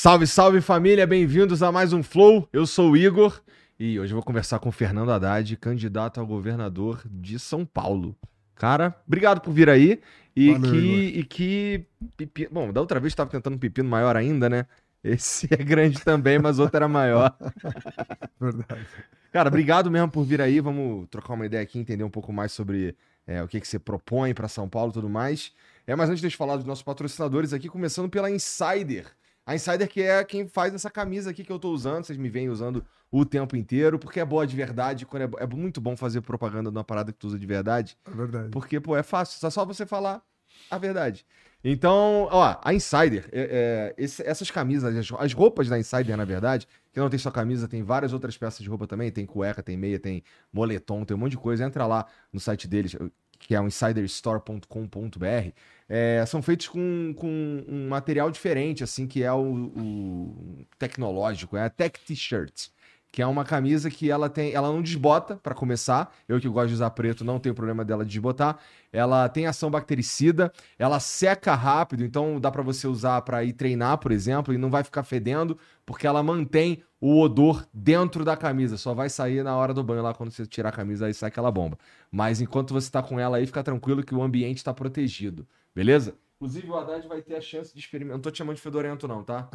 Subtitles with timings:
[0.00, 2.48] Salve, salve família, bem-vindos a mais um Flow.
[2.54, 3.38] Eu sou o Igor
[3.78, 8.16] e hoje eu vou conversar com o Fernando Haddad, candidato a governador de São Paulo.
[8.54, 10.00] Cara, obrigado por vir aí.
[10.34, 11.86] E Valeu, que.
[12.18, 14.64] E que Bom, da outra vez estava tentando um pepino maior ainda, né?
[15.04, 17.36] Esse é grande também, mas outro era maior.
[18.40, 18.86] Verdade.
[19.30, 20.60] Cara, obrigado mesmo por vir aí.
[20.60, 22.96] Vamos trocar uma ideia aqui, entender um pouco mais sobre
[23.26, 25.52] é, o que, que você propõe para São Paulo e tudo mais.
[25.86, 29.04] É, mas antes de eu falar dos nossos patrocinadores aqui, começando pela Insider.
[29.46, 32.28] A Insider que é quem faz essa camisa aqui que eu tô usando, vocês me
[32.28, 36.20] veem usando o tempo inteiro, porque é boa de verdade, é, é muito bom fazer
[36.20, 37.98] propaganda numa parada que tu usa de verdade.
[38.06, 38.50] É verdade.
[38.50, 40.22] Porque, pô, é fácil, é só você falar
[40.70, 41.26] a verdade.
[41.62, 46.24] Então, ó, a Insider, é, é, esse, essas camisas, as, as, roupas da Insider, na
[46.24, 49.62] verdade, que não tem só camisa, tem várias outras peças de roupa também, tem cueca,
[49.62, 51.64] tem meia, tem moletom, tem um monte de coisa.
[51.64, 52.96] Entra lá no site deles,
[53.38, 55.50] que é o insiderstore.com.br
[55.92, 61.64] é, são feitos com, com um material diferente, assim, que é o, o tecnológico, é
[61.64, 62.68] a Tech T-shirt,
[63.10, 66.14] que é uma camisa que ela tem, ela não desbota para começar.
[66.28, 68.60] Eu que gosto de usar preto não tenho problema dela desbotar.
[68.92, 73.98] Ela tem ação bactericida, ela seca rápido, então dá para você usar para ir treinar,
[73.98, 78.76] por exemplo, e não vai ficar fedendo, porque ela mantém o odor dentro da camisa.
[78.76, 81.30] Só vai sair na hora do banho lá quando você tirar a camisa aí sai
[81.30, 81.76] aquela bomba.
[82.12, 85.48] Mas enquanto você está com ela aí, fica tranquilo que o ambiente está protegido.
[85.74, 86.14] Beleza?
[86.36, 88.16] Inclusive, o Haddad vai ter a chance de experimentar.
[88.16, 89.48] Não tô te chamando de fedorento, não, tá?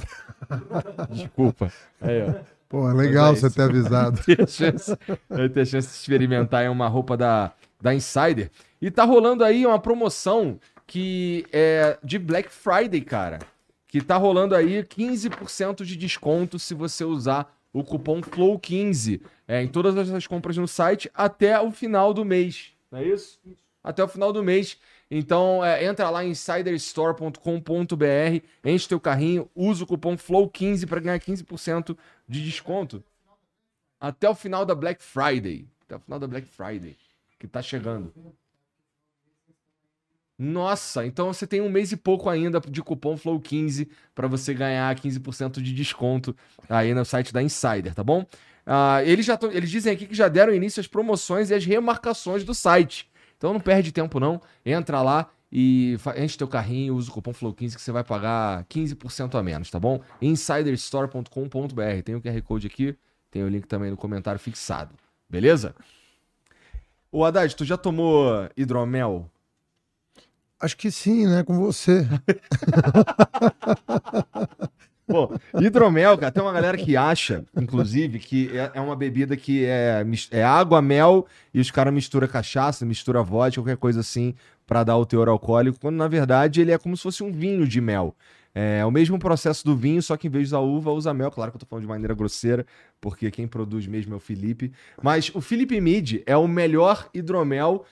[1.09, 1.71] Desculpa.
[1.99, 2.55] Aí, ó.
[2.69, 4.17] Pô, é legal é você ter avisado.
[4.25, 8.51] vai ter, a chance, vai ter chance de experimentar em uma roupa da, da Insider.
[8.81, 13.39] E tá rolando aí uma promoção que é de Black Friday, cara.
[13.87, 19.67] Que tá rolando aí 15% de desconto se você usar o cupom FLOW15 é, em
[19.67, 22.73] todas as compras no site até o final do mês.
[22.91, 23.39] Não é isso?
[23.83, 24.77] Até o final do mês.
[25.09, 27.39] Então, é, entra lá em insiderstore.com.br,
[28.63, 31.95] enche teu carrinho, usa o cupom FLOW15 para ganhar 15%
[32.27, 33.03] de desconto.
[33.99, 35.67] Até o final da Black Friday.
[35.85, 36.97] Até o final da Black Friday,
[37.39, 38.11] que tá chegando.
[40.37, 44.93] Nossa, então você tem um mês e pouco ainda de cupom FLOW15 para você ganhar
[44.93, 46.35] 15% de desconto
[46.67, 48.21] aí no site da Insider, tá bom?
[48.21, 51.63] Uh, eles, já tão, eles dizem aqui que já deram início às promoções e às
[51.63, 53.09] remarcações do site.
[53.37, 57.75] Então não perde tempo não, entra lá e enche teu carrinho, usa o cupom FLOW15
[57.75, 60.01] que você vai pagar 15% a menos, tá bom?
[60.21, 62.01] insiderstore.com.br.
[62.03, 62.95] Tem o QR Code aqui,
[63.31, 64.95] tem o link também no comentário fixado.
[65.29, 65.75] Beleza?
[67.11, 69.29] O Haddad, tu já tomou hidromel?
[70.59, 71.43] Acho que sim, né?
[71.43, 72.07] Com você.
[75.07, 79.63] Bom, hidromel, cara, tem uma galera que acha, inclusive, que é, é uma bebida que
[79.63, 84.33] é, é água, mel, e os caras misturam cachaça, mistura vodka, qualquer coisa assim,
[84.65, 87.67] para dar o teor alcoólico, quando na verdade ele é como se fosse um vinho
[87.67, 88.15] de mel.
[88.57, 91.29] É o mesmo processo do vinho, só que em vez usar uva, usa mel.
[91.29, 92.65] Claro que eu tô falando de maneira grosseira,
[93.01, 94.71] porque quem produz mesmo é o Felipe.
[95.03, 97.85] Mas o Felipe Mid é o melhor hidromel.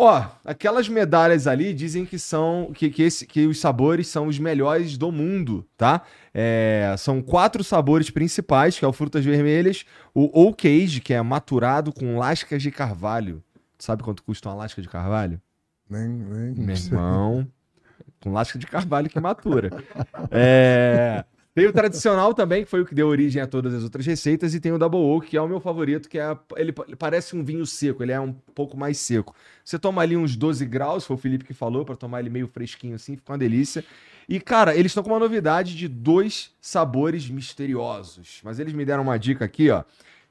[0.00, 4.38] Ó, aquelas medalhas ali dizem que são que, que, esse, que os sabores são os
[4.38, 6.02] melhores do mundo, tá?
[6.32, 9.84] É, são quatro sabores principais, que é o frutas vermelhas,
[10.14, 13.42] o oak age, que é maturado com lascas de carvalho.
[13.76, 15.42] Sabe quanto custa uma lasca de carvalho?
[15.90, 17.48] Nem, nem Meu irmão,
[18.20, 19.68] com lasca de carvalho que matura.
[20.30, 21.24] É...
[21.58, 24.54] Tem o tradicional também, que foi o que deu origem a todas as outras receitas,
[24.54, 27.42] e tem o Double Oak, que é o meu favorito, que é ele, parece um
[27.42, 29.34] vinho seco, ele é um pouco mais seco.
[29.64, 32.46] Você toma ali uns 12 graus, foi o Felipe que falou, para tomar ele meio
[32.46, 33.84] fresquinho assim, fica uma delícia.
[34.28, 38.38] E cara, eles estão com uma novidade de dois sabores misteriosos.
[38.44, 39.82] Mas eles me deram uma dica aqui, ó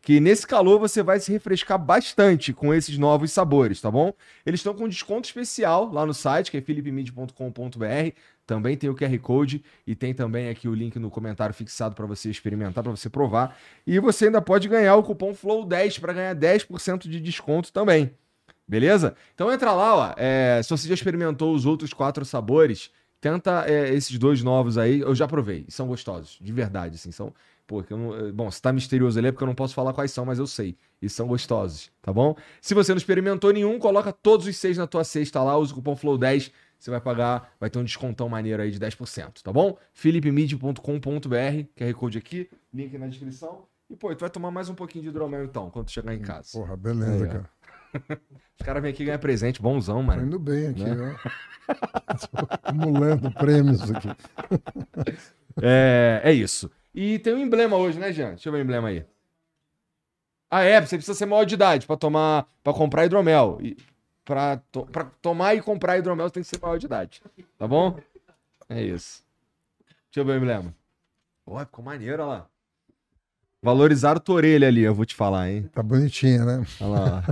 [0.08, 4.14] que nesse calor você vai se refrescar bastante com esses novos sabores, tá bom?
[4.46, 8.16] Eles estão com desconto especial lá no site, que é philipmid.com.br.
[8.48, 12.06] Também tem o QR Code e tem também aqui o link no comentário fixado para
[12.06, 13.58] você experimentar, para você provar.
[13.86, 18.10] E você ainda pode ganhar o cupom FLOW10 para ganhar 10% de desconto também.
[18.66, 19.16] Beleza?
[19.36, 20.14] Então entra lá, ó.
[20.16, 22.90] É, se você já experimentou os outros quatro sabores,
[23.20, 25.02] tenta é, esses dois novos aí.
[25.02, 25.66] Eu já provei.
[25.68, 27.12] São gostosos, de verdade, assim.
[27.12, 27.34] São
[27.68, 30.10] Pô, não, eh, bom, se tá misterioso ali é porque eu não posso falar quais
[30.10, 30.78] são, mas eu sei.
[31.02, 32.34] E são gostosos, tá bom?
[32.62, 35.76] Se você não experimentou nenhum, coloca todos os seis na tua cesta lá, usa o
[35.76, 39.78] cupom FLOW10, você vai pagar, vai ter um descontão maneiro aí de 10%, tá bom?
[39.94, 40.80] philipmid.com.br,
[41.76, 43.66] QR Code aqui, link na descrição.
[43.90, 46.20] E, pô, tu vai tomar mais um pouquinho de hidromel então, quando tu chegar em
[46.20, 46.50] casa.
[46.52, 47.50] Porra, beleza, aí, cara.
[48.60, 50.22] Os caras vêm aqui ganhar presente, bonzão, mano.
[50.22, 51.16] Tô indo bem aqui, né?
[51.24, 52.48] ó.
[52.50, 54.10] acumulando prêmios aqui.
[55.62, 56.70] é, é isso.
[56.94, 58.30] E tem um emblema hoje, né, Jean?
[58.32, 59.06] Deixa eu ver o emblema aí.
[60.50, 63.60] Ah, é, você precisa ser maior de idade para tomar, para comprar hidromel.
[63.62, 63.78] E
[64.28, 67.22] para to, pra tomar e comprar hidromel, você tem que ser maior de idade.
[67.58, 67.98] Tá bom?
[68.68, 69.24] É isso.
[70.12, 70.76] Deixa eu ver o emblema.
[71.46, 72.46] Ó, ficou maneiro, olha lá.
[73.64, 75.70] Valorizaram tua orelha ali, eu vou te falar, hein?
[75.74, 76.66] Tá bonitinha, né?
[76.82, 77.24] Olha lá.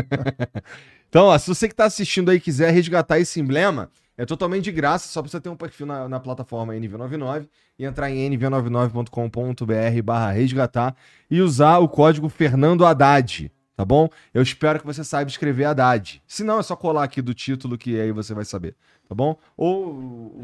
[1.08, 4.72] então, ó, se você que tá assistindo aí quiser resgatar esse emblema, é totalmente de
[4.72, 7.48] graça, só precisa ter um perfil na, na plataforma NV99
[7.78, 10.96] e entrar em nv99.com.br barra resgatar
[11.30, 14.08] e usar o código Fernando Haddad, tá bom?
[14.32, 16.22] Eu espero que você saiba escrever Haddad.
[16.26, 18.76] Se não, é só colar aqui do título que aí você vai saber,
[19.08, 19.36] tá bom?
[19.56, 20.40] Ou...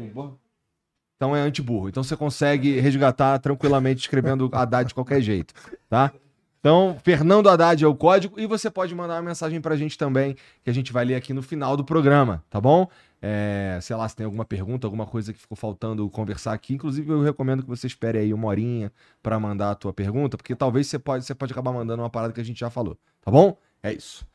[1.15, 1.89] Então é anti-burro.
[1.89, 5.53] Então você consegue resgatar tranquilamente escrevendo Haddad de qualquer jeito,
[5.89, 6.11] tá?
[6.59, 10.35] Então, Fernando Haddad é o código e você pode mandar uma mensagem pra gente também,
[10.63, 12.87] que a gente vai ler aqui no final do programa, tá bom?
[13.21, 16.73] É, sei lá, se tem alguma pergunta, alguma coisa que ficou faltando conversar aqui.
[16.73, 18.91] Inclusive, eu recomendo que você espere aí uma horinha
[19.21, 22.33] para mandar a tua pergunta, porque talvez você pode, você pode acabar mandando uma parada
[22.33, 23.55] que a gente já falou, tá bom?
[23.83, 24.25] É isso.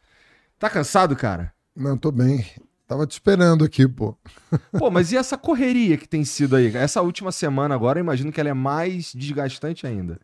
[0.58, 1.52] Tá cansado, cara?
[1.74, 2.46] Não, tô bem.
[2.86, 4.16] Tava te esperando aqui, pô.
[4.78, 6.74] Pô, mas e essa correria que tem sido aí?
[6.76, 10.20] Essa última semana agora, eu imagino que ela é mais desgastante ainda.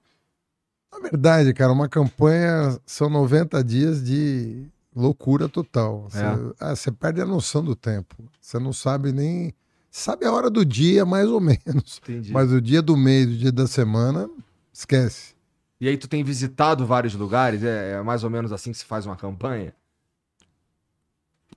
[0.92, 6.08] Na verdade, cara, uma campanha são 90 dias de loucura total.
[6.08, 6.52] Você, é.
[6.60, 8.16] ah, você perde a noção do tempo.
[8.40, 9.54] Você não sabe nem.
[9.90, 12.00] Sabe a hora do dia, mais ou menos.
[12.02, 12.32] Entendi.
[12.32, 14.28] Mas o dia do mês, o dia da semana,
[14.72, 15.34] esquece.
[15.80, 17.62] E aí, tu tem visitado vários lugares?
[17.62, 19.74] É, é mais ou menos assim que se faz uma campanha?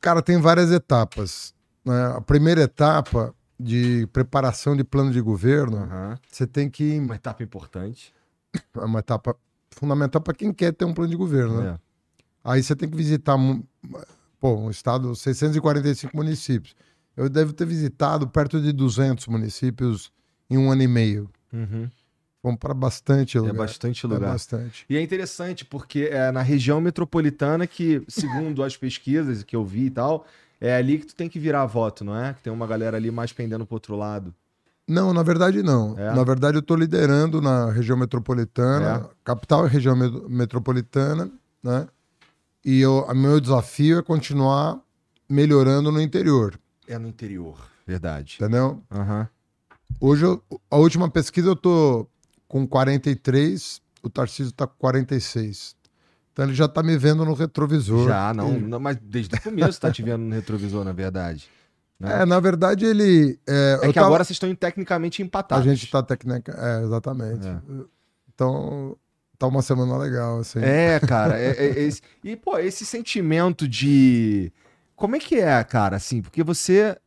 [0.02, 1.54] Cara, tem várias etapas.
[1.84, 2.14] Né?
[2.16, 6.18] A primeira etapa de preparação de plano de governo, uhum.
[6.30, 7.00] você tem que.
[7.00, 8.14] Uma etapa importante.
[8.74, 9.36] É uma etapa
[9.70, 11.72] fundamental para quem quer ter um plano de governo, né?
[11.72, 11.85] É.
[12.46, 13.36] Aí você tem que visitar
[14.40, 16.76] pô, um estado, 645 municípios.
[17.18, 20.12] Eu devo ter visitado perto de 200 municípios
[20.48, 21.28] em um ano e meio.
[21.52, 21.90] Uhum.
[22.44, 23.56] Vamos para bastante lugar.
[23.56, 24.30] É bastante lugar.
[24.30, 24.86] É bastante.
[24.88, 29.86] E é interessante porque é na região metropolitana que, segundo as pesquisas que eu vi
[29.86, 30.28] e tal,
[30.62, 32.36] é ali que tu tem que virar voto, não é?
[32.36, 34.32] Que tem uma galera ali mais pendendo pro outro lado.
[34.88, 35.98] Não, na verdade não.
[35.98, 36.14] É?
[36.14, 39.16] Na verdade eu estou liderando na região metropolitana, é.
[39.24, 39.96] capital é região
[40.30, 41.32] metropolitana,
[41.64, 41.88] né?
[42.66, 44.82] E o meu desafio é continuar
[45.30, 46.60] melhorando no interior.
[46.88, 48.38] É no interior, verdade.
[48.40, 48.82] Entendeu?
[48.92, 49.28] Uhum.
[50.02, 52.08] Hoje, eu, a última pesquisa, eu tô
[52.48, 55.76] com 43, o Tarcísio tá com 46.
[56.34, 58.08] Então ele já tá me vendo no retrovisor.
[58.08, 61.48] Já, não, não mas desde o começo tá te vendo no retrovisor, na verdade.
[62.00, 62.24] Né?
[62.24, 63.40] É, na verdade ele.
[63.48, 64.08] É, é que tava...
[64.08, 65.66] agora vocês estão tecnicamente empatados.
[65.66, 66.52] A gente tá tecnicamente.
[66.52, 67.48] É, exatamente.
[67.48, 67.62] É.
[68.34, 68.98] Então,
[69.50, 70.60] tá uma semana legal, assim.
[70.60, 71.40] É, cara.
[71.40, 72.02] É, é, é esse...
[72.24, 74.52] E, pô, esse sentimento de.
[74.96, 76.22] Como é que é, cara, assim?
[76.22, 76.98] Porque você.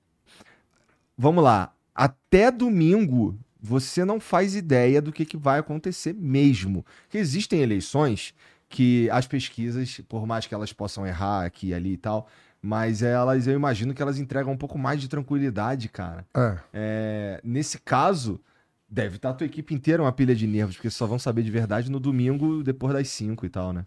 [1.16, 1.73] Vamos lá.
[1.95, 6.85] Até domingo, você não faz ideia do que, que vai acontecer mesmo.
[7.02, 8.35] Porque existem eleições
[8.68, 12.28] que as pesquisas, por mais que elas possam errar aqui e ali e tal,
[12.61, 16.26] Mas elas, eu imagino que elas entregam um pouco mais de tranquilidade, cara.
[16.37, 16.59] É.
[16.75, 18.40] É, nesse caso,
[18.88, 21.50] deve estar a tua equipe inteira uma pilha de nervos, porque só vão saber de
[21.50, 23.87] verdade no domingo, depois das 5 e tal, né?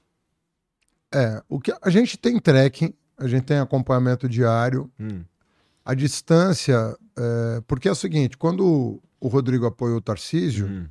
[1.14, 5.24] É, o que a gente tem trekking, a gente tem acompanhamento diário, Hum.
[5.84, 10.88] a distância, é, porque é o seguinte, quando o Rodrigo apoiou o Tarcísio, Hum.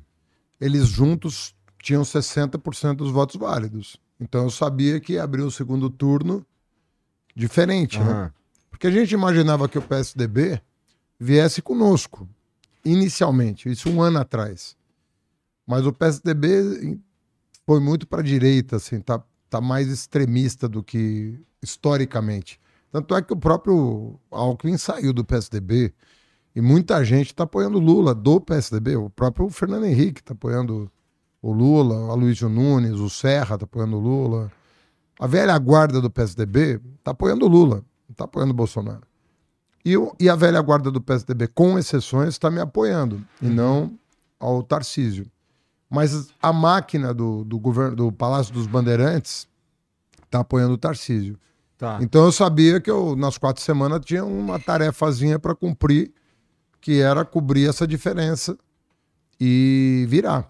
[0.59, 3.97] eles juntos tinham 60% dos votos válidos.
[4.19, 6.45] Então eu sabia que ia abrir o segundo turno
[7.35, 8.11] diferente, né?
[8.11, 8.33] Aham.
[8.69, 10.61] Porque a gente imaginava que o PSDB
[11.19, 12.27] viesse conosco,
[12.83, 14.75] inicialmente, isso um ano atrás.
[15.65, 16.99] Mas o PSDB
[17.65, 22.59] foi muito para a direita, assim, tá, tá mais extremista do que historicamente.
[22.91, 25.93] Tanto é que o próprio Alckmin saiu do PSDB
[26.53, 28.97] e muita gente está apoiando Lula do PSDB.
[28.97, 30.91] O próprio Fernando Henrique está apoiando
[31.41, 34.51] o Lula, o Aloysio Nunes, o Serra está apoiando o Lula.
[35.17, 37.75] A velha guarda do PSDB está apoiando o Lula,
[38.07, 39.03] não está apoiando o Bolsonaro.
[39.85, 43.91] E, e a velha guarda do PSDB, com exceções, está me apoiando, e não
[44.39, 45.25] ao Tarcísio.
[45.89, 49.47] Mas a máquina do, do governo do Palácio dos Bandeirantes
[50.23, 51.37] está apoiando o Tarcísio.
[51.77, 51.97] Tá.
[52.01, 56.11] Então eu sabia que eu, nas quatro semanas, tinha uma tarefazinha para cumprir,
[56.79, 58.57] que era cobrir essa diferença
[59.39, 60.49] e virar.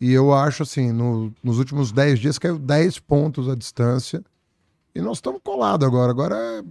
[0.00, 4.22] E eu acho assim, no- nos últimos 10 dias caiu 10 pontos a distância.
[4.94, 6.10] E nós estamos colados agora.
[6.10, 6.62] Agora é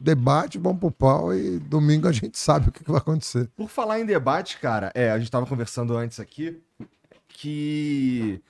[0.00, 3.48] debate, vamos pro pau e domingo a gente sabe o que, que vai acontecer.
[3.56, 6.60] Por falar em debate, cara, é, a gente tava conversando antes aqui
[7.28, 8.40] que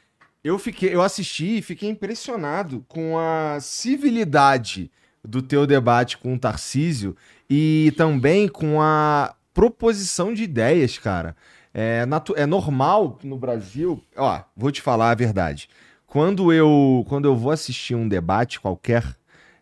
[0.44, 4.90] eu fiquei, eu assisti e fiquei impressionado com a civilidade
[5.24, 7.16] do teu debate com o Tarcísio
[7.50, 11.34] e também com a proposição de ideias, cara.
[11.74, 12.06] É,
[12.36, 15.68] é normal no Brasil, ó, vou te falar a verdade.
[16.06, 19.04] Quando eu, quando eu vou assistir um debate qualquer,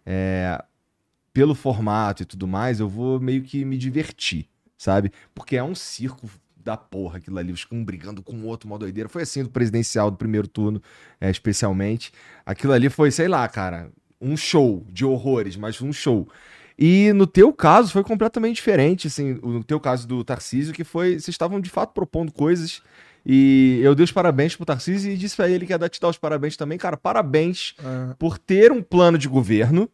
[0.04, 0.62] é,
[1.34, 4.46] pelo formato e tudo mais, eu vou meio que me divertir,
[4.78, 5.10] sabe?
[5.34, 8.78] Porque é um circo da porra aquilo ali, os um brigando com o outro, uma
[8.78, 9.08] doideira.
[9.08, 10.80] Foi assim do presidencial do primeiro turno,
[11.20, 12.12] é, especialmente.
[12.46, 16.26] Aquilo ali foi, sei lá, cara, um show de horrores, mas um show.
[16.78, 21.10] E no teu caso foi completamente diferente, assim, no teu caso do Tarcísio, que foi,
[21.10, 22.80] vocês estavam de fato propondo coisas
[23.26, 26.00] e eu dei os parabéns pro Tarcísio e disse pra ele que ia dar- te
[26.00, 26.78] dar os parabéns também.
[26.78, 29.88] Cara, parabéns É, por ter um plano de governo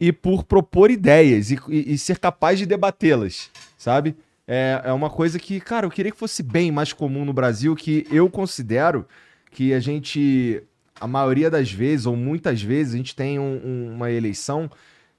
[0.00, 4.16] e por propor ideias e, e- e ser capaz de debatê-las, sabe?
[4.46, 7.74] É, é uma coisa que, cara, eu queria que fosse bem mais comum no Brasil,
[7.76, 9.04] que eu considero
[9.50, 10.62] que a gente,
[11.00, 14.70] a maioria das vezes, ou muitas vezes, a gente tem um- um- uma eleição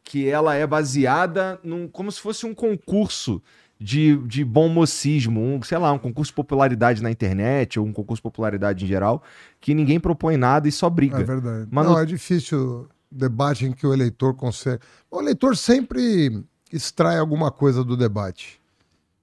[0.04, 3.42] que ela é baseada num, como se fosse um concurso
[3.80, 7.94] de, de bom mocismo, um, sei lá, um concurso de popularidade na internet, ou um
[7.94, 9.22] concurso de popularidade em geral,
[9.62, 11.20] que ninguém propõe nada e só briga.
[11.20, 11.68] é verdade.
[11.70, 14.82] Mas Não, no- é difícil debate em que o eleitor consegue.
[15.10, 18.60] O eleitor sempre extrai alguma coisa do debate.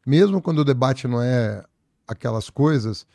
[0.07, 1.65] Mesmo quando o debate não é
[2.07, 3.07] aquelas coisas,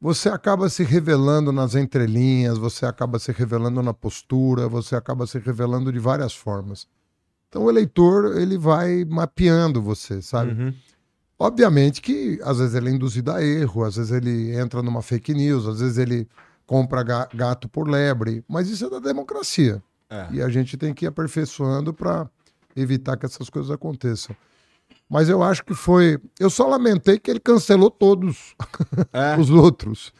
[0.00, 5.38] você acaba se revelando nas entrelinhas, você acaba se revelando na postura, você acaba se
[5.38, 6.86] revelando de várias formas.
[7.48, 10.52] Então o eleitor, ele vai mapeando você, sabe?
[10.52, 10.74] Uhum.
[11.38, 15.34] Obviamente que às vezes ele é induzido a erro, às vezes ele entra numa fake
[15.34, 16.28] news, às vezes ele
[16.66, 19.82] compra ga- gato por lebre, mas isso é da democracia.
[20.08, 20.28] É.
[20.32, 22.28] E a gente tem que ir aperfeiçoando para
[22.74, 24.34] evitar que essas coisas aconteçam.
[25.08, 26.18] Mas eu acho que foi.
[26.38, 28.54] Eu só lamentei que ele cancelou todos
[29.12, 29.36] É.
[29.38, 30.12] os outros.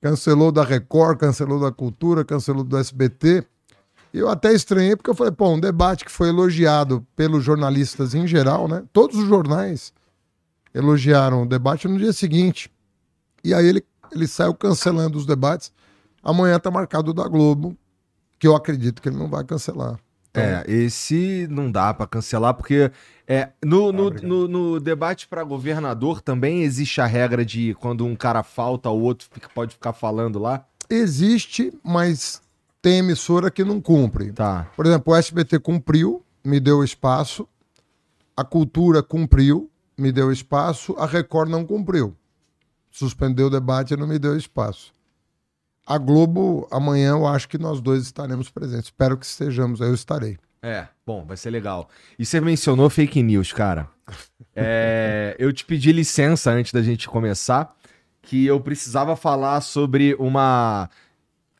[0.00, 3.44] Cancelou da Record, cancelou da Cultura, cancelou do SBT.
[4.14, 8.14] E eu até estranhei, porque eu falei, pô, um debate que foi elogiado pelos jornalistas
[8.14, 8.84] em geral, né?
[8.92, 9.92] Todos os jornais
[10.72, 12.70] elogiaram o debate no dia seguinte.
[13.42, 15.72] E aí ele, ele saiu cancelando os debates.
[16.22, 17.76] Amanhã tá marcado da Globo,
[18.38, 19.98] que eu acredito que ele não vai cancelar.
[20.30, 22.90] Então, É, esse não dá pra cancelar, porque
[23.26, 24.28] é, no, no, obrigado.
[24.28, 29.00] no, no debate pra governador também existe a regra de quando um cara falta, o
[29.00, 30.64] outro fica- pode ficar falando lá.
[30.90, 32.40] Existe, mas
[32.80, 34.30] tem emissora que não cumpre.
[34.32, 34.68] Tá.
[34.76, 37.48] Por exemplo, o SBT cumpriu, me deu espaço.
[38.36, 40.94] A Cultura cumpriu, me deu espaço.
[40.98, 42.14] A Record não cumpriu.
[42.90, 44.92] Suspendeu o debate e não me deu espaço.
[45.88, 48.88] A Globo, amanhã eu acho que nós dois estaremos presentes.
[48.88, 50.36] Espero que estejamos, eu estarei.
[50.62, 51.88] É, bom, vai ser legal.
[52.18, 53.88] E você mencionou fake news, cara.
[54.60, 57.72] É, eu te pedi licença antes da gente começar,
[58.20, 60.90] que eu precisava falar sobre uma.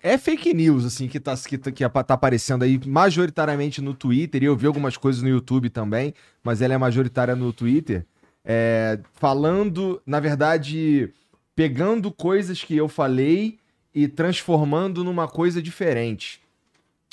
[0.02, 4.42] É fake news, assim, que tá, que, tá- que tá aparecendo aí majoritariamente no Twitter,
[4.42, 8.04] e eu vi algumas coisas no YouTube também, mas ela é majoritária no Twitter.
[8.44, 11.14] É, falando, na verdade,
[11.54, 13.60] pegando coisas que eu falei
[13.98, 16.40] e transformando numa coisa diferente.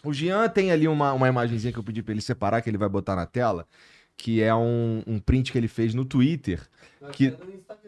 [0.03, 2.77] O Jean tem ali uma, uma imagenzinha que eu pedi pra ele separar, que ele
[2.77, 3.65] vai botar na tela,
[4.15, 6.61] que é um, um print que ele fez no Twitter.
[7.11, 7.35] Que,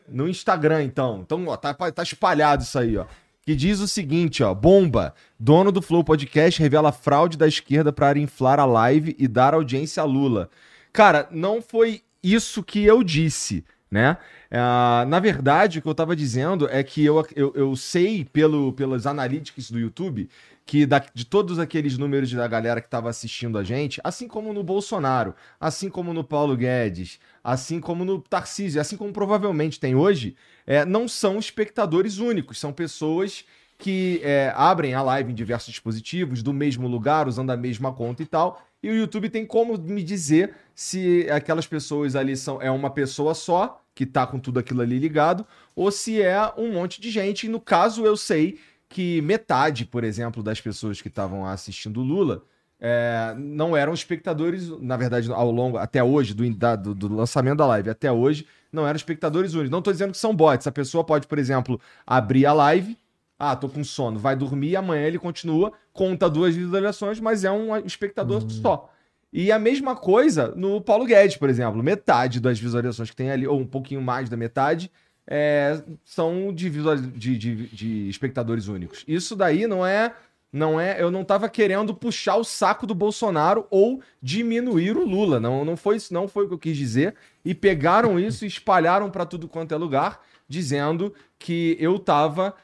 [0.07, 1.19] no Instagram, então.
[1.21, 3.05] Então, ó, tá, tá espalhado isso aí, ó.
[3.43, 4.51] Que diz o seguinte, ó.
[4.51, 5.13] Bomba.
[5.39, 10.01] Dono do Flow Podcast revela fraude da esquerda para inflar a live e dar audiência
[10.01, 10.49] a Lula.
[10.91, 14.17] Cara, não foi isso que eu disse, né?
[14.51, 18.71] Uh, na verdade, o que eu tava dizendo é que eu, eu, eu sei pelo,
[18.73, 20.29] pelas analytics do YouTube
[20.67, 24.53] que da, de todos aqueles números da galera que estava assistindo a gente, assim como
[24.53, 29.95] no Bolsonaro, assim como no Paulo Guedes, assim como no Tarcísio, assim como provavelmente tem
[29.95, 30.35] hoje,
[30.65, 33.45] é, não são espectadores únicos, são pessoas
[33.77, 38.21] que é, abrem a live em diversos dispositivos, do mesmo lugar, usando a mesma conta
[38.23, 38.61] e tal.
[38.87, 43.35] E o YouTube tem como me dizer se aquelas pessoas ali são é uma pessoa
[43.35, 47.47] só que tá com tudo aquilo ali ligado, ou se é um monte de gente.
[47.47, 52.43] E no caso, eu sei que metade, por exemplo, das pessoas que estavam assistindo Lula
[52.79, 57.57] é, não eram espectadores, na verdade, ao longo, até hoje, do, da, do, do, lançamento
[57.57, 59.69] da live até hoje, não eram espectadores únicos.
[59.69, 60.65] Não estou dizendo que são bots.
[60.65, 62.97] A pessoa pode, por exemplo, abrir a live,
[63.39, 67.75] ah, tô com sono, vai dormir, amanhã ele continua, conta duas visualizações, mas é um
[67.77, 68.49] espectador uhum.
[68.49, 68.89] só.
[69.31, 71.83] E a mesma coisa no Paulo Guedes, por exemplo.
[71.83, 74.89] Metade das visualizações que tem ali, ou um pouquinho mais da metade,
[75.27, 79.03] é, são de, de, de, de, espectadores únicos.
[79.07, 80.13] Isso daí não é.
[80.49, 85.41] Não é, eu não estava querendo puxar o saco do Bolsonaro ou diminuir o Lula.
[85.41, 87.15] Não, não foi isso, não foi o que eu quis dizer.
[87.43, 92.55] E pegaram isso e espalharam para tudo quanto é lugar, dizendo que eu estava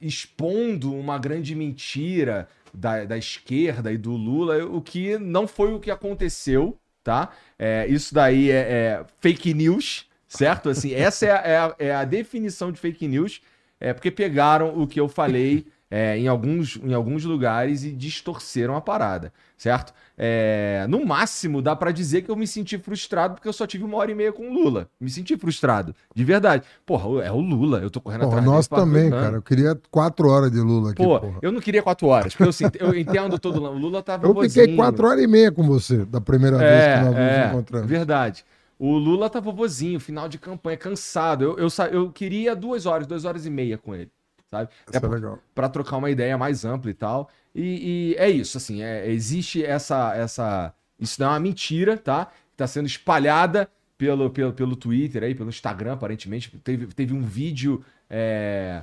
[0.00, 5.80] expondo uma grande mentira da, da esquerda e do Lula, o que não foi o
[5.80, 7.30] que aconteceu, tá?
[7.58, 10.68] É, isso daí é, é fake news certo?
[10.68, 13.42] Assim, essa é a, é a, é definição de fake news,
[13.80, 18.76] é porque pegaram o que eu falei é, em, alguns, em alguns lugares e distorceram
[18.76, 19.92] a parada, certo?
[20.22, 23.84] É, no máximo, dá para dizer que eu me senti frustrado porque eu só tive
[23.84, 24.86] uma hora e meia com o Lula.
[25.00, 26.62] Me senti frustrado, de verdade.
[26.84, 29.38] Porra, é o Lula, eu tô correndo porra, atrás Nós também, cara.
[29.38, 31.38] Eu queria quatro horas de Lula aqui, Pô, porra.
[31.40, 34.76] eu não queria quatro horas, porque eu, eu entendo todo O Lula tava Eu fiquei
[34.76, 37.88] quatro horas e meia com você, da primeira é, vez que nós é, nos encontramos.
[37.88, 38.44] Verdade.
[38.78, 41.44] O Lula tá vovozinho, final de campanha, cansado.
[41.44, 44.10] Eu, eu, eu queria duas horas, duas horas e meia com ele,
[44.50, 44.68] sabe?
[44.86, 45.38] Isso é, é legal.
[45.54, 47.30] Pra trocar uma ideia mais ampla e tal.
[47.54, 50.74] E, e é isso, assim, é, existe essa, essa...
[50.98, 52.30] Isso não é uma mentira, tá?
[52.56, 56.50] Tá sendo espalhada pelo, pelo, pelo Twitter aí, pelo Instagram, aparentemente.
[56.58, 57.84] Teve, teve um vídeo...
[58.08, 58.82] É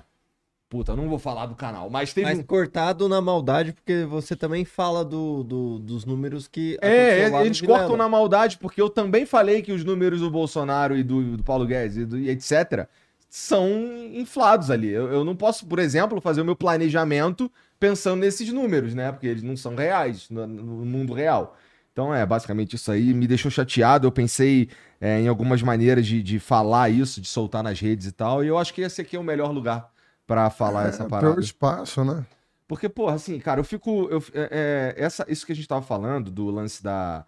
[0.70, 2.28] Puta, não vou falar do canal, mas teve.
[2.28, 2.44] Mas um...
[2.44, 6.78] cortado na maldade, porque você também fala do, do dos números que.
[6.82, 11.04] É, eles cortam na maldade, porque eu também falei que os números do Bolsonaro e
[11.04, 12.86] do, do Paulo Guedes e, do, e etc.
[13.30, 13.70] são
[14.14, 14.90] inflados ali.
[14.90, 19.12] Eu, eu, não posso, por exemplo, fazer o meu planejamento pensando nesses números, né?
[19.12, 21.58] Porque eles não são reais no, no mundo real.
[21.92, 23.14] Então é basicamente isso aí.
[23.14, 24.06] Me deixou chateado.
[24.06, 24.70] Eu pensei
[25.02, 28.44] é, em algumas maneiras de, de falar isso, de soltar nas redes e tal.
[28.44, 29.92] E eu acho que esse aqui é o melhor lugar
[30.26, 31.34] para falar é, essa parada.
[31.34, 32.26] Pelo espaço, né?
[32.68, 34.08] Porque, porra, assim, cara, eu fico.
[34.12, 37.26] Eu, é, é, essa, isso que a gente tava falando, do lance da.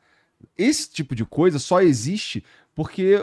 [0.57, 2.43] Esse tipo de coisa só existe
[2.79, 3.17] porque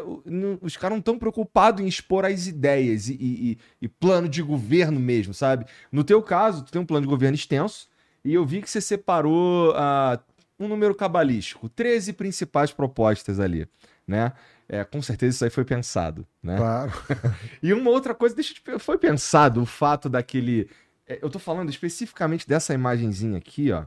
[0.61, 5.01] os caras não estão preocupados em expor as ideias e, e, e, plano de governo
[5.01, 5.65] mesmo, sabe?
[5.91, 7.89] No teu caso, tu tem um plano de governo extenso
[8.23, 10.19] e eu vi que você separou uh,
[10.61, 13.67] um número cabalístico, 13 principais propostas ali,
[14.07, 14.35] né?
[14.69, 16.59] É, com certeza isso aí foi pensado, né?
[16.59, 16.93] Claro.
[17.63, 18.85] e uma outra coisa, deixa eu te...
[18.85, 20.69] foi pensado o fato daquele.
[21.07, 23.87] É, eu tô falando especificamente dessa imagenzinha aqui, ó.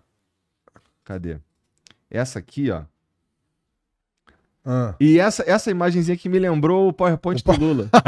[1.04, 1.38] Cadê?
[2.10, 2.86] Essa aqui, ó.
[4.66, 4.96] Ah.
[5.00, 7.90] E essa, essa imagenzinha que me lembrou o PowerPoint o do Lula.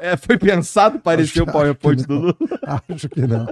[0.00, 2.36] é, foi pensado parecer o PowerPoint do Lula?
[2.88, 3.46] Acho que não.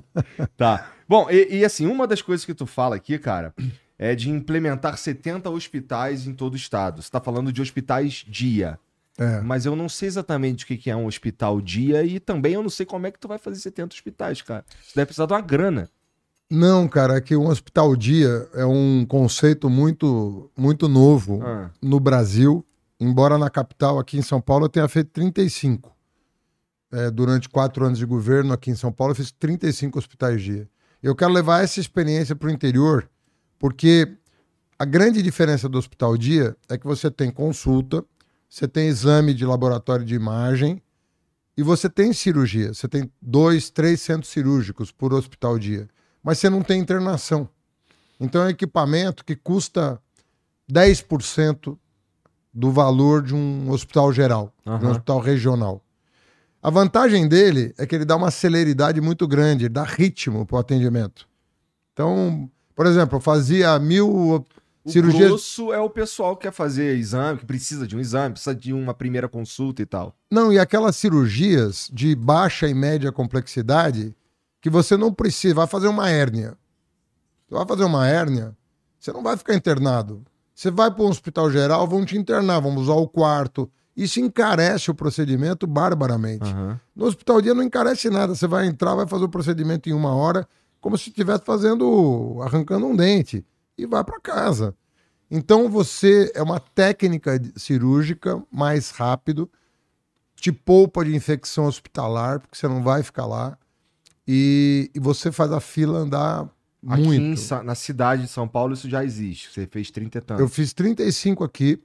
[0.56, 0.92] tá.
[1.08, 3.54] Bom, e, e assim, uma das coisas que tu fala aqui, cara,
[3.98, 7.02] é de implementar 70 hospitais em todo o estado.
[7.02, 8.78] Você está falando de hospitais dia.
[9.18, 9.40] É.
[9.40, 12.70] Mas eu não sei exatamente o que é um hospital dia e também eu não
[12.70, 14.64] sei como é que tu vai fazer 70 hospitais, cara.
[14.80, 15.90] Você deve precisar de uma grana.
[16.50, 21.70] Não, cara, é que um hospital dia é um conceito muito, muito novo ah.
[21.82, 22.64] no Brasil.
[22.98, 25.94] Embora na capital, aqui em São Paulo, eu tenha feito 35.
[26.90, 30.68] É, durante quatro anos de governo aqui em São Paulo, eu fiz 35 hospitais dia.
[31.02, 33.08] Eu quero levar essa experiência para o interior
[33.58, 34.16] porque
[34.78, 38.04] a grande diferença do hospital dia é que você tem consulta,
[38.48, 40.80] você tem exame de laboratório de imagem
[41.56, 42.72] e você tem cirurgia.
[42.72, 45.88] Você tem dois, três centros cirúrgicos por hospital dia.
[46.22, 47.48] Mas você não tem internação.
[48.20, 50.00] Então é um equipamento que custa
[50.70, 51.76] 10%
[52.52, 54.78] do valor de um hospital geral, uhum.
[54.78, 55.82] de um hospital regional.
[56.60, 60.56] A vantagem dele é que ele dá uma celeridade muito grande, ele dá ritmo para
[60.56, 61.28] o atendimento.
[61.92, 64.44] Então, por exemplo, eu fazia mil
[64.84, 65.28] O cirurgias.
[65.28, 68.72] grosso é o pessoal que quer fazer exame, que precisa de um exame, precisa de
[68.72, 70.16] uma primeira consulta e tal.
[70.30, 74.14] Não, e aquelas cirurgias de baixa e média complexidade
[74.60, 76.56] que você não precisa, vai fazer uma hérnia.
[77.48, 78.56] Você vai fazer uma hérnia,
[78.98, 80.24] você não vai ficar internado.
[80.54, 83.70] Você vai para um hospital geral, vão te internar, vão usar o quarto.
[83.96, 86.50] Isso encarece o procedimento barbaramente.
[86.50, 86.80] Aham.
[86.94, 88.34] No hospital dia não encarece nada.
[88.34, 90.46] Você vai entrar, vai fazer o procedimento em uma hora,
[90.80, 93.44] como se estivesse fazendo, arrancando um dente,
[93.76, 94.74] e vai para casa.
[95.30, 99.48] Então você é uma técnica cirúrgica mais rápido,
[100.34, 103.58] te poupa de infecção hospitalar, porque você não vai ficar lá,
[104.30, 106.46] e, e você faz a fila andar
[106.86, 107.40] Aqui muito.
[107.40, 109.50] em na cidade de São Paulo isso já existe.
[109.50, 110.40] Você fez 30 e tantos.
[110.40, 111.82] Eu fiz 35 aqui.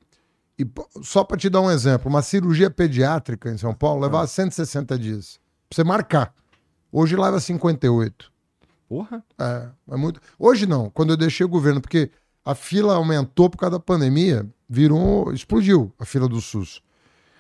[0.59, 0.67] E
[1.01, 5.39] só para te dar um exemplo, uma cirurgia pediátrica em São Paulo leva 160 dias.
[5.69, 6.33] Pra você marcar.
[6.91, 8.31] Hoje leva 58.
[8.87, 9.23] Porra.
[9.39, 10.19] É, é muito.
[10.37, 12.11] Hoje não, quando eu deixei o governo, porque
[12.45, 15.33] a fila aumentou por causa da pandemia, virou.
[15.33, 16.83] explodiu a fila do SUS.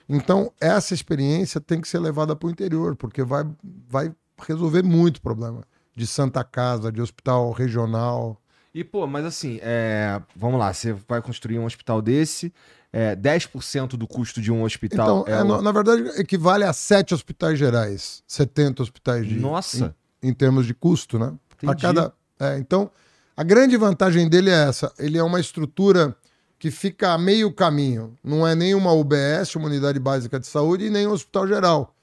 [0.09, 3.45] Então, essa experiência tem que ser levada para o interior, porque vai,
[3.87, 5.63] vai resolver muito problema.
[5.95, 8.41] De Santa Casa, de hospital regional.
[8.73, 12.51] E, pô, mas assim, é, vamos lá, você vai construir um hospital desse,
[12.91, 16.73] é, 10% do custo de um hospital Então, é é, na, na verdade, equivale a
[16.73, 21.27] sete hospitais gerais, 70 hospitais de, Nossa, em, em termos de custo, né?
[21.27, 21.81] A entendi.
[21.81, 22.89] cada, é, então,
[23.35, 26.15] a grande vantagem dele é essa: ele é uma estrutura
[26.59, 28.17] que fica a meio caminho.
[28.23, 31.95] Não é nem uma UBS, uma unidade básica de saúde, e nem um hospital geral.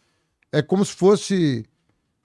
[0.52, 1.64] É como se fosse.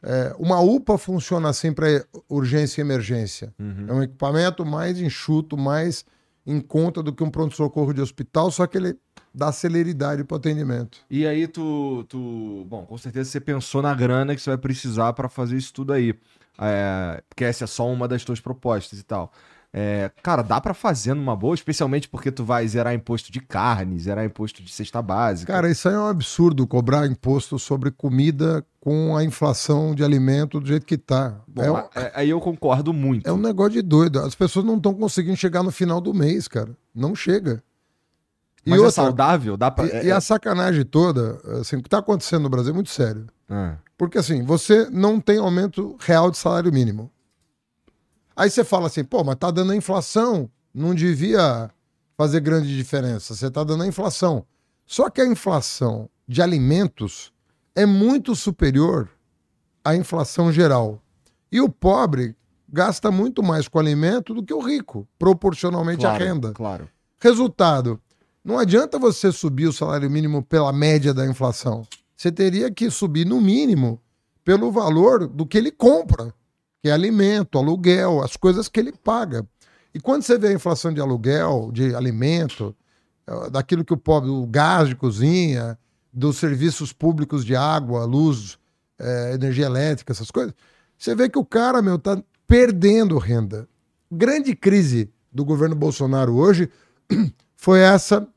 [0.08, 3.52] É, uma UPA funciona assim para urgência e emergência.
[3.58, 3.86] Uhum.
[3.88, 6.06] É um equipamento mais enxuto, mais
[6.46, 8.96] em conta do que um pronto-socorro de hospital, só que ele
[9.34, 11.00] dá celeridade para o atendimento.
[11.10, 15.12] E aí tu, tu, bom, com certeza você pensou na grana que você vai precisar
[15.14, 16.14] pra fazer isso tudo aí.
[16.60, 19.32] É, porque essa é só uma das tuas propostas e tal.
[19.78, 24.00] É, cara, dá pra fazer numa boa, especialmente porque tu vai zerar imposto de carne,
[24.00, 25.52] zerar imposto de cesta básica.
[25.52, 30.62] Cara, isso aí é um absurdo cobrar imposto sobre comida com a inflação de alimento
[30.62, 31.42] do jeito que tá.
[31.46, 33.28] Bom, é, um, é- aí eu concordo muito.
[33.28, 34.20] é um negócio de doido.
[34.22, 36.70] As pessoas não estão conseguindo chegar no final do mês, cara.
[36.96, 37.62] Não chega.
[38.66, 39.58] E, Mas é outra, saudável?
[39.58, 39.88] Dá pra.
[39.88, 42.92] e, é- e a sacanagem toda, assim, o que está acontecendo no Brasil é muito
[42.92, 43.28] sério.
[43.50, 47.12] Ah, Porque assim, você não tem aumento real de salário mínimo.
[48.36, 51.70] Aí você fala assim, pô, mas tá dando a inflação, não devia
[52.18, 53.34] fazer grande diferença.
[53.34, 54.46] Você tá dando a inflação.
[54.86, 57.32] Só que a inflação de alimentos
[57.74, 59.10] é muito superior
[59.84, 61.02] à inflação geral.
[61.52, 62.36] E o pobre
[62.68, 66.52] gasta muito mais com alimento do que o rico, proporcionalmente claro, à renda.
[66.52, 66.90] Claro.
[67.20, 68.00] Resultado:
[68.44, 71.88] não adianta você subir o salário mínimo pela média da inflação.
[72.16, 74.02] Você teria que subir, no mínimo,
[74.44, 76.34] pelo valor do que ele compra,
[76.86, 79.44] que é alimento, aluguel, as coisas que ele paga.
[79.92, 82.76] E quando você vê a inflação de aluguel, de alimento,
[83.26, 85.80] eh, daquilo que o pobre, o gás de cozinha,
[86.14, 88.60] dos serviços públicos de água, luz,
[89.00, 90.54] eh, energia elétrica, essas coisas,
[90.96, 93.68] você vê que o cara, meu, tá perdendo renda.
[94.12, 96.70] Grande crise do governo Bolsonaro hoje
[97.58, 98.28] foi essa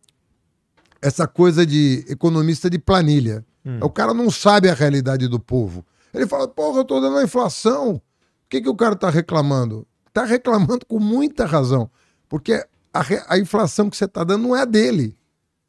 [1.02, 3.44] essa coisa de economista de planilha.
[3.82, 5.84] O cara não sabe a realidade do povo.
[6.14, 8.00] Ele fala, porra, eu tô dando a inflação.
[8.48, 9.86] O que, que o cara tá reclamando?
[10.10, 11.90] Tá reclamando com muita razão.
[12.30, 15.14] Porque a, a inflação que você tá dando não é a dele.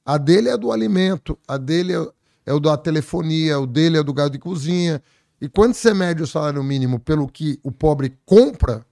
[0.06, 2.08] A dele é do alimento, a dele é,
[2.46, 5.04] é o da telefonia, o dele é do gás de cozinha.
[5.42, 8.86] E quando você mede o salário mínimo pelo que o pobre compra,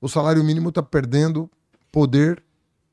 [0.00, 1.50] o salário mínimo está perdendo
[1.92, 2.42] poder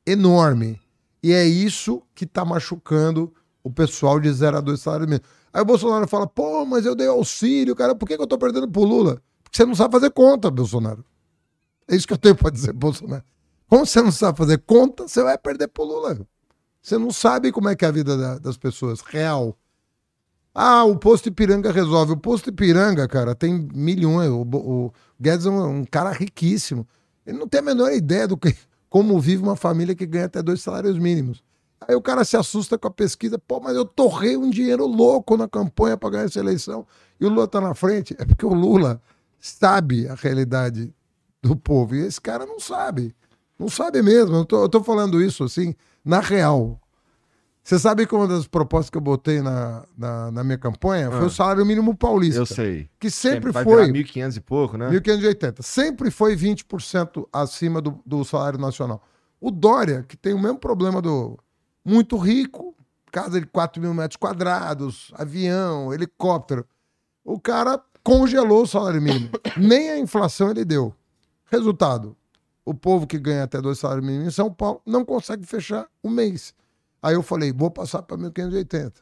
[0.06, 0.78] enorme.
[1.22, 3.32] E é isso que está machucando
[3.64, 5.24] o pessoal de 0 a 2 salário mínimo.
[5.50, 8.36] Aí o Bolsonaro fala, pô, mas eu dei auxílio, cara, por que, que eu tô
[8.36, 9.22] perdendo pro Lula?
[9.56, 11.02] Você não sabe fazer conta, Bolsonaro.
[11.88, 13.24] É isso que eu tenho para dizer, Bolsonaro.
[13.66, 16.18] Como você não sabe fazer conta, você vai perder pro Lula.
[16.82, 19.56] Você não sabe como é que é a vida da- das pessoas, real.
[20.54, 22.12] Ah, o posto Ipiranga resolve.
[22.12, 24.28] O posto Ipiranga, cara, tem milhões.
[24.28, 26.86] O, o Guedes é um, um cara riquíssimo.
[27.26, 28.54] Ele não tem a menor ideia do que,
[28.90, 31.42] como vive uma família que ganha até dois salários mínimos.
[31.80, 33.38] Aí o cara se assusta com a pesquisa.
[33.38, 36.86] Pô, mas eu torrei um dinheiro louco na campanha para ganhar essa eleição.
[37.18, 38.14] E o Lula tá na frente.
[38.18, 39.00] É porque o Lula
[39.40, 40.92] sabe a realidade
[41.42, 41.94] do povo.
[41.94, 43.14] E esse cara não sabe.
[43.58, 44.36] Não sabe mesmo.
[44.36, 46.80] Eu tô, eu tô falando isso assim, na real.
[47.62, 51.20] Você sabe que uma das propostas que eu botei na, na, na minha campanha foi
[51.22, 51.26] Ah.
[51.26, 52.40] o salário mínimo paulista.
[52.40, 52.88] Eu sei.
[53.00, 53.86] Que sempre vai foi.
[53.86, 54.88] virar 1.500 e pouco, né?
[54.90, 55.62] 1.580.
[55.62, 59.02] Sempre foi 20% acima do, do salário nacional.
[59.40, 61.36] O Dória, que tem o mesmo problema do
[61.84, 62.72] muito rico,
[63.10, 66.64] casa de 4 mil metros quadrados, avião, helicóptero.
[67.24, 69.30] O cara congelou o salário mínimo.
[69.58, 70.94] Nem a inflação ele deu.
[71.46, 72.16] Resultado:
[72.64, 76.08] o povo que ganha até dois salários mínimos em São Paulo não consegue fechar o
[76.08, 76.54] mês.
[77.02, 78.92] Aí eu falei, vou passar para 1.580.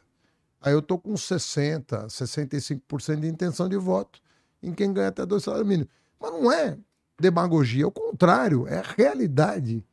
[0.59, 4.19] Aí eu tô com 60, 65% de intenção de voto
[4.61, 5.91] em quem ganha até dois salários mínimos.
[6.19, 6.77] Mas não é
[7.19, 9.85] demagogia, é o contrário, é a realidade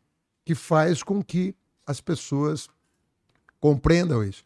[0.45, 1.55] que faz com que
[1.87, 2.67] as pessoas
[3.61, 4.43] compreendam isso.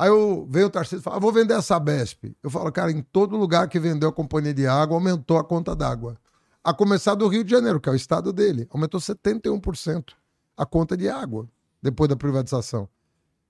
[0.00, 2.34] Aí eu veio o Tarcísio e fala, ah, vou vender essa Besp.
[2.42, 5.76] Eu falo, cara, em todo lugar que vendeu a companhia de água, aumentou a conta
[5.76, 6.16] d'água.
[6.64, 10.14] A começar do Rio de Janeiro, que é o estado dele, aumentou 71%
[10.56, 11.46] a conta de água
[11.82, 12.88] depois da privatização.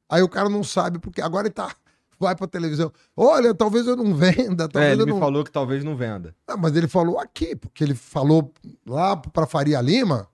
[0.09, 1.73] Aí o cara não sabe, porque agora ele tá.
[2.19, 2.93] Vai pra televisão.
[3.17, 4.69] Olha, talvez eu não venda.
[4.69, 5.21] Talvez é, ele me não...
[5.21, 6.35] falou que talvez não venda.
[6.49, 8.53] Ah, mas ele falou aqui, porque ele falou
[8.85, 10.29] lá pra Faria Lima.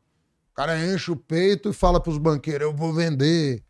[0.50, 3.65] O cara enche o peito e fala pros banqueiros: eu vou vender.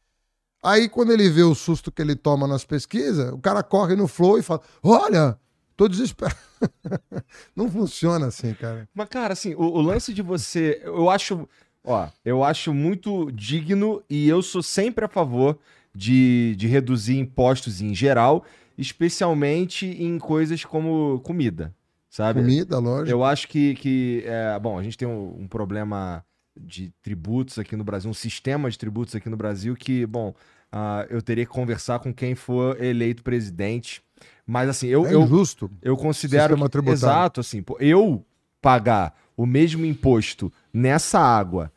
[0.66, 4.08] Aí, quando ele vê o susto que ele toma nas pesquisas, o cara corre no
[4.08, 5.38] flow e fala: Olha,
[5.76, 6.36] tô desesperado.
[7.54, 8.88] não funciona assim, cara.
[8.92, 10.82] Mas, cara, assim, o, o lance de você.
[10.82, 11.48] Eu acho.
[11.84, 15.56] Ó, eu acho muito digno e eu sou sempre a favor
[15.94, 18.44] de, de reduzir impostos em geral,
[18.76, 21.72] especialmente em coisas como comida,
[22.10, 22.40] sabe?
[22.40, 23.10] Comida, lógico.
[23.10, 26.24] Eu acho que, que é, bom, a gente tem um, um, problema
[26.58, 30.34] de tributos aqui no Brasil, um sistema de tributos aqui no Brasil que, bom,
[30.72, 34.02] uh, eu teria que conversar com quem for eleito presidente.
[34.46, 38.24] Mas assim, eu, é eu, injusto eu considero que, exato assim, eu
[38.62, 41.70] pagar o mesmo imposto nessa água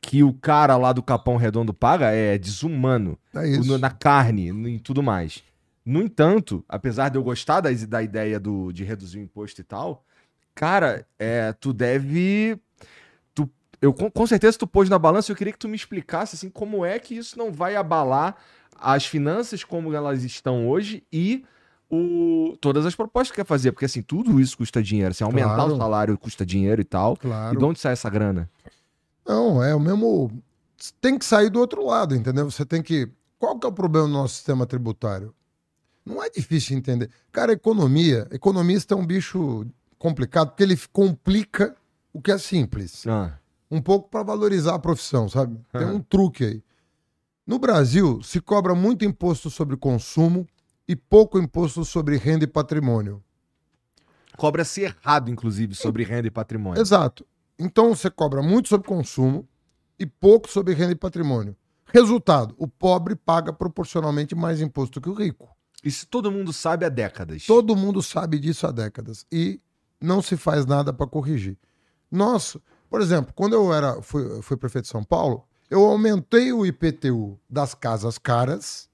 [0.00, 3.18] que o cara lá do Capão Redondo paga é desumano.
[3.34, 3.78] É isso.
[3.78, 5.42] na carne, em tudo mais.
[5.84, 9.64] No entanto, apesar de eu gostar da, da ideia do, de reduzir o imposto e
[9.64, 10.04] tal,
[10.54, 12.58] cara, é, tu deve.
[13.84, 16.48] Eu, com, com certeza tu pôs na balança eu queria que tu me explicasse assim,
[16.48, 18.34] como é que isso não vai abalar
[18.80, 21.44] as finanças como elas estão hoje e
[21.90, 25.12] o, todas as propostas que quer fazer, porque assim, tudo isso custa dinheiro.
[25.12, 25.74] Se assim, aumentar claro.
[25.74, 27.14] o salário custa dinheiro e tal.
[27.14, 27.54] Claro.
[27.54, 28.48] E de onde sai essa grana?
[29.26, 30.30] Não, é o mesmo.
[30.98, 32.50] Tem que sair do outro lado, entendeu?
[32.50, 33.06] Você tem que.
[33.38, 35.34] Qual que é o problema do nosso sistema tributário?
[36.06, 37.10] Não é difícil entender.
[37.30, 39.66] Cara, economia, economista é um bicho
[39.98, 41.76] complicado porque ele complica
[42.14, 43.06] o que é simples.
[43.06, 43.38] Ah.
[43.74, 45.58] Um pouco para valorizar a profissão, sabe?
[45.72, 46.62] Tem um truque aí.
[47.44, 50.46] No Brasil, se cobra muito imposto sobre consumo
[50.86, 53.20] e pouco imposto sobre renda e patrimônio.
[54.36, 56.80] Cobra-se errado, inclusive, sobre renda e patrimônio.
[56.80, 57.26] Exato.
[57.58, 59.44] Então você cobra muito sobre consumo
[59.98, 61.56] e pouco sobre renda e patrimônio.
[61.86, 65.48] Resultado: o pobre paga proporcionalmente mais imposto que o rico.
[65.82, 67.44] Isso todo mundo sabe há décadas.
[67.44, 69.26] Todo mundo sabe disso há décadas.
[69.32, 69.60] E
[70.00, 71.58] não se faz nada para corrigir.
[72.08, 72.56] Nós,
[72.94, 77.36] por exemplo, quando eu era fui, fui prefeito de São Paulo, eu aumentei o IPTU
[77.50, 78.88] das casas caras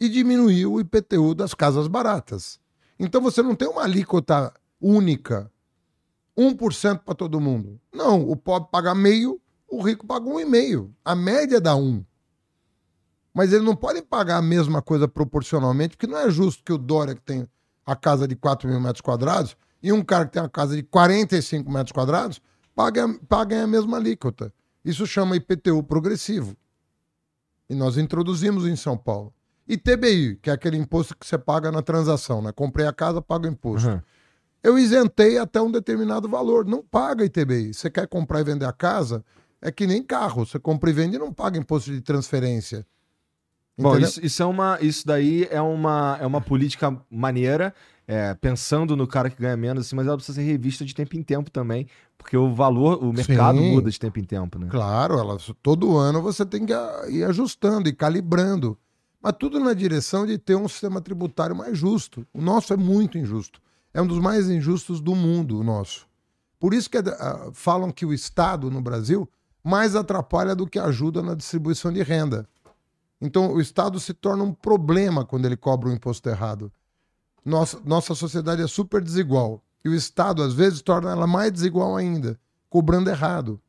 [0.00, 2.58] e diminuí o IPTU das casas baratas.
[2.98, 5.52] Então você não tem uma alíquota única
[6.34, 7.78] 1% para todo mundo.
[7.92, 10.96] Não, o pobre paga meio, o rico paga um e meio.
[11.04, 12.02] A média dá um.
[13.34, 16.78] Mas eles não podem pagar a mesma coisa proporcionalmente, porque não é justo que o
[16.78, 17.46] Dória, que tem
[17.84, 20.82] a casa de 4 mil metros quadrados, e um cara que tem a casa de
[20.82, 22.40] 45 metros quadrados,
[22.76, 24.52] paguem, paguem a mesma alíquota.
[24.84, 26.56] Isso chama IPTU progressivo.
[27.68, 29.34] E nós introduzimos em São Paulo.
[29.66, 32.52] E TBI, que é aquele imposto que você paga na transação, né?
[32.52, 33.88] Comprei a casa, pago o imposto.
[33.88, 34.00] Uhum
[34.66, 36.66] eu isentei até um determinado valor.
[36.66, 37.72] Não paga ITBI.
[37.72, 39.24] Você quer comprar e vender a casa?
[39.62, 40.44] É que nem carro.
[40.44, 42.84] Você compra e vende e não paga imposto de transferência.
[43.78, 47.72] Bom, isso, isso, é uma, isso daí é uma, é uma política maneira,
[48.06, 51.16] é, pensando no cara que ganha menos, assim, mas ela precisa ser revista de tempo
[51.16, 54.68] em tempo também, porque o valor, o mercado Sim, muda de tempo em tempo, né?
[54.70, 56.72] Claro, ela, todo ano você tem que
[57.10, 58.78] ir ajustando e calibrando,
[59.20, 62.26] mas tudo na direção de ter um sistema tributário mais justo.
[62.32, 63.60] O nosso é muito injusto
[63.96, 66.06] é um dos mais injustos do mundo, o nosso.
[66.60, 69.26] Por isso que uh, falam que o Estado no Brasil
[69.64, 72.46] mais atrapalha do que ajuda na distribuição de renda.
[73.18, 76.70] Então, o Estado se torna um problema quando ele cobra o um imposto errado.
[77.46, 79.62] Nossa, nossa sociedade é super desigual.
[79.84, 82.36] E o Estado, às vezes, torna ela mais desigual ainda,
[82.68, 83.60] cobrando errado.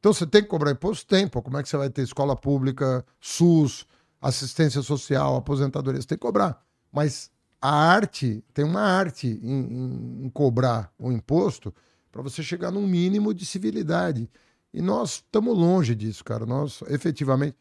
[0.00, 1.06] Então, você tem que cobrar imposto?
[1.06, 1.28] Tem.
[1.28, 3.86] Pô, como é que você vai ter escola pública, SUS,
[4.20, 6.00] assistência social, aposentadoria?
[6.00, 6.60] Você tem que cobrar.
[6.92, 7.30] Mas
[7.62, 11.72] a arte, tem uma arte em, em, em cobrar o imposto
[12.10, 14.28] para você chegar num mínimo de civilidade.
[14.74, 16.44] E nós estamos longe disso, cara.
[16.44, 17.56] Nós, efetivamente,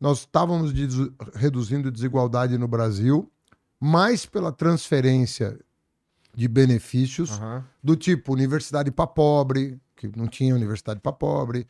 [0.00, 0.72] nós estávamos
[1.34, 3.30] reduzindo desigualdade no Brasil
[3.80, 5.58] mais pela transferência
[6.34, 7.62] de benefícios uhum.
[7.82, 11.66] do tipo universidade para pobre, que não tinha universidade para pobre.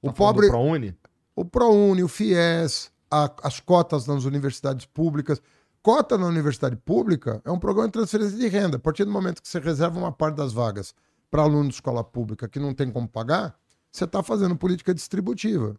[0.00, 0.48] O tá pobre.
[0.48, 0.96] ProUni?
[1.34, 5.40] O ProUni, o FIES, a, as cotas nas universidades públicas.
[5.82, 8.76] Cota na universidade pública é um programa de transferência de renda.
[8.76, 10.94] A partir do momento que você reserva uma parte das vagas
[11.28, 13.56] para aluno de escola pública que não tem como pagar,
[13.90, 15.76] você está fazendo política distributiva.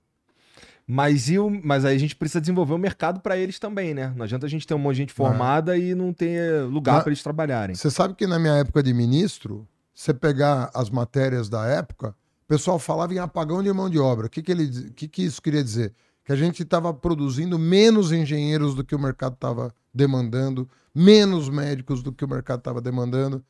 [0.85, 4.13] Mas, e o, mas aí a gente precisa desenvolver o mercado para eles também, né?
[4.15, 5.79] Não adianta a gente ter um monte de gente formada é.
[5.79, 7.75] e não ter lugar para eles trabalharem.
[7.75, 12.47] Você sabe que na minha época de ministro, você pegar as matérias da época, o
[12.47, 14.27] pessoal falava em apagão de mão de obra.
[14.27, 15.93] O que, que, ele, que, que isso queria dizer?
[16.25, 22.03] Que a gente estava produzindo menos engenheiros do que o mercado estava demandando, menos médicos
[22.03, 23.43] do que o mercado estava demandando.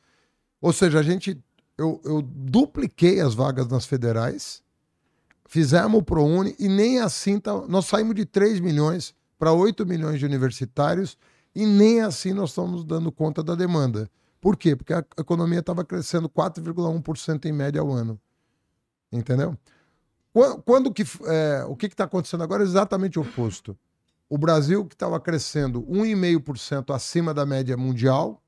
[0.60, 1.38] Ou seja, a gente.
[1.76, 4.63] Eu, eu dupliquei as vagas nas federais
[5.46, 10.18] Fizemos o ProUni e nem assim tá, nós saímos de 3 milhões para 8 milhões
[10.18, 11.18] de universitários
[11.54, 14.10] e nem assim nós estamos dando conta da demanda.
[14.40, 14.74] Por quê?
[14.74, 18.20] Porque a economia estava crescendo 4,1% em média ao ano.
[19.12, 19.56] Entendeu?
[20.64, 23.78] Quando, que, é, o que está acontecendo agora é exatamente o oposto.
[24.28, 28.42] O Brasil, que estava crescendo 1,5% acima da média mundial,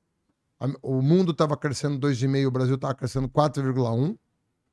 [0.82, 4.18] o mundo estava crescendo 2,5%, o Brasil estava crescendo 4,1%.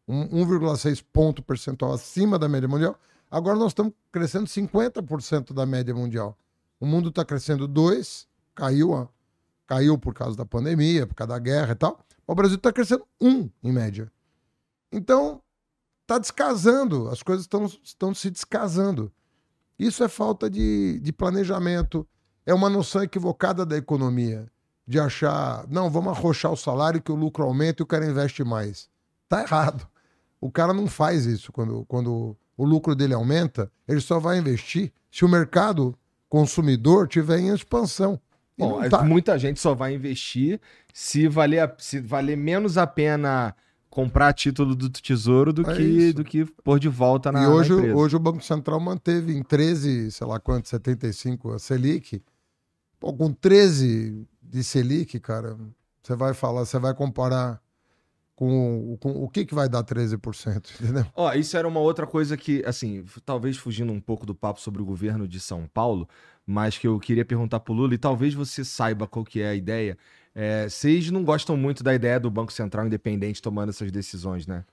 [0.07, 2.99] 1,6 ponto percentual acima da média mundial.
[3.29, 6.37] Agora nós estamos crescendo 50% da média mundial.
[6.79, 9.09] O mundo está crescendo 2, caiu,
[9.65, 11.99] caiu por causa da pandemia, por causa da guerra e tal.
[12.27, 14.11] O Brasil está crescendo 1 em média.
[14.91, 15.41] Então,
[16.01, 19.11] está descasando, as coisas estão, estão se descasando.
[19.79, 22.07] Isso é falta de, de planejamento,
[22.45, 24.47] é uma noção equivocada da economia,
[24.85, 28.43] de achar, não, vamos arrochar o salário que o lucro aumenta e o cara investe
[28.43, 28.89] mais.
[29.23, 29.87] Está errado.
[30.43, 34.91] O cara não faz isso quando, quando o lucro dele aumenta, ele só vai investir
[35.09, 38.19] se o mercado consumidor tiver em expansão.
[38.57, 39.03] Bom, tá.
[39.03, 40.59] muita gente só vai investir
[40.93, 43.55] se valer, se valer menos a pena
[43.89, 47.73] comprar título do tesouro do, é que, do que pôr de volta na, e hoje,
[47.73, 52.21] na hoje o Banco Central manteve em 13, sei lá quanto, 75 a Selic.
[52.99, 55.55] Pô, com 13 de Selic, cara,
[56.01, 57.61] você vai falar, você vai comparar
[58.43, 61.05] com, com, o que, que vai dar 13%, entendeu?
[61.15, 64.81] Ó, isso era uma outra coisa que, assim, talvez fugindo um pouco do papo sobre
[64.81, 66.07] o governo de São Paulo,
[66.45, 69.55] mas que eu queria perguntar pro Lula, e talvez você saiba qual que é a
[69.55, 69.97] ideia.
[70.35, 74.65] É, vocês não gostam muito da ideia do Banco Central independente tomando essas decisões, né?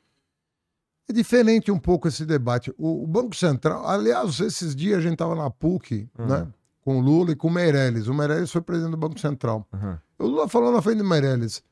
[1.08, 2.72] É diferente um pouco esse debate.
[2.76, 6.26] O, o Banco Central, aliás, esses dias a gente estava na PUC, uhum.
[6.26, 6.48] né?
[6.82, 8.08] Com o Lula e com o Meirelles.
[8.08, 9.66] O Meirelles foi presidente do Banco Central.
[9.72, 9.98] Uhum.
[10.18, 11.62] O Lula falou na frente do Meirelles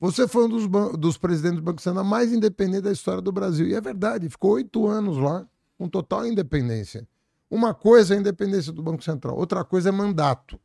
[0.00, 0.66] você foi um dos,
[0.98, 3.68] dos presidentes do Banco Central mais independente da história do Brasil.
[3.68, 7.06] E é verdade, ficou oito anos lá, com total independência.
[7.50, 10.58] Uma coisa é a independência do Banco Central, outra coisa é mandato.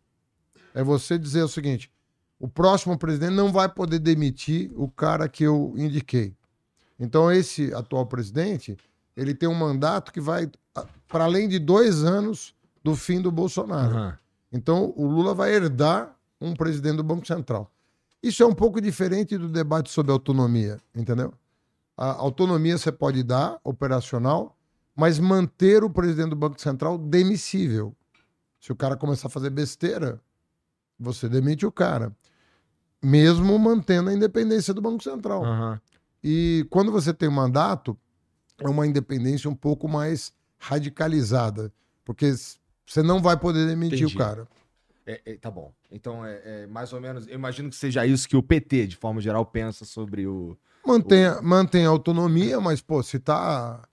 [0.74, 1.91] É você dizer o seguinte:
[2.39, 6.34] o próximo presidente não vai poder demitir o cara que eu indiquei.
[6.98, 8.78] Então, esse atual presidente,
[9.17, 10.50] ele tem um mandato que vai
[11.08, 13.95] para além de dois anos do fim do Bolsonaro.
[13.95, 14.13] Uhum.
[14.52, 17.69] Então, o Lula vai herdar um presidente do Banco Central.
[18.26, 21.32] Isso é um pouco diferente do debate sobre autonomia, entendeu?
[21.96, 24.58] A autonomia você pode dar, operacional,
[24.96, 27.96] mas manter o presidente do Banco Central demissível.
[28.60, 30.20] Se o cara começar a fazer besteira,
[31.00, 32.12] você demite o cara.
[33.00, 35.44] Mesmo mantendo a independência do Banco Central.
[35.44, 35.80] Uhum.
[36.24, 37.96] E quando você tem um mandato,
[38.58, 41.72] é uma independência um pouco mais radicalizada.
[42.04, 42.34] Porque
[42.88, 44.16] você não vai poder demitir Entendi.
[44.16, 44.48] o cara.
[45.06, 45.72] É, é, tá bom.
[45.91, 47.28] Então, é, é, mais ou menos.
[47.28, 50.58] Eu imagino que seja isso que o PT, de forma geral, pensa sobre o.
[50.86, 51.44] Mantém, o...
[51.44, 53.88] mantém a autonomia, mas, pô, se tá.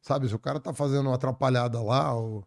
[0.00, 2.44] Sabe, se o cara tá fazendo uma atrapalhada lá, ou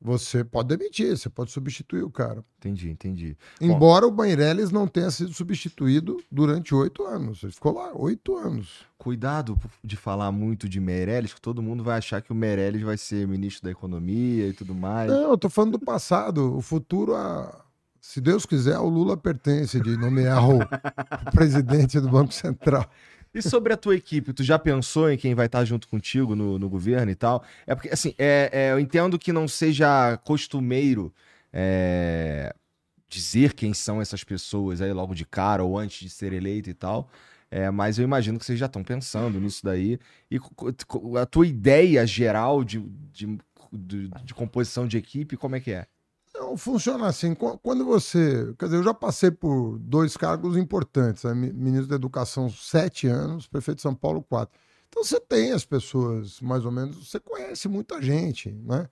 [0.00, 2.44] você pode demitir, você pode substituir o cara.
[2.58, 3.36] Entendi, entendi.
[3.60, 7.42] Embora Bom, o Meirelles não tenha sido substituído durante oito anos.
[7.42, 8.84] Ele ficou lá oito anos.
[8.98, 12.98] Cuidado de falar muito de Meirelles, que todo mundo vai achar que o Meirelles vai
[12.98, 15.10] ser ministro da Economia e tudo mais.
[15.10, 16.56] Não, eu tô falando do passado.
[16.56, 17.64] O futuro, a...
[18.00, 20.58] se Deus quiser, o Lula pertence de nomear o
[21.32, 22.88] presidente do Banco Central.
[23.36, 26.58] E sobre a tua equipe, tu já pensou em quem vai estar junto contigo no,
[26.58, 27.44] no governo e tal?
[27.66, 31.12] É porque, assim, é, é, eu entendo que não seja costumeiro
[31.52, 32.54] é,
[33.06, 36.74] dizer quem são essas pessoas aí logo de cara ou antes de ser eleito e
[36.74, 37.10] tal.
[37.50, 39.98] É, mas eu imagino que vocês já estão pensando nisso daí.
[40.30, 40.38] E
[41.20, 42.80] a tua ideia geral de,
[43.12, 43.38] de,
[43.70, 45.86] de, de composição de equipe, como é que é?
[46.38, 47.34] Não, funciona assim.
[47.34, 48.54] Quando você.
[48.58, 51.34] Quer dizer, eu já passei por dois cargos importantes: né?
[51.34, 54.58] ministro da Educação, sete anos, prefeito de São Paulo, quatro.
[54.88, 58.88] Então você tem as pessoas, mais ou menos, você conhece muita gente, né?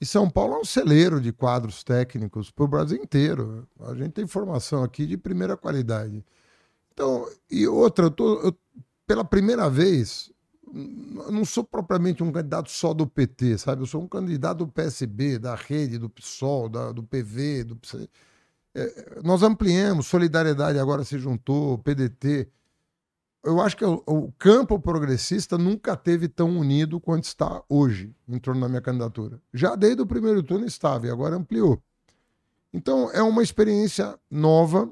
[0.00, 3.66] E São Paulo é um celeiro de quadros técnicos para o Brasil inteiro.
[3.80, 6.24] A gente tem formação aqui de primeira qualidade.
[6.92, 8.56] Então, e outra, eu tô, eu,
[9.06, 10.30] pela primeira vez,
[10.74, 13.82] eu não sou propriamente um candidato só do PT, sabe?
[13.82, 17.78] Eu sou um candidato do PSB, da rede, do PSOL, da, do PV, do
[18.74, 22.48] é, nós ampliamos, Solidariedade agora se juntou, PDT.
[23.42, 28.38] Eu acho que o, o, campo progressista nunca teve tão unido quanto está hoje em
[28.38, 29.40] torno da minha candidatura.
[29.54, 31.82] Já desde o primeiro turno estava e agora ampliou.
[32.72, 34.90] Então é uma experiência nova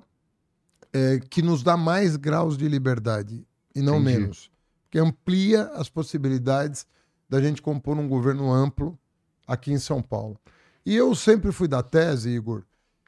[0.93, 4.21] é, que nos dá mais graus de liberdade e não Entendi.
[4.21, 4.56] menos
[4.97, 6.87] que amplia as possibilidades
[7.29, 8.99] da gente compor um governo amplo
[9.47, 10.41] aqui em São Paulo.
[10.87, 12.63] E eu sempre fui da tese, Igor,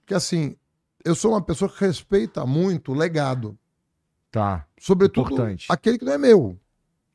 [0.04, 0.54] que assim,
[1.02, 3.58] eu sou uma pessoa que respeita muito o legado.
[4.30, 4.66] Tá.
[4.78, 5.66] Sobretudo Importante.
[5.70, 6.60] aquele que não é meu.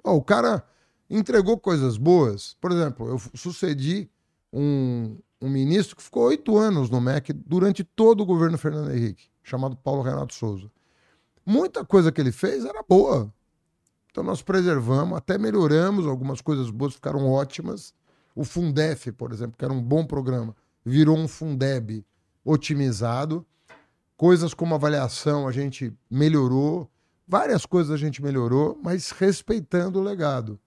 [0.03, 0.67] o cara
[1.07, 2.57] entregou coisas boas.
[2.59, 4.09] Por exemplo, eu sucedi
[4.51, 9.29] um, um ministro que ficou oito anos no MEC durante todo o governo Fernando Henrique,
[9.43, 10.71] chamado Paulo Renato Souza.
[11.45, 13.31] Muita coisa que ele fez era boa.
[14.13, 17.95] Então nós preservamos, até melhoramos, algumas coisas boas ficaram ótimas.
[18.35, 20.55] O Fundef, por exemplo, que era um bom programa,
[20.85, 22.05] virou um Fundeb
[22.45, 23.43] otimizado.
[24.15, 26.87] Coisas como avaliação a gente melhorou,
[27.27, 30.59] várias coisas a gente melhorou, mas respeitando o legado.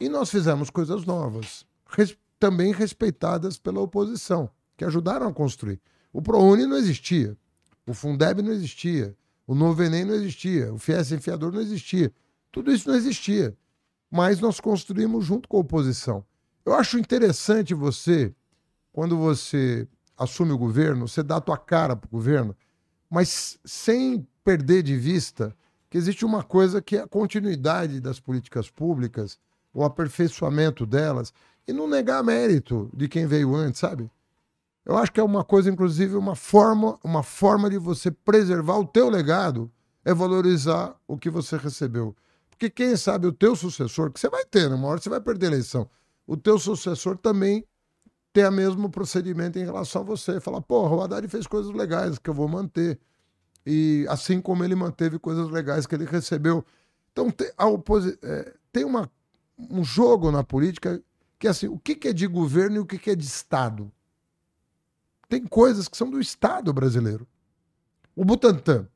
[0.00, 5.78] E nós fizemos coisas novas, res também respeitadas pela oposição, que ajudaram a construir.
[6.10, 7.36] O ProUni não existia,
[7.86, 9.14] o Fundeb não existia,
[9.46, 12.10] o Novo Enem não existia, o FIES Enfiador não existia.
[12.58, 13.56] Tudo isso não existia.
[14.10, 16.24] Mas nós construímos junto com a oposição.
[16.66, 18.34] Eu acho interessante você,
[18.92, 19.86] quando você
[20.16, 22.56] assume o governo, você dá a tua cara para o governo,
[23.08, 25.54] mas sem perder de vista
[25.88, 29.38] que existe uma coisa que é a continuidade das políticas públicas,
[29.72, 31.32] o aperfeiçoamento delas,
[31.64, 34.10] e não negar mérito de quem veio antes, sabe?
[34.84, 38.86] Eu acho que é uma coisa, inclusive, uma forma, uma forma de você preservar o
[38.86, 39.70] teu legado
[40.04, 42.16] é valorizar o que você recebeu.
[42.58, 44.74] Porque quem sabe o teu sucessor, que você vai ter, né?
[44.84, 45.88] hora você vai perder a eleição,
[46.26, 47.64] o teu sucessor também
[48.32, 50.40] tem o mesmo procedimento em relação a você.
[50.40, 52.98] Fala, porra, o Haddad fez coisas legais que eu vou manter.
[53.64, 56.64] E assim como ele manteve coisas legais que ele recebeu.
[57.12, 59.08] Então tem, a oposi é, tem uma,
[59.56, 61.00] um jogo na política
[61.38, 63.24] que é assim, o que, que é de governo e o que, que é de
[63.24, 63.92] Estado?
[65.28, 67.24] Tem coisas que são do Estado brasileiro.
[68.16, 68.88] O Butantan.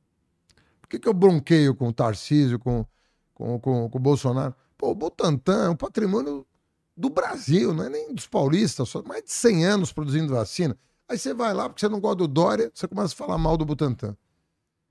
[0.81, 2.85] Por que, que eu bronqueio com o Tarcísio, com
[3.33, 4.55] com, com, com o Bolsonaro.
[4.77, 6.45] Pô, o Butantan é um patrimônio
[6.95, 10.77] do Brasil, não é nem dos paulistas, só mais de 100 anos produzindo vacina.
[11.07, 13.57] Aí você vai lá porque você não gosta do Dória, você começa a falar mal
[13.57, 14.15] do Butantan.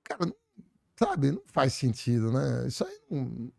[0.05, 0.32] Cara,
[0.97, 2.66] sabe, não faz sentido, né?
[2.66, 3.51] Isso aí não,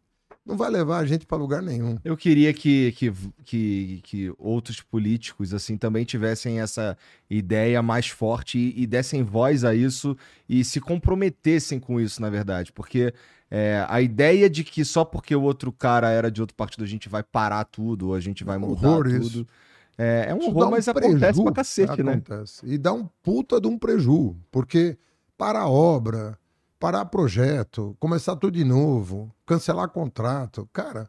[0.46, 1.98] não vai levar a gente para lugar nenhum.
[2.04, 3.14] Eu queria que, que,
[3.44, 6.98] que, que, outros políticos assim também tivessem essa
[7.30, 10.18] ideia mais forte e, e dessem voz a isso
[10.48, 13.14] e se comprometessem com isso, na verdade, porque
[13.56, 16.88] é, a ideia de que só porque o outro cara era de outro partido a
[16.88, 19.20] gente vai parar tudo, ou a gente vai mudar horror tudo.
[19.20, 19.48] Isso.
[19.96, 22.14] É, é um isso horror, um mas preju, acontece pra cacete, né?
[22.14, 22.66] Acontece.
[22.66, 24.98] E dá um puta de um preju, porque
[25.38, 26.36] para a obra,
[26.80, 31.08] parar projeto, começar tudo de novo, cancelar contrato, cara,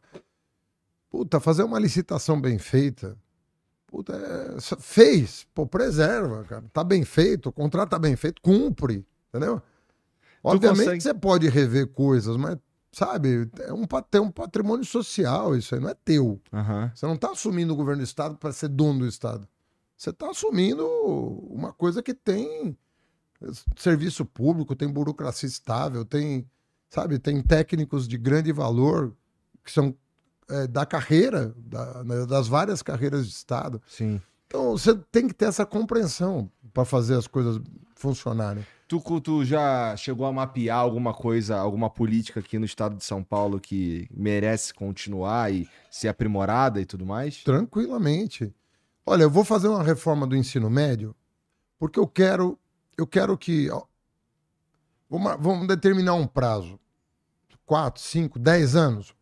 [1.09, 3.17] puta, fazer uma licitação bem feita,
[3.87, 9.03] puta, é, fez, pô, preserva, cara, tá bem feito, o contrato tá bem feito, cumpre,
[9.31, 9.63] entendeu?
[10.45, 11.01] Obviamente consegue...
[11.01, 12.59] você pode rever coisas, mas
[12.93, 16.41] sabe, é um, tem um patrimônio social, isso aí não é teu.
[16.53, 16.91] Uhum.
[16.95, 19.49] Você não está assumindo o governo do Estado para ser dono do Estado.
[19.97, 20.87] Você está assumindo
[21.51, 22.77] uma coisa que tem
[23.77, 26.49] serviço público, tem burocracia estável, tem,
[26.89, 29.13] sabe, tem técnicos de grande valor
[29.65, 29.95] que são
[30.49, 33.81] é, da carreira, da, né, das várias carreiras de Estado.
[33.87, 34.21] Sim.
[34.47, 37.61] Então você tem que ter essa compreensão para fazer as coisas
[37.97, 38.65] funcionarem.
[39.01, 43.25] Tu, tu já chegou a mapear alguma coisa, alguma política aqui no estado de São
[43.25, 47.43] Paulo que merece continuar e ser aprimorada e tudo mais?
[47.43, 48.55] Tranquilamente.
[49.05, 51.15] Olha, eu vou fazer uma reforma do ensino médio
[51.77, 52.57] porque eu quero,
[52.97, 53.69] eu quero que.
[53.69, 53.83] Ó,
[55.11, 56.79] vamos, vamos determinar um prazo.
[57.67, 59.13] Quatro, cinco, dez anos.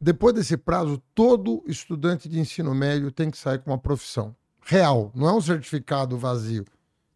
[0.00, 4.34] Depois desse prazo, todo estudante de ensino médio tem que sair com uma profissão
[4.64, 6.64] real, não é um certificado vazio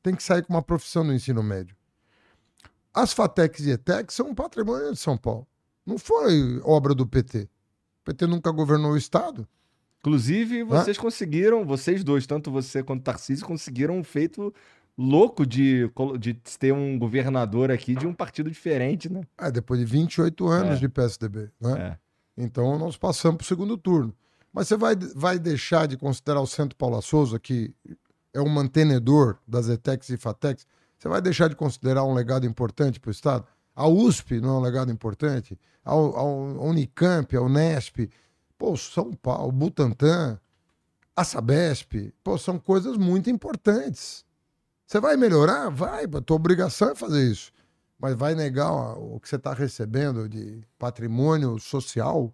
[0.02, 1.76] tem que sair com uma profissão no ensino médio.
[2.92, 5.46] As FATECs e ETECs são um patrimônio de São Paulo.
[5.86, 7.48] Não foi obra do PT.
[8.02, 9.46] O PT nunca governou o Estado.
[10.00, 14.52] Inclusive, vocês conseguiram, vocês dois, tanto você quanto Tarcísio, conseguiram um feito
[14.98, 19.22] louco de, de ter um governador aqui de um partido diferente, né?
[19.38, 20.80] É, depois de 28 anos é.
[20.80, 21.80] de PSDB, né?
[21.80, 21.98] É.
[22.44, 24.12] Então nós passamos para o segundo turno.
[24.52, 27.74] Mas você vai, vai deixar de considerar o Centro Paula Souza, que
[28.32, 30.66] é um mantenedor das ETECs e FATECs,
[30.98, 33.46] você vai deixar de considerar um legado importante para o Estado?
[33.74, 35.58] A USP não é um legado importante?
[35.84, 38.08] A, Unicamp, a Unesp,
[38.56, 40.38] pô, São Paulo, Butantan,
[41.16, 44.24] a Sabesp, pô, são coisas muito importantes.
[44.86, 45.70] Você vai melhorar?
[45.70, 47.52] Vai, a tua obrigação é fazer isso.
[47.98, 52.32] Mas vai negar o que você está recebendo de patrimônio social?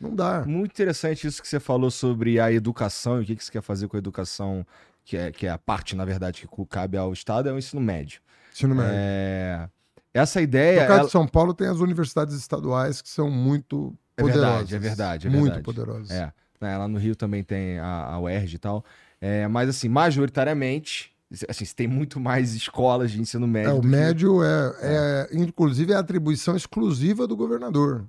[0.00, 0.44] Não dá.
[0.46, 3.86] Muito interessante isso que você falou sobre a educação e o que você quer fazer
[3.86, 4.66] com a educação,
[5.10, 7.82] que é, que é a parte, na verdade, que cabe ao Estado, é o ensino
[7.82, 8.20] médio.
[8.52, 8.92] Ensino médio.
[8.94, 9.68] É...
[10.14, 10.82] Essa ideia.
[10.82, 11.06] No caso ela...
[11.06, 14.70] de São Paulo, tem as universidades estaduais que são muito é poderosas.
[14.70, 15.64] Verdade, é verdade, é muito verdade.
[15.64, 16.10] poderosas.
[16.12, 16.32] É.
[16.60, 16.76] é.
[16.76, 18.84] Lá no Rio também tem a, a UERJ e tal.
[19.20, 21.12] É, mas, assim, majoritariamente,
[21.48, 23.70] assim, tem muito mais escolas de ensino médio.
[23.70, 24.46] É, o médio que...
[24.86, 28.06] é, é, inclusive, é atribuição exclusiva do governador.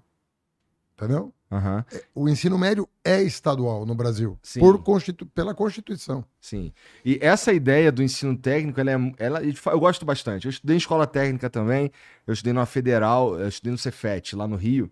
[0.95, 1.33] Entendeu?
[1.51, 1.83] Uhum.
[2.15, 5.25] O ensino médio é estadual no Brasil, por Constitu...
[5.25, 6.23] pela Constituição.
[6.39, 6.71] Sim.
[7.03, 10.45] E essa ideia do ensino técnico, ela, é, ela eu gosto bastante.
[10.45, 11.91] Eu estudei em escola técnica também,
[12.25, 14.89] eu estudei numa federal, eu estudei no Cefet, lá no Rio.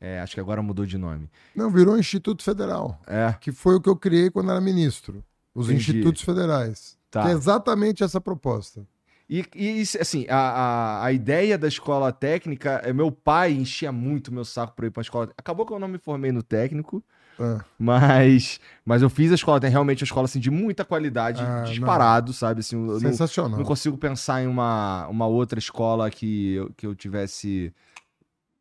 [0.00, 1.28] É, acho que agora mudou de nome.
[1.54, 3.00] Não, virou Instituto Federal.
[3.04, 3.34] É.
[3.40, 5.24] Que foi o que eu criei quando era ministro.
[5.52, 5.90] Os Entendi.
[5.90, 6.96] institutos federais.
[7.10, 7.22] Tá.
[7.22, 8.86] Que é exatamente essa proposta.
[9.28, 14.32] E, e assim, a, a, a, ideia da escola técnica, é, meu pai enchia muito
[14.32, 15.30] meu saco para ir para a escola.
[15.36, 17.04] Acabou que eu não me formei no técnico,
[17.38, 17.62] ah.
[17.78, 21.62] mas, mas eu fiz a escola, tem realmente uma escola assim, de muita qualidade, ah,
[21.66, 22.32] disparado, não.
[22.32, 22.60] sabe?
[22.60, 23.50] Assim, Sensacional.
[23.50, 27.70] Não, não, consigo pensar em uma, uma outra escola que eu, que eu tivesse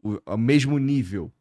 [0.03, 1.31] o, o mesmo nível.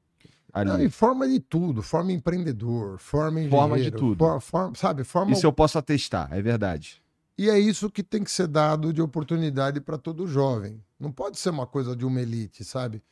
[0.55, 3.57] Não, e forma de tudo, forma empreendedor, forma engenheiro.
[3.57, 4.19] Forma de tudo.
[4.19, 5.33] For, forma, sabe, forma...
[5.33, 7.03] Isso eu posso atestar, é verdade.
[7.39, 10.83] E é isso que tem que ser dado de oportunidade para todo jovem.
[10.99, 13.03] Não pode ser uma coisa de uma elite, sabe?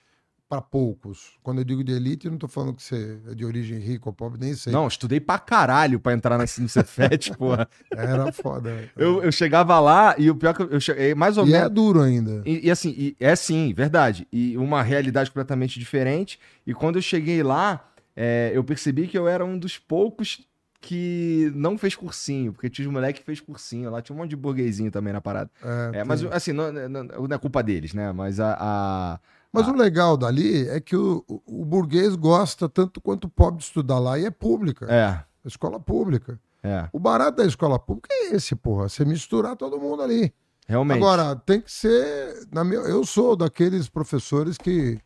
[0.48, 1.32] Para poucos.
[1.42, 4.08] Quando eu digo de elite, eu não estou falando que você é de origem rica
[4.08, 4.72] ou pobre, nem sei.
[4.72, 7.68] Não, estudei pra caralho pra entrar na Cefet, porra.
[7.90, 8.90] Era foda.
[8.96, 11.66] Eu, eu chegava lá e o pior que eu, cheguei, mais ou e é menos.
[11.66, 12.42] é duro ainda.
[12.46, 14.26] E, e assim, e, é sim, verdade.
[14.32, 16.38] E uma realidade completamente diferente.
[16.66, 20.46] E quando eu cheguei lá, é, eu percebi que eu era um dos poucos
[20.84, 24.30] que não fez cursinho, porque tinha os moleques que fez cursinho lá, tinha um monte
[24.30, 25.50] de burguesinho também na parada.
[25.62, 28.12] É, é mas assim, não, não, não, é culpa deles, né?
[28.12, 28.56] Mas a.
[28.60, 29.20] a
[29.50, 29.72] mas a...
[29.72, 33.98] o legal dali é que o, o, burguês gosta tanto quanto o pobre de estudar
[33.98, 34.86] lá e é pública.
[34.92, 35.24] É.
[35.46, 36.38] Escola pública.
[36.62, 36.88] É.
[36.92, 38.88] O barato da escola pública é esse, porra.
[38.88, 40.34] Você misturar todo mundo ali.
[40.66, 40.98] Realmente.
[40.98, 42.46] Agora, tem que ser.
[42.52, 44.98] Na minha, eu sou daqueles professores que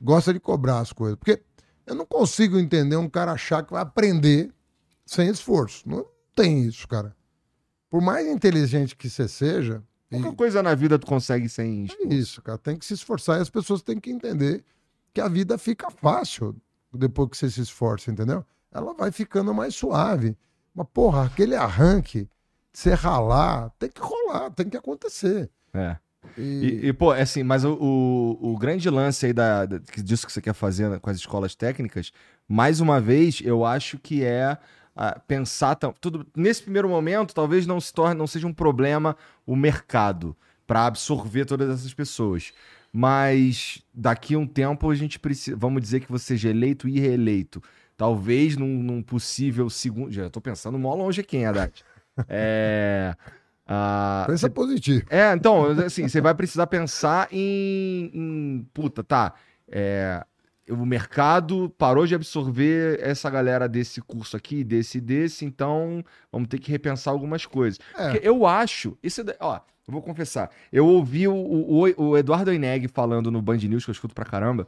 [0.00, 1.18] gosta de cobrar as coisas.
[1.18, 1.42] Porque
[1.86, 4.50] eu não consigo entender um cara achar que vai aprender
[5.10, 5.88] sem esforço.
[5.88, 6.06] Não
[6.36, 7.16] tem isso, cara.
[7.90, 9.82] Por mais inteligente que você seja.
[10.08, 10.36] Qualquer e...
[10.36, 12.12] coisa na vida tu consegue sem esforço.
[12.12, 12.58] É isso, cara.
[12.58, 14.64] Tem que se esforçar e as pessoas têm que entender
[15.12, 16.54] que a vida fica fácil
[16.94, 18.44] depois que você se esforça, entendeu?
[18.70, 20.36] Ela vai ficando mais suave.
[20.72, 22.28] Mas, porra, aquele arranque,
[22.72, 25.50] você ralar, tem que rolar, tem que acontecer.
[25.74, 25.96] É.
[26.38, 26.42] E...
[26.42, 30.26] E, e, pô, é assim, mas o, o, o, grande lance aí da, da, disso
[30.26, 32.12] que você quer fazer com as escolas técnicas,
[32.46, 34.56] mais uma vez, eu acho que é
[35.26, 40.36] pensar tudo nesse primeiro momento talvez não se torne não seja um problema o mercado
[40.66, 42.52] para absorver todas essas pessoas.
[42.92, 46.98] Mas daqui a um tempo a gente precisa vamos dizer que você seja eleito e
[47.00, 47.62] reeleito.
[47.96, 51.84] Talvez num, num possível segundo já estou pensando mó longe hein, Haddad?
[52.28, 53.14] É
[53.70, 54.50] Uh, Pensa cê...
[54.50, 55.06] positivo.
[55.08, 59.34] É, então, assim, você vai precisar pensar em, em puta, tá,
[59.70, 60.24] é,
[60.70, 66.48] o mercado parou de absorver essa galera desse curso aqui, desse e desse, então vamos
[66.48, 67.78] ter que repensar algumas coisas.
[67.96, 68.20] É.
[68.22, 73.30] Eu acho, isso, ó, eu vou confessar, eu ouvi o, o, o Eduardo Oineg falando
[73.30, 74.66] no Band News, que eu escuto pra caramba,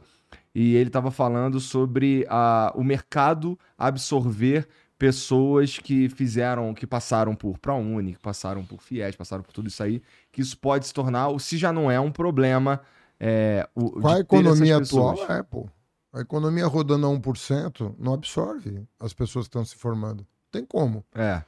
[0.53, 7.57] e ele tava falando sobre a, o mercado absorver pessoas que fizeram, que passaram por
[7.57, 10.01] ProUni, que passaram por FIES, passaram por tudo isso aí,
[10.31, 12.81] que isso pode se tornar, se já não é um problema...
[13.25, 15.69] É, o, Com a economia atual, é, pô.
[16.13, 20.25] A economia rodando a 1% não absorve as pessoas que estão se formando.
[20.51, 21.03] Tem como.
[21.15, 21.41] É.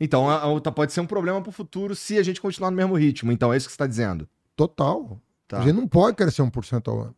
[0.00, 2.76] Então, a, a, pode ser um problema para o futuro se a gente continuar no
[2.76, 3.30] mesmo ritmo.
[3.30, 4.28] Então, é isso que você está dizendo.
[4.56, 5.20] Total.
[5.46, 5.58] Tá.
[5.58, 7.16] A gente não pode crescer 1% ao ano.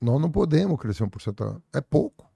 [0.00, 1.62] Nós não podemos crescer 1% ao ano.
[1.72, 2.30] É pouco.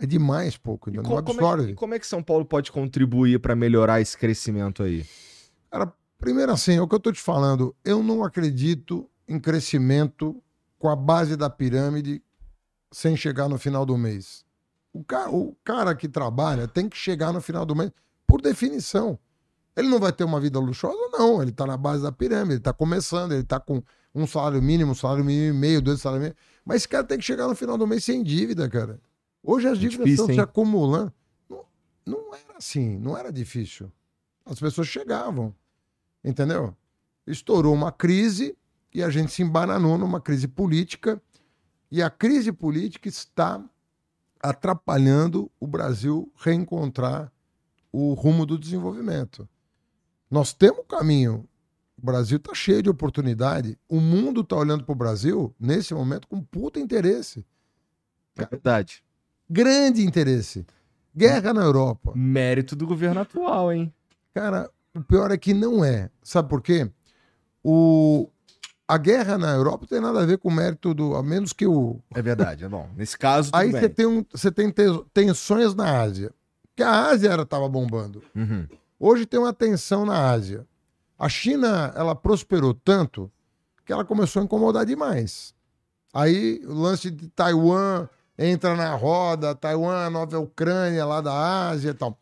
[0.00, 0.90] É demais pouco.
[0.90, 1.62] Então não absorve.
[1.62, 5.04] Como é, como é que São Paulo pode contribuir para melhorar esse crescimento aí?
[5.70, 7.74] Cara, primeiro assim, é o que eu estou te falando.
[7.84, 10.42] Eu não acredito em crescimento
[10.78, 12.22] com a base da pirâmide
[12.90, 14.44] sem chegar no final do mês.
[14.92, 17.92] O cara, o cara que trabalha tem que chegar no final do mês,
[18.26, 19.18] por definição.
[19.76, 21.40] Ele não vai ter uma vida luxuosa, não.
[21.40, 23.82] Ele está na base da pirâmide, ele está começando, ele está com
[24.14, 26.42] um salário mínimo, um salário mínimo e meio, dois salários mínimos.
[26.64, 29.00] Mas esse cara tem que chegar no final do mês sem dívida, cara.
[29.42, 30.34] Hoje as é dívidas difícil, estão hein?
[30.34, 31.12] se acumulando.
[31.48, 31.64] Não,
[32.04, 33.90] não era assim, não era difícil.
[34.44, 35.54] As pessoas chegavam,
[36.24, 36.76] entendeu?
[37.26, 38.56] Estourou uma crise,
[38.92, 41.22] e a gente se embananou numa crise política,
[41.90, 43.62] e a crise política está
[44.40, 47.30] atrapalhando o Brasil reencontrar
[47.92, 49.48] o rumo do desenvolvimento.
[50.30, 51.48] Nós temos um caminho.
[51.98, 53.76] O Brasil está cheio de oportunidade.
[53.88, 57.44] O mundo está olhando para o Brasil, nesse momento, com puta interesse.
[58.38, 59.02] É verdade.
[59.48, 60.64] Grande interesse.
[61.14, 62.12] Guerra na Europa.
[62.14, 63.92] Mérito do governo atual, hein?
[64.32, 66.08] Cara, o pior é que não é.
[66.22, 66.90] Sabe por quê?
[67.62, 68.30] O,
[68.94, 71.14] a guerra na Europa tem nada a ver com o mérito do.
[71.14, 72.00] A menos que o.
[72.14, 72.88] É verdade, é bom.
[72.96, 73.50] Nesse caso.
[73.52, 76.32] Aí você tem, um, você tem te- tensões na Ásia.
[76.76, 78.22] Que a Ásia era tava bombando.
[78.34, 78.66] Uhum.
[78.98, 80.66] Hoje tem uma tensão na Ásia.
[81.18, 83.30] A China, ela prosperou tanto
[83.84, 85.54] que ela começou a incomodar demais.
[86.12, 91.90] Aí o lance de Taiwan entra na roda, Taiwan, a nova Ucrânia lá da Ásia
[91.90, 92.18] e tal.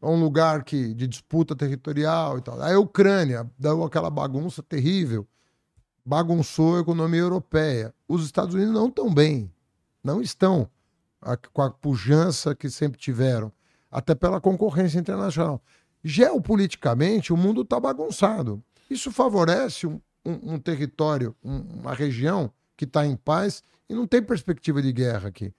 [0.00, 2.60] É um lugar que, de disputa territorial e tal.
[2.62, 5.26] Aí a Ucrânia deu aquela bagunça terrível,
[6.06, 7.92] bagunçou a economia europeia.
[8.06, 9.52] Os Estados Unidos não estão bem,
[10.04, 10.70] não estão
[11.52, 13.50] com a pujança que sempre tiveram,
[13.90, 15.60] até pela concorrência internacional.
[16.04, 18.62] Geopoliticamente, o mundo está bagunçado.
[18.88, 24.06] Isso favorece um, um- um território, um- uma região que está em paz e não
[24.06, 25.52] tem perspectiva de guerra aqui.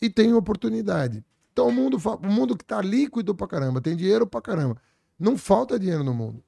[0.00, 1.22] E tem oportunidade.
[1.52, 4.76] Então o mundo, o mundo que está líquido pra caramba, tem dinheiro pra caramba.
[5.18, 6.42] Não falta dinheiro no mundo.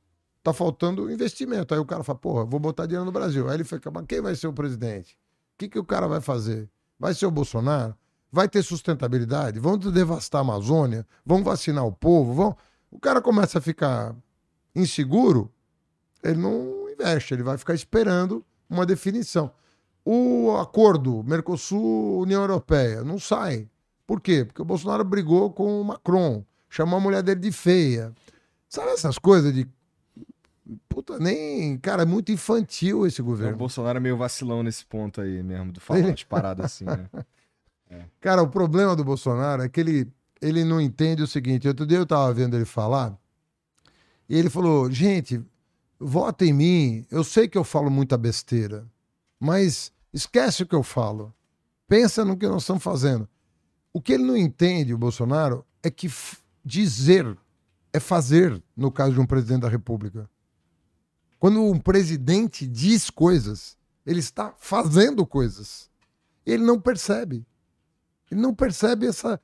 [0.46, 1.74] Tá faltando investimento.
[1.74, 3.48] Aí o cara fala, porra, vou botar dinheiro no Brasil.
[3.48, 5.18] Aí ele fica, mas quem vai ser o presidente?
[5.54, 6.70] O que, que o cara vai fazer?
[7.00, 7.96] Vai ser o Bolsonaro?
[8.30, 9.58] Vai ter sustentabilidade?
[9.58, 11.04] Vão devastar a Amazônia?
[11.24, 12.32] Vão vacinar o povo?
[12.32, 12.56] Vão...
[12.92, 14.14] O cara começa a ficar
[14.72, 15.50] inseguro,
[16.22, 19.50] ele não investe, ele vai ficar esperando uma definição.
[20.04, 23.68] O acordo Mercosul-União Europeia não sai.
[24.06, 24.44] Por quê?
[24.44, 28.14] Porque o Bolsonaro brigou com o Macron, chamou a mulher dele de feia.
[28.68, 29.66] Sabe essas coisas de.
[30.88, 31.78] Puta, nem.
[31.78, 33.56] Cara, é muito infantil esse O governo.
[33.56, 37.08] Bolsonaro é meio vacilão nesse ponto aí mesmo, do falar umas paradas assim, né?
[38.20, 41.68] Cara, o problema do Bolsonaro é que ele, ele não entende o seguinte.
[41.68, 43.16] Outro dia eu tava vendo ele falar
[44.28, 45.40] e ele falou: gente,
[45.98, 47.06] vota em mim.
[47.10, 48.84] Eu sei que eu falo muita besteira,
[49.38, 51.32] mas esquece o que eu falo.
[51.88, 53.28] Pensa no que nós estamos fazendo.
[53.92, 56.10] O que ele não entende, o Bolsonaro, é que
[56.64, 57.36] dizer
[57.92, 60.28] é fazer, no caso de um presidente da República.
[61.38, 63.76] Quando um presidente diz coisas,
[64.06, 65.90] ele está fazendo coisas.
[66.44, 67.44] Ele não percebe.
[68.30, 69.40] Ele não percebe essa,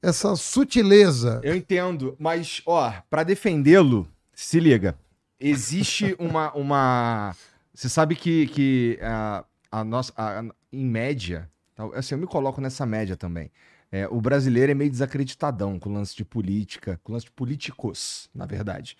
[0.00, 1.40] essa sutileza.
[1.42, 4.96] Eu entendo, mas, ó, pra defendê-lo, se liga.
[5.40, 6.52] Existe uma.
[6.54, 7.34] uma...
[7.74, 10.12] Você sabe que, que a, a nossa.
[10.16, 11.50] a- em média,
[11.94, 13.50] assim, eu me coloco nessa média também.
[13.90, 17.32] É, o brasileiro é meio desacreditadão com o lance de política, com o lance de
[17.32, 18.96] políticos, na verdade.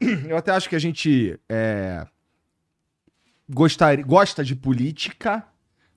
[0.28, 2.06] Eu até acho que a gente é,
[3.48, 5.44] gostar, gosta de política,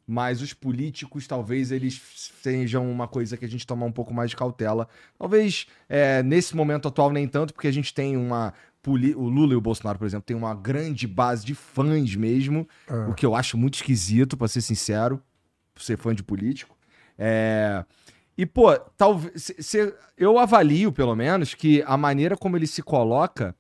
[0.06, 2.02] mas os políticos talvez eles
[2.42, 4.88] sejam uma coisa que a gente toma um pouco mais de cautela.
[5.18, 8.54] Talvez é, nesse momento atual nem tanto, porque a gente tem uma.
[8.86, 13.08] O Lula e o Bolsonaro, por exemplo, tem uma grande base de fãs mesmo, Ah.
[13.10, 15.22] o que eu acho muito esquisito, pra ser sincero,
[15.76, 16.78] ser fã de político.
[17.18, 17.84] É,
[18.38, 19.44] E, pô, talvez.
[19.44, 23.54] se- se- Eu avalio, pelo menos, que a maneira como ele se coloca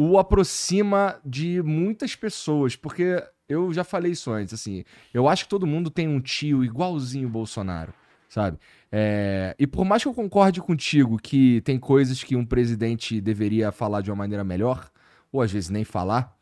[0.00, 5.50] o aproxima de muitas pessoas, porque eu já falei isso antes, assim, eu acho que
[5.50, 7.92] todo mundo tem um tio igualzinho Bolsonaro,
[8.28, 8.58] sabe?
[8.92, 13.72] É, E por mais que eu concorde contigo que tem coisas que um presidente deveria
[13.72, 14.88] falar de uma maneira melhor,
[15.32, 16.32] ou às vezes nem falar,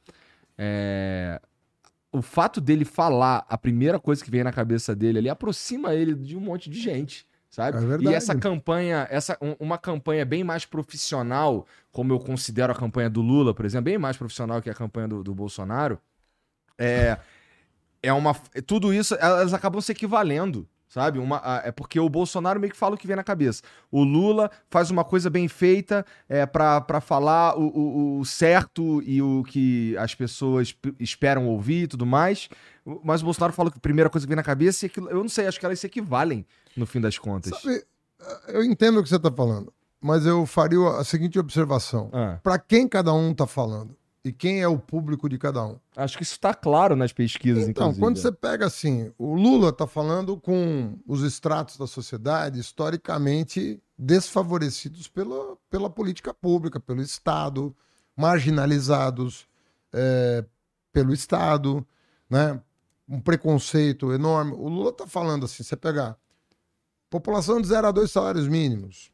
[0.58, 1.40] é,
[2.12, 6.14] o fato dele falar a primeira coisa que vem na cabeça dele ali aproxima ele
[6.14, 7.26] de um monte de gente,
[7.56, 7.78] sabe?
[7.78, 8.14] É e verdade.
[8.14, 13.22] essa campanha, essa, um- uma campanha bem mais profissional, como eu considero a campanha do
[13.22, 15.98] Lula, por exemplo, bem mais profissional que a campanha do, do Bolsonaro,
[16.78, 17.16] é,
[18.02, 18.34] é uma.
[18.66, 20.68] Tudo isso, elas acabam se equivalendo.
[20.88, 21.18] Sabe?
[21.18, 23.60] Uma, é porque o Bolsonaro meio que fala o que vem na cabeça.
[23.90, 29.02] O Lula faz uma coisa bem feita é, pra pra falar o, o- o certo
[29.02, 32.48] e o que as pessoas esperam ouvir e tudo mais.
[33.04, 35.18] Mas o Bolsonaro fala que a primeira coisa que vem na cabeça e aquilo, eu
[35.18, 36.46] não sei, acho que elas se equivalem
[36.76, 37.58] no fim das contas.
[37.60, 37.84] Sabe,
[38.48, 42.58] eu entendo o que você está falando, mas eu faria a seguinte observação: Ah, para
[42.58, 45.78] quem cada um está falando e quem é o público de cada um.
[45.94, 48.00] acho que isso tá claro nas pesquisas, Então, inclusive.
[48.00, 55.06] quando você pega assim, o Lula está falando com os estratos da sociedade historicamente desfavorecidos
[55.06, 57.74] pela, pela política pública, pelo Estado,
[58.16, 59.46] marginalizados
[59.92, 60.44] é,
[60.92, 61.86] pelo Estado,
[62.28, 62.60] né?
[63.08, 64.52] um preconceito enorme.
[64.52, 66.16] O Lula está falando assim: você pegar
[67.10, 69.12] população de 0 a 2 salários mínimos,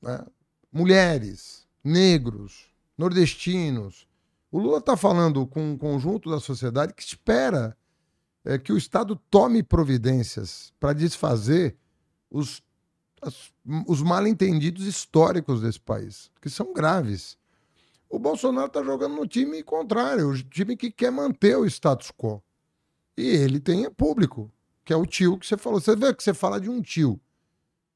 [0.00, 0.24] né?
[0.72, 2.66] mulheres, negros,
[2.96, 4.06] nordestinos,
[4.50, 7.76] O Lula está falando com um conjunto da sociedade que espera
[8.44, 11.76] é, que o Estado tome providências para desfazer
[12.30, 12.62] os,
[13.22, 13.52] as,
[13.86, 17.38] os mal-entendidos históricos desse país, que são graves.
[18.10, 22.42] O Bolsonaro está jogando no time contrário, o time que quer manter o status quo.
[23.16, 24.50] E ele tem público,
[24.84, 25.80] que é o tio que você falou.
[25.80, 27.20] Você vê que você fala de um tio.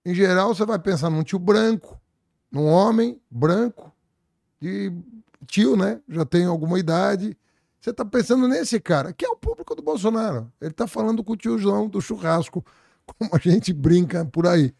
[0.04, 2.00] Em geral, você vai pensar num tio branco,
[2.50, 3.92] num homem branco,
[4.60, 4.92] de
[5.46, 6.00] tio, né?
[6.08, 7.36] Já tem alguma idade.
[7.80, 10.50] Você está pensando nesse cara, que é o público do Bolsonaro.
[10.60, 12.64] Ele está falando com o tiozão do churrasco,
[13.06, 14.74] como a gente brinca por aí.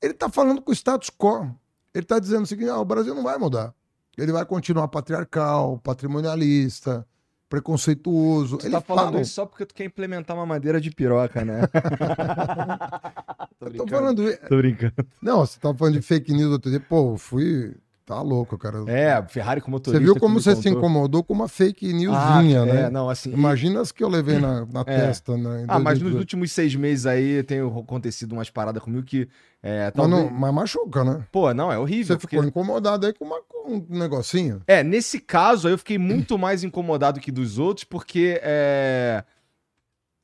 [0.00, 1.54] Ele está falando com o status quo.
[1.94, 3.74] Ele está dizendo o seguinte: ah, o Brasil não vai mudar.
[4.16, 7.06] Ele vai continuar patriarcal, patrimonialista,
[7.48, 8.58] preconceituoso.
[8.58, 9.20] Tu ele tá falando fala...
[9.20, 11.62] isso só porque tu quer implementar uma madeira de piroca, né?
[13.58, 14.36] tô, tô falando.
[14.48, 14.94] Tô brincando.
[15.22, 16.80] Não, você tava falando de fake news outro dia.
[16.80, 17.74] Pô, fui.
[18.06, 18.84] Tá louco, cara.
[18.86, 19.98] É, Ferrari com motorista.
[19.98, 22.80] Você viu como você se incomodou com uma fake newsinha, ah, né?
[22.82, 23.32] É, não, assim.
[23.32, 24.84] Imagina as que eu levei na, na é.
[24.84, 25.64] testa, né?
[25.66, 29.26] Ah, mas nos últimos seis meses aí tem acontecido umas paradas comigo que.
[29.66, 30.22] É, talvez...
[30.22, 31.26] mas, não, mas machuca, né?
[31.32, 32.16] Pô, não, é horrível.
[32.16, 32.36] Você porque...
[32.36, 34.62] ficou incomodado aí com, uma, com um negocinho?
[34.66, 39.24] É, nesse caso aí eu fiquei muito mais incomodado que dos outros, porque é...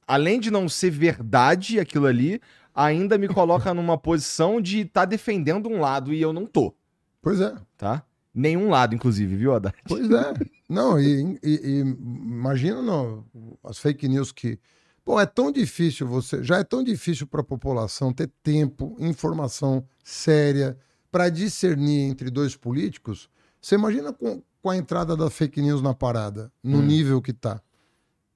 [0.07, 2.39] além de não ser verdade aquilo ali,
[2.75, 6.75] ainda me coloca numa posição de estar tá defendendo um lado e eu não tô.
[7.23, 7.55] Pois é.
[7.79, 8.05] Tá?
[8.35, 9.75] Nenhum lado, inclusive, viu, Haddad?
[9.89, 10.35] Pois é.
[10.69, 13.25] Não, e, e, e imagina não,
[13.65, 14.57] as fake news que.
[15.05, 16.43] Pô, é tão difícil você.
[16.43, 20.79] Já é tão difícil para a população ter tempo, informação séria
[21.11, 23.29] para discernir entre dois políticos.
[23.61, 26.83] Você imagina com, com a entrada da fake news na parada, no hum.
[26.83, 27.61] nível que tá.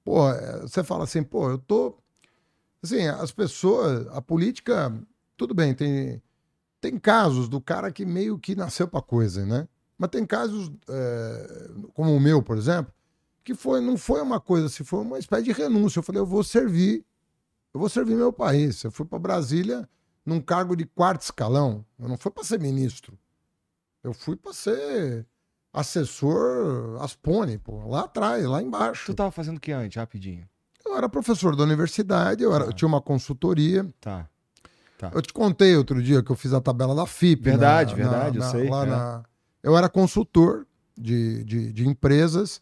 [0.03, 1.97] Pô, é, você fala assim, pô, eu tô.
[2.83, 4.93] Assim, as pessoas, a política,
[5.35, 6.21] tudo bem, tem
[6.85, 9.67] tem casos do cara que meio que nasceu para coisa, né?
[9.97, 12.93] Mas tem casos, é, como o meu, por exemplo,
[13.45, 15.99] que foi, não foi uma coisa, se foi uma espécie de renúncia.
[15.99, 17.05] Eu falei, eu vou servir,
[17.71, 18.83] eu vou servir meu país.
[18.83, 19.87] Eu fui para Brasília
[20.25, 21.85] num cargo de quarto escalão.
[21.99, 23.17] Eu não fui para ser ministro.
[24.03, 25.25] Eu fui para ser
[25.71, 29.05] assessor Aspone, pô, lá atrás, lá embaixo.
[29.05, 30.47] Tu tava fazendo o que antes, rapidinho?
[30.83, 33.87] Eu era professor da universidade, eu, era, eu tinha uma consultoria.
[34.01, 34.27] Tá.
[34.97, 35.11] Tá.
[35.13, 37.43] Eu te contei outro dia que eu fiz a tabela da FIP.
[37.43, 38.69] Verdade, na, verdade, na, eu sei.
[38.69, 38.85] Lá é.
[38.85, 39.23] na...
[39.61, 40.65] Eu era consultor
[40.97, 42.61] de, de, de, empresas.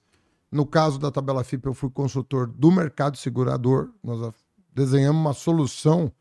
[0.54, 3.89] No caso da tabela FIP, eu fui consultor do mercado segurador.
[4.04, 4.34] Nós
[4.72, 6.12] desenhamos uma solução.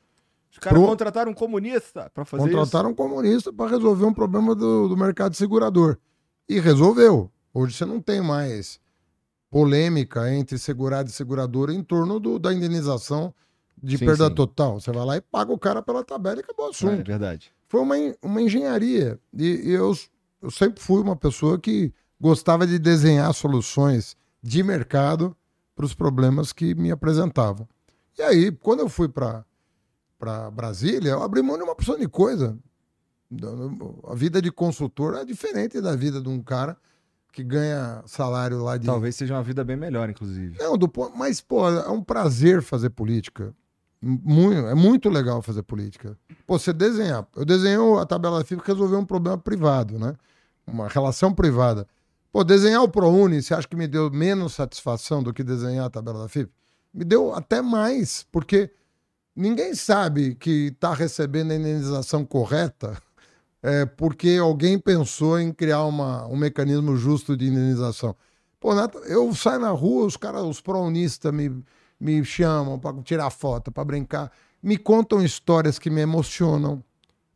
[0.51, 0.89] Os caras pro...
[0.89, 2.71] contrataram um comunista para fazer contrataram isso?
[2.71, 5.99] Contrataram um comunista para resolver um problema do, do mercado segurador.
[6.49, 7.31] E resolveu.
[7.53, 8.81] Hoje você não tem mais
[9.51, 13.35] polêmica entre segurado e seguradora em torno do, da indenização
[13.83, 14.35] de sim, perda sim.
[14.35, 14.81] total.
[14.81, 17.01] Você vai lá e paga o cara pela tabela e acabou o assunto.
[17.01, 17.53] É verdade.
[17.69, 19.21] Foi uma, uma engenharia.
[19.37, 19.95] E, e eu,
[20.41, 25.37] eu sempre fui uma pessoa que gostava de desenhar soluções de mercado
[25.75, 27.69] para os problemas que me apresentavam.
[28.19, 29.45] E aí, quando eu fui para
[30.53, 32.59] Brasília, eu abri mão de uma opção de coisa.
[34.09, 36.77] A vida de consultor é diferente da vida de um cara
[37.33, 38.85] que ganha salário lá de.
[38.85, 40.59] Talvez seja uma vida bem melhor, inclusive.
[40.59, 43.55] Não, do, mas, pô, é um prazer fazer política.
[44.03, 46.19] Muito, é muito legal fazer política.
[46.47, 47.27] Pô, você desenhar.
[47.35, 50.15] Eu desenhei a tabela FIP para resolver um problema privado, né?
[50.67, 51.87] Uma relação privada.
[52.33, 55.91] Pô, desenhar o ProUni, você acha que me deu menos satisfação do que desenhar a
[55.91, 56.51] tabela da FIP?
[56.93, 58.71] Me deu até mais, porque
[59.37, 62.97] ninguém sabe que está recebendo a indenização correta
[63.63, 68.17] é, porque alguém pensou em criar uma, um mecanismo justo de indenização.
[68.59, 68.73] Pô,
[69.07, 71.63] eu saio na rua, os caras, os prounistas me
[72.03, 76.83] me chamam para tirar foto, para brincar, me contam histórias que me emocionam.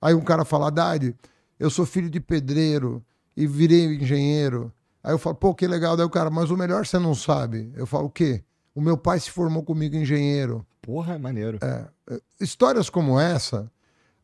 [0.02, 1.14] Aí um cara fala, Dade,
[1.58, 3.02] eu sou filho de pedreiro
[3.36, 4.72] e virei engenheiro.
[5.06, 5.96] Aí eu falo, pô, que legal.
[5.96, 7.72] Daí o cara, mas o melhor você não sabe.
[7.76, 8.42] Eu falo, o quê?
[8.74, 10.66] O meu pai se formou comigo engenheiro.
[10.82, 11.60] Porra, é maneiro.
[11.62, 13.70] É, é histórias como essa.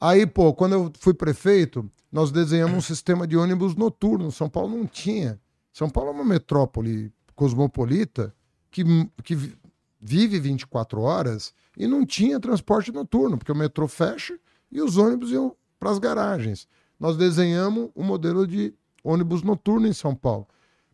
[0.00, 4.32] Aí, pô, quando eu fui prefeito, nós desenhamos um sistema de ônibus noturno.
[4.32, 5.40] São Paulo não tinha.
[5.72, 8.34] São Paulo é uma metrópole cosmopolita
[8.68, 8.82] que,
[9.22, 9.56] que
[10.00, 14.36] vive 24 horas e não tinha transporte noturno, porque o metrô fecha
[14.68, 16.66] e os ônibus iam para as garagens.
[16.98, 18.74] Nós desenhamos um modelo de
[19.04, 20.48] ônibus noturno em São Paulo.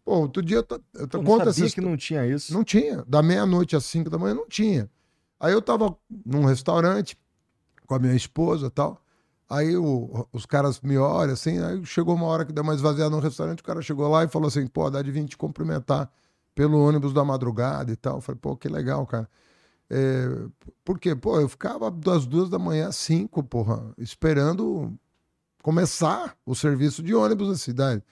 [0.08, 2.54] Pô, outro dia eu, eu Pô, conta sabia que não tinha isso.
[2.54, 3.04] Não tinha.
[3.06, 4.90] Da meia-noite às 5 da manhã não tinha.
[5.38, 5.94] Aí eu tava
[6.24, 7.14] num restaurante
[7.86, 9.02] com a minha esposa e tal.
[9.50, 13.10] Aí o, os caras me olham assim, aí chegou uma hora que deu uma esvaziada
[13.10, 16.10] no restaurante, o cara chegou lá e falou assim, pô, dá de vir te cumprimentar
[16.54, 18.16] pelo ônibus da madrugada e tal.
[18.16, 19.28] Eu falei, pô, que legal, cara.
[19.90, 20.26] É,
[20.86, 21.14] por quê?
[21.14, 24.90] Pô, eu ficava das duas da manhã às cinco, porra, esperando
[25.62, 28.02] começar o serviço de ônibus na cidade.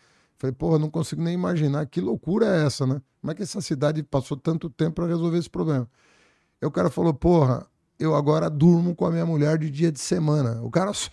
[0.47, 3.03] Falei, porra, não consigo nem imaginar que loucura é essa, né?
[3.21, 5.89] Como é que essa cidade passou tanto tempo para resolver esse problema?
[6.61, 7.67] Aí o cara falou, porra,
[7.99, 10.63] eu agora durmo com a minha mulher de dia de semana.
[10.63, 11.11] O cara só.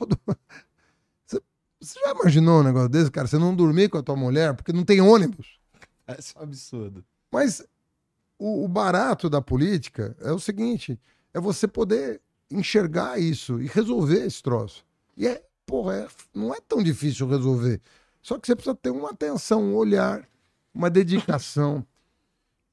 [1.26, 1.42] Você,
[1.80, 3.28] você já imaginou um negócio desse, cara?
[3.28, 5.60] Você não dormir com a tua mulher porque não tem ônibus?
[6.06, 7.02] É um absurdo.
[7.32, 7.66] Mas
[8.38, 11.00] o, o barato da política é o seguinte:
[11.34, 12.22] é você poder
[12.52, 14.86] enxergar isso e resolver esse troço.
[15.16, 17.82] E é, porra, é, não é tão difícil resolver.
[18.24, 20.28] Só que você precisa ter uma atenção, um olhar,
[20.74, 21.86] uma dedicação.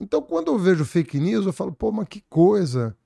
[0.03, 2.96] Então, quando eu vejo fake news, eu falo, pô, mas que coisa.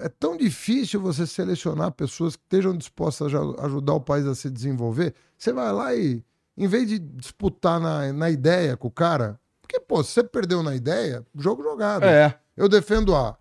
[0.00, 4.48] É tão difícil você selecionar pessoas que estejam dispostas a ajudar o país a se
[4.48, 5.14] desenvolver.
[5.36, 6.24] Você vai lá e,
[6.56, 10.62] em vez de disputar na, na ideia com o cara, porque, pô, se você perdeu
[10.62, 12.04] na ideia, jogo jogado.
[12.04, 12.40] É.
[12.56, 13.36] Eu defendo A,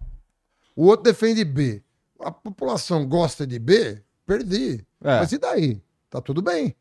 [0.76, 1.82] o outro defende B.
[2.19, 4.86] A população gosta de B, perdi.
[5.01, 5.19] É.
[5.19, 5.82] Mas e daí?
[6.09, 6.76] Tá tudo bem.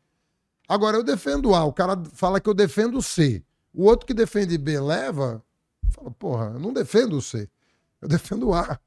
[0.67, 3.43] Agora eu defendo A, o cara fala que eu defendo C.
[3.73, 5.43] O outro que defende B leva,
[5.89, 7.49] fala, porra, eu não defendo o C.
[8.01, 8.79] Eu defendo A.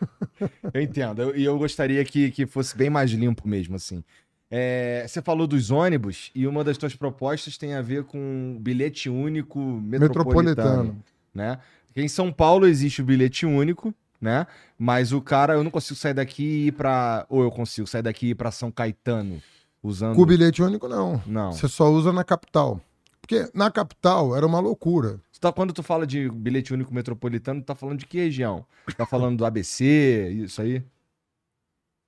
[0.72, 1.22] Eu entendo.
[1.22, 4.02] Eu- E eu, gostaria que, que fosse bem mais limpo mesmo, assim.
[4.50, 9.08] É, você falou dos ônibus e uma das tuas propostas tem a ver com bilhete
[9.10, 10.44] único metropolitano,
[10.84, 11.04] Metropolitano.
[11.34, 11.58] né?
[11.86, 14.46] Porque em São Paulo existe o bilhete único, né?
[14.78, 17.26] Mas o cara, eu não consigo sair daqui e ir pra...
[17.28, 19.42] Ou eu consigo sair daqui e ir pra São Caetano
[19.88, 20.14] usando...
[20.14, 21.22] Com o bilhete único, não.
[21.26, 21.52] Não.
[21.52, 22.80] Você só usa na capital.
[23.20, 25.20] Porque na capital era uma loucura.
[25.40, 28.64] Tá- quando tu fala de bilhete único metropolitano, tu tá falando de que região?
[28.96, 30.82] Tá falando do ABC, isso aí?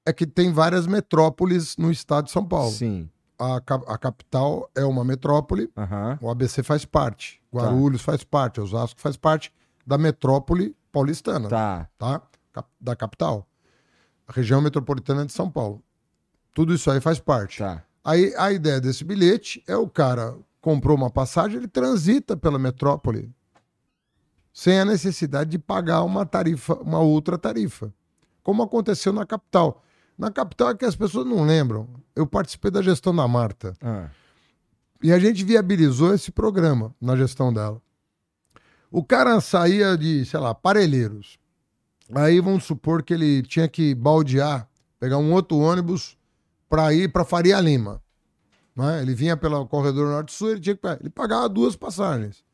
[0.07, 2.71] É que tem várias metrópoles no estado de São Paulo.
[2.73, 3.09] Sim.
[3.39, 3.57] A,
[3.87, 6.19] a capital é uma metrópole, Aham.
[6.21, 7.59] o ABC faz parte, Tá.
[7.59, 9.53] Guarulhos faz parte, Osasco faz parte
[9.87, 11.89] da metrópole paulistana, tá?
[11.99, 12.23] Tá.
[12.81, 13.47] Da capital.
[14.27, 15.83] A região metropolitana de São Paulo.
[16.61, 17.61] Tudo isso aí faz parte.
[17.61, 17.83] Tá.
[18.05, 23.31] Aí a ideia desse bilhete é o cara comprou uma passagem, ele transita pela metrópole
[24.53, 27.91] sem a necessidade de pagar uma tarifa, uma outra tarifa,
[28.43, 29.83] como aconteceu na capital.
[30.19, 31.89] Na capital é que as pessoas não lembram.
[32.15, 34.11] Eu participei da gestão da Marta Ah.
[35.03, 37.81] e a gente viabilizou esse programa na gestão dela.
[38.91, 41.39] O cara saía de, sei lá, Parelheiros.
[42.15, 46.20] Aí vamos supor que ele tinha que baldear, pegar um outro ônibus
[46.71, 48.01] para ir para Faria Lima.
[48.75, 49.03] né?
[49.03, 52.45] Ele vinha pelo corredor norte-sul, ele tinha que ele pagava duas passagens.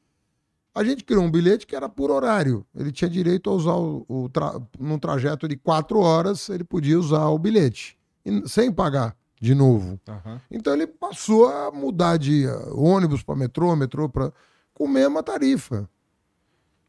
[0.75, 2.67] A gente criou um bilhete que era por horário.
[2.75, 4.61] Ele tinha direito a usar o, o tra...
[4.79, 10.01] num trajeto de quatro horas, ele podia usar o bilhete e- sem pagar de novo.
[10.09, 10.41] Aham.
[10.51, 14.33] Então ele passou a mudar de uh, ônibus para metrô, metrô para
[14.73, 15.89] com a mesma tarifa.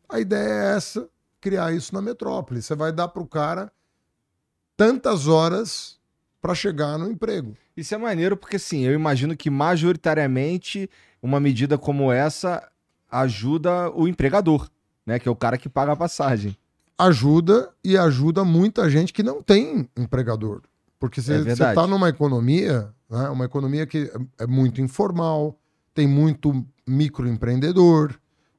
[0.09, 1.09] A ideia é essa,
[1.41, 2.61] criar isso na metrópole.
[2.61, 3.71] Você vai dar para o cara
[4.77, 5.96] tantas horas
[6.41, 7.55] para chegar no emprego.
[7.75, 10.89] Isso é maneiro porque, assim, eu imagino que majoritariamente
[11.21, 12.67] uma medida como essa
[13.09, 14.69] ajuda o empregador,
[15.05, 15.19] né?
[15.19, 16.57] Que é o cara que paga a passagem.
[16.97, 20.61] Ajuda e ajuda muita gente que não tem empregador.
[20.99, 21.71] Porque É você verdade.
[21.71, 25.55] está numa economia, né, uma economia que é é muito informal,
[25.93, 28.15] tem muito microempreendedor,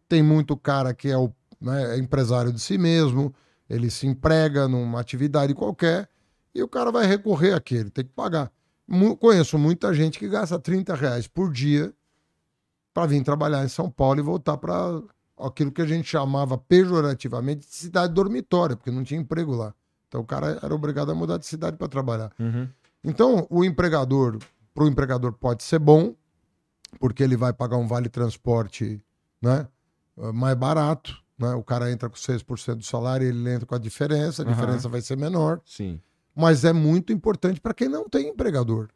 [0.08, 3.34] tem muito cara que é, o, né, é empresário de si mesmo,
[3.68, 6.08] ele se emprega numa atividade qualquer
[6.58, 8.50] e o cara vai recorrer àquele, tem que pagar.
[9.20, 11.92] Conheço muita gente que gasta 30 reais por dia
[12.92, 15.00] para vir trabalhar em São Paulo e voltar para
[15.38, 19.74] aquilo que a gente chamava pejorativamente de cidade dormitória, porque não tinha emprego lá.
[20.08, 22.32] Então o cara era obrigado a mudar de cidade para trabalhar.
[23.04, 24.38] Então, o empregador,
[24.74, 26.14] para o empregador pode ser bom,
[26.98, 29.00] porque ele vai pagar um vale transporte
[29.40, 29.68] né,
[30.34, 31.14] mais barato.
[31.38, 31.52] Né?
[31.54, 34.54] O cara entra com 6% do salário, ele entra com a diferença, a Aham.
[34.54, 35.60] diferença vai ser menor.
[35.64, 36.00] Sim.
[36.40, 38.88] Mas é muito importante para quem não tem empregador.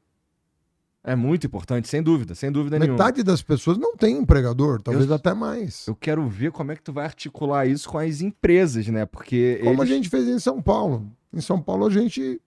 [1.05, 2.97] É muito importante, sem dúvida, sem dúvida nenhuma.
[2.97, 5.85] Metade das pessoas não tem empregador, talvez Eu- até mais.
[5.89, 9.05] Eu quero ver como é que tu vai articular isso com as empresas, né?
[9.05, 9.89] Porque Como a eles...
[9.89, 11.11] gente fez em São Paulo.
[11.33, 12.41] Em São Paulo a gente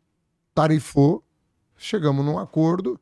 [0.53, 1.21] tarifou,
[1.75, 2.97] chegamos num acordo,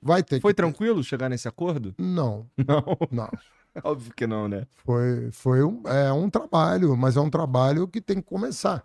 [0.00, 0.56] vai ter Foi que...
[0.56, 1.94] tranquilo chegar nesse acordo?
[1.98, 3.28] Não, Não, não.
[3.84, 4.66] óbvio que não, né?
[4.76, 8.82] Foi, foi um, é um trabalho, mas é um trabalho que tem que começar.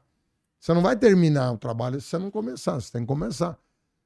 [0.63, 3.59] Você não vai terminar o trabalho se você não começar, você tem que começar.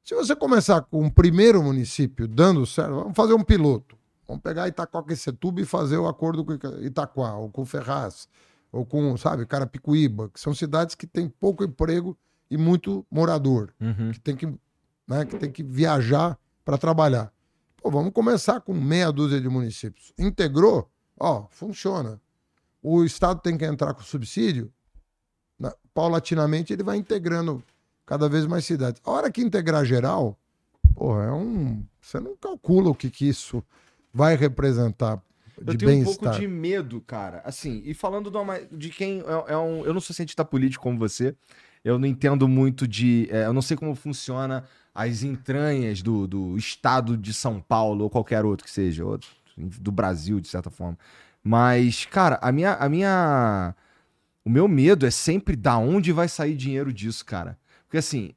[0.04, 3.96] Se você começar com o primeiro município dando certo, vamos fazer um piloto.
[4.28, 8.28] Vamos pegar Itacoaquecetuba e fazer o acordo com Ita- Itaquá, ou com Ferraz,
[8.72, 12.18] ou com, sabe, Carapicuíba, que são cidades que têm pouco emprego
[12.50, 14.10] e muito morador Uhum.
[14.12, 14.48] que tem que,
[15.08, 17.32] né, que tem que viajar para trabalhar.
[17.80, 20.12] Pô, vamos começar com meia dúzia de municípios.
[20.18, 20.90] Integrou?
[21.20, 22.20] Ó, funciona.
[22.82, 24.74] O Estado tem que entrar com subsídio?
[25.98, 27.64] Na- paulatinamente ele vai integrando
[28.06, 29.02] cada vez mais cidades.
[29.06, 30.38] A hora que integrar geral,
[30.96, 31.84] porra, é um.
[32.02, 33.64] Você não calcula o que, que isso
[34.14, 35.22] vai representar
[35.62, 37.42] de Eu tenho um pouco de medo, cara.
[37.44, 39.84] Assim, e falando de, uma- de quem é, é um.
[39.86, 41.36] Eu não sou cientista político como você.
[41.84, 43.28] Eu não entendo muito de.
[43.32, 48.10] é, eu não sei como funciona as entranhas do, do estado de São Paulo ou
[48.10, 49.20] qualquer outro que seja, ou
[49.58, 50.98] do Brasil, de certa forma.
[51.44, 53.76] Mas, cara, a minha, a minha.
[54.48, 57.60] O meu medo é sempre da onde vai sair dinheiro disso, cara.
[57.84, 58.32] Porque assim,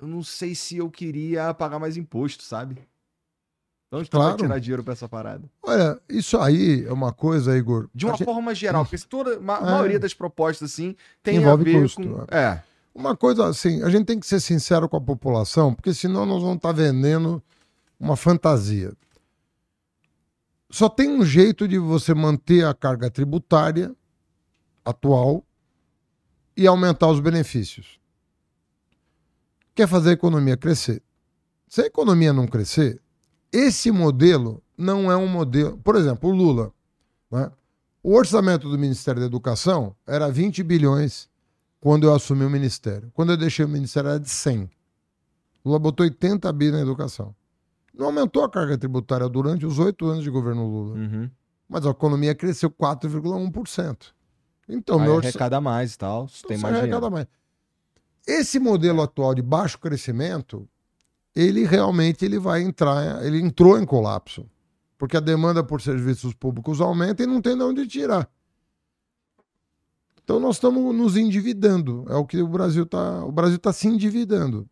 [0.00, 2.76] eu não sei se eu queria pagar mais imposto, sabe?
[2.76, 4.36] De onde tu vai Claro.
[4.44, 5.42] tirar dinheiro pra essa parada?
[5.60, 7.88] Olha, isso aí é uma coisa, Igor.
[7.92, 9.40] De uma gente- forma geral, porque toda, a É.
[9.40, 12.24] maioria das propostas, assim, tem Envolve a ver custo, com...
[12.36, 12.62] É,
[12.94, 16.40] Uma coisa assim, a gente tem que ser sincero com a população, porque senão nós
[16.40, 17.42] vamos estar vendendo
[17.98, 18.92] uma fantasia.
[20.70, 23.92] Só tem um jeito de você manter a carga tributária
[24.84, 25.44] atual
[26.56, 28.00] e aumentar os benefícios.
[29.74, 31.02] Quer fazer a economia crescer.
[31.68, 33.00] Se a economia não crescer,
[33.50, 35.78] esse modelo não é um modelo.
[35.78, 36.72] Por exemplo, o Lula.
[37.30, 37.50] né?
[38.02, 41.30] O orçamento do Ministério da Educação era 20 bilhões
[41.80, 43.10] quando eu assumi o ministério.
[43.14, 44.68] Quando eu deixei o ministério era de 100.
[45.64, 47.34] Lula botou 80 bi na educação.
[47.94, 50.96] Não aumentou a carga tributária durante os oito anos de governo Lula.
[50.96, 51.30] uhum.
[51.68, 54.12] Mas a economia cresceu 4,1%.
[54.74, 57.10] Então, Aí meu orça- arrecada mais e tal, se tem mais dinheiro.
[57.10, 57.26] mais.
[58.26, 60.68] Esse modelo atual de baixo crescimento,
[61.34, 64.46] ele realmente ele vai entrar, ele entrou em colapso.
[64.96, 68.28] Porque a demanda por serviços públicos aumenta e não tem de onde tirar.
[70.22, 72.04] Então nós estamos nos endividando.
[72.08, 73.24] É o que o Brasil está.
[73.24, 74.68] O Brasil está se endividando.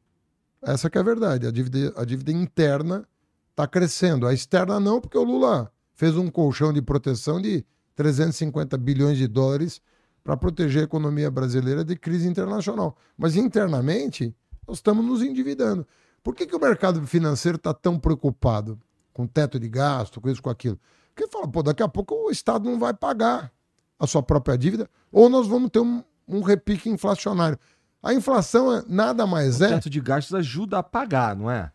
[0.63, 1.47] Essa que é a verdade.
[1.47, 3.07] A dívida, a dívida interna
[3.51, 4.27] está crescendo.
[4.27, 7.65] A externa não, porque o Lula fez um colchão de proteção de
[7.97, 9.81] 350 bilhões de dólares
[10.23, 12.97] para proteger a economia brasileira de crise internacional.
[13.17, 14.35] Mas internamente,
[14.67, 15.87] nós estamos nos endividando.
[16.23, 18.79] Por que, que o mercado financeiro está tão preocupado
[19.13, 20.79] com teto de gasto, com isso, com aquilo?
[21.15, 23.51] Porque fala, pô, daqui a pouco o Estado não vai pagar
[23.99, 27.59] a sua própria dívida, ou nós vamos ter um, um repique inflacionário.
[28.03, 31.71] A inflação é, nada mais O é teto de gastos ajuda a pagar, não é?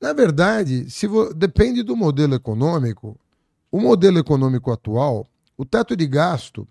[0.00, 3.18] na verdade, se vo- depende do modelo econômico.
[3.70, 5.26] O modelo econômico atual,
[5.56, 6.66] o teto de gasto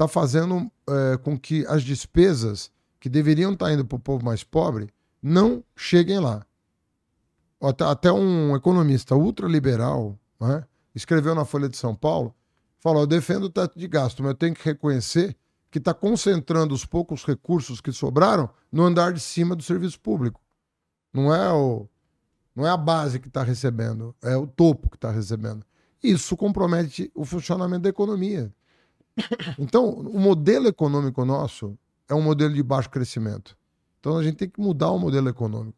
[0.00, 4.42] está fazendo eh, com que as despesas que deveriam estar indo para o povo mais
[4.42, 4.88] pobre
[5.22, 6.46] não cheguem lá.
[7.60, 12.34] Até, até um economista ultraliberal né, escreveu na Folha de São Paulo,
[12.78, 15.36] falou, eu defendo o teto de gasto, mas eu tenho que reconhecer
[15.70, 20.40] que está concentrando os poucos recursos que sobraram no andar de cima do serviço público.
[21.12, 21.86] Não é o,
[22.56, 25.62] não é a base que está recebendo, é o topo que está recebendo.
[26.02, 28.50] Isso compromete o funcionamento da economia.
[29.58, 33.56] Então, o modelo econômico nosso é um modelo de baixo crescimento.
[33.98, 35.76] Então, a gente tem que mudar o modelo econômico.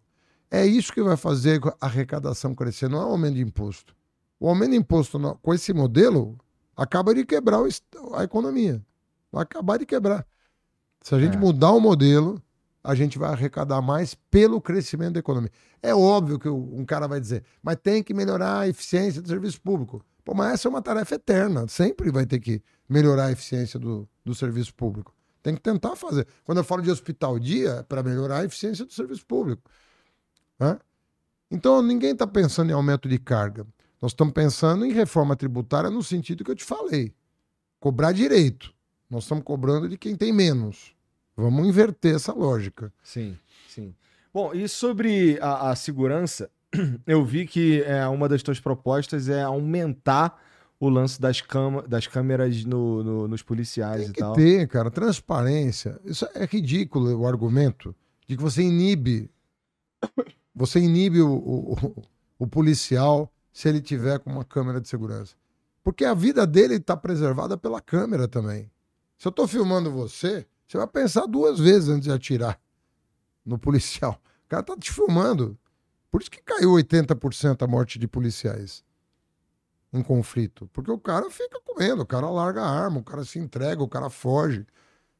[0.51, 3.95] É isso que vai fazer a arrecadação crescer, não é o aumento de imposto.
[4.39, 6.37] O aumento de imposto no- com esse modelo
[6.77, 7.61] acaba de quebrar
[8.15, 8.83] a economia.
[9.31, 10.27] Vai acabar de quebrar.
[11.01, 11.41] Se a gente É.
[11.41, 12.41] mudar o modelo,
[12.85, 15.51] a gente vai arrecadar mais pelo crescimento da economia.
[15.83, 19.61] É óbvio que um cara vai dizer, mas tem que melhorar a eficiência do serviço
[19.61, 20.05] público.
[20.25, 21.67] Pô, mas essa é uma tarefa eterna.
[21.67, 22.63] Sempre vai ter que
[22.93, 25.15] melhorar a eficiência do, do serviço público.
[25.43, 26.27] Tem que tentar fazer.
[26.45, 29.63] Quando eu falo de hospital dia, é para melhorar a eficiência do serviço público.
[30.59, 30.79] Né?
[31.51, 33.67] Então, ninguém está pensando em aumento de carga.
[34.01, 37.13] Nós estamos pensando em reforma tributária no sentido que eu te falei.
[37.81, 38.73] Cobrar direito.
[39.11, 40.95] Nós estamos cobrando de quem tem menos.
[41.37, 42.93] Vamos inverter essa lógica.
[43.03, 43.37] Sim,
[43.69, 43.95] sim.
[44.33, 46.51] Bom, e sobre a, a segurança,
[47.07, 50.41] eu vi que é, uma das tuas propostas é aumentar
[50.85, 54.33] o lance das, cama, das câmeras no- no- nos policiais Tem e que tal.
[54.35, 56.01] ter, cara, transparência.
[56.05, 57.95] Isso é ridículo o argumento
[58.27, 59.31] de que você inibe.
[60.53, 62.05] Você inibe o, o,
[62.37, 65.37] o- policial se ele tiver com uma câmera de segurança.
[65.85, 68.69] Porque a vida dele está preservada pela câmera também.
[69.17, 72.61] Se eu estou filmando você, você vai pensar duas vezes antes de atirar
[73.47, 74.21] no policial.
[74.47, 75.57] O cara tá te filmando.
[76.11, 78.83] Por isso que caiu 80% a morte de policiais
[79.93, 80.69] em conflito.
[80.73, 83.83] Porque o cara fica com medo, o cara larga a arma, o cara se entrega,
[83.83, 84.67] o cara foge.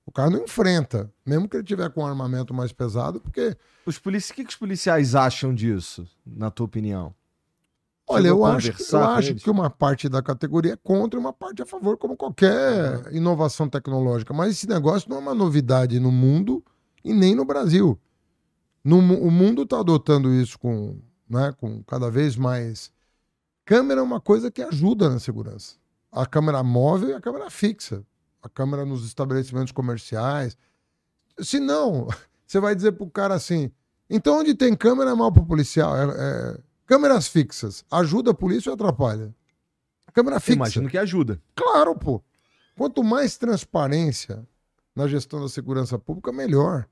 [0.05, 3.57] O cara não enfrenta, mesmo que ele tiver com um armamento mais pesado, porque,
[3.87, 4.33] Os polici...
[4.33, 7.15] O que, que os policiais acham disso, na tua opinião?
[8.09, 11.33] olha, eu acho, que- eu acho que uma parte da categoria é contra e uma
[11.33, 14.35] parte é a favor, como qualquer inovação tecnológica.
[14.35, 16.63] Mas esse negócio não é uma novidade no mundo
[17.05, 17.99] e nem no Brasil.
[18.85, 20.99] No o mundo está adotando isso com,
[21.31, 22.91] né, com cada vez mais.
[23.65, 25.77] Câmera é uma coisa que ajuda na segurança.
[26.11, 28.05] A câmera móvel e a câmera fixa.
[28.43, 30.57] A câmera nos estabelecimentos comerciais.
[31.39, 32.09] Se não,
[32.47, 33.71] você vai dizer pro cara assim:
[34.11, 35.97] então onde tem câmera é mal pro policial.
[35.97, 37.85] É, é- câmeras fixas.
[37.91, 39.35] Ajuda a polícia ou atrapalha?
[40.07, 40.57] A câmera fixa.
[40.57, 41.41] Imagino que ajuda.
[41.55, 42.23] Claro, pô.
[42.77, 44.47] Quanto mais transparência
[44.95, 46.87] na gestão da segurança pública, melhor.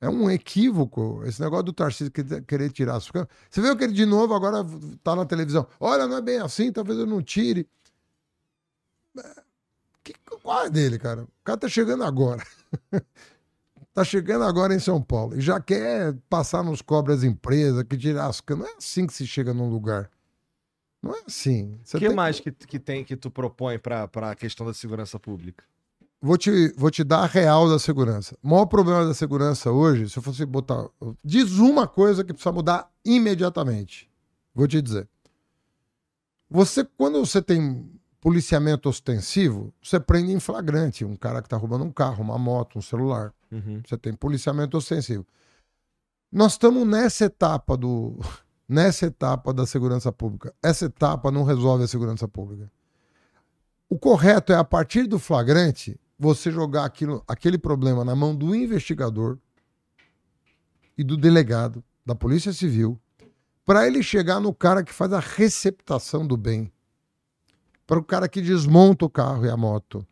[0.00, 3.30] É um equívoco esse negócio do Tarcísio querer tirar as câmeras.
[3.50, 4.64] Você viu que ele de novo agora
[5.02, 5.66] tá na televisão.
[5.78, 7.68] Olha, não é bem assim, talvez eu não tire.
[10.02, 11.24] Que, qual é dele, cara?
[11.24, 12.42] O cara tá chegando agora.
[13.92, 18.26] tá chegando agora em São Paulo e já quer passar nos cobras empresas, que tirar
[18.26, 18.70] as câmeras.
[18.70, 20.10] Não é assim que se chega num lugar.
[21.02, 21.78] Não é assim.
[21.94, 22.50] O que mais que...
[22.50, 25.62] que, que tem que tu propõe para a questão da segurança pública?
[26.22, 28.36] Vou te, vou te dar a real da segurança.
[28.42, 30.86] O maior problema da segurança hoje, se eu fosse botar.
[31.24, 34.10] Diz uma coisa que precisa mudar imediatamente.
[34.54, 35.08] Vou te dizer.
[36.50, 37.90] Você, quando você tem
[38.20, 42.78] policiamento ostensivo, você prende em flagrante um cara que está roubando um carro, uma moto,
[42.78, 43.32] um celular.
[43.50, 43.80] Uhum.
[43.86, 45.26] Você tem policiamento ostensivo.
[46.30, 48.18] Nós estamos nessa etapa do
[48.68, 50.54] nessa etapa da segurança pública.
[50.62, 52.70] Essa etapa não resolve a segurança pública.
[53.88, 58.54] O correto é a partir do flagrante você jogar aquilo, aquele problema na mão do
[58.54, 59.38] investigador
[60.96, 63.00] e do delegado da Polícia Civil
[63.64, 66.70] para ele chegar no cara que faz a receptação do bem
[67.86, 70.06] para o cara que desmonta o carro e a moto,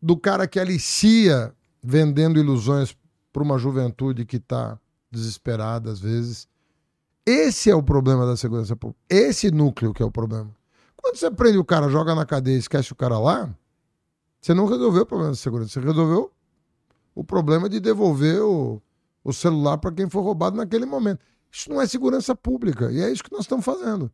[0.00, 2.94] do cara que alicia vendendo ilusões
[3.32, 4.78] para uma juventude que está
[5.10, 6.46] desesperada às vezes.
[7.24, 9.00] Esse é o problema da segurança pública.
[9.08, 10.54] Esse núcleo que é o problema.
[10.94, 13.52] Quando você prende o cara, joga na cadeia e esquece o cara lá,
[14.44, 15.70] você não resolveu o problema da segurança.
[15.70, 16.30] Você resolveu
[17.14, 18.78] o problema de devolver o,
[19.24, 21.20] o celular para quem foi roubado naquele momento.
[21.50, 22.92] Isso não é segurança pública.
[22.92, 24.12] E é isso que nós estamos fazendo.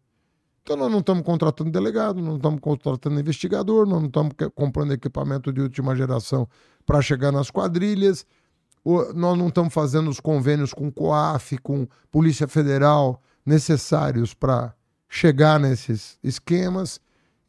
[0.62, 5.62] Então nós não estamos contratando delegado, não estamos contratando investigador, não estamos comprando equipamento de
[5.62, 6.48] última geração
[6.86, 8.24] para chegar nas quadrilhas,
[8.84, 14.74] nós não estamos fazendo os convênios com COAF, com Polícia Federal necessários para
[15.08, 17.00] chegar nesses esquemas.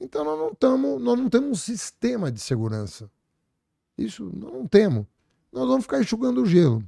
[0.01, 3.09] Então nós não estamos, nós não temos um sistema de segurança.
[3.95, 5.05] Isso nós não temos.
[5.53, 6.83] Nós vamos ficar enxugando o gelo.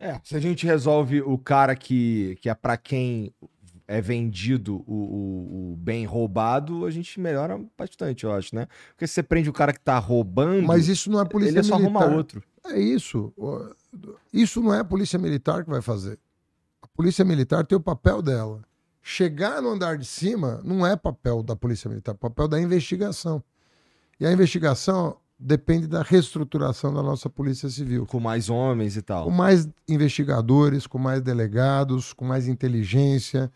[0.00, 3.32] É, se a gente resolve o cara que, que é para quem
[3.86, 8.66] é vendido o, o, o, bem roubado, a gente melhora bastante, eu acho, né?
[8.88, 10.66] Porque se você prende o cara que tá roubando.
[10.66, 11.78] Mas isso não é polícia ele militar.
[11.78, 12.42] Ele só arruma outro.
[12.66, 13.32] É isso.
[14.32, 16.18] Isso não é a polícia militar que vai fazer.
[16.82, 18.62] A polícia militar tem o papel dela.
[19.06, 23.44] Chegar no andar de cima não é papel da polícia militar, é papel da investigação.
[24.18, 28.06] E a investigação depende da reestruturação da nossa Polícia Civil.
[28.06, 29.24] Com mais homens e tal.
[29.24, 33.52] Com mais investigadores, com mais delegados, com mais inteligência,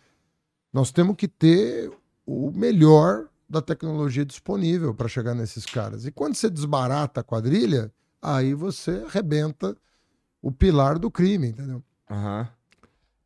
[0.71, 1.91] nós temos que ter
[2.27, 6.05] o melhor da tecnologia disponível para chegar nesses caras.
[6.05, 7.91] E quando você desbarata a quadrilha,
[8.21, 9.75] aí você arrebenta
[10.43, 11.83] o pilar do crime, entendeu?
[12.11, 12.47] Uhum.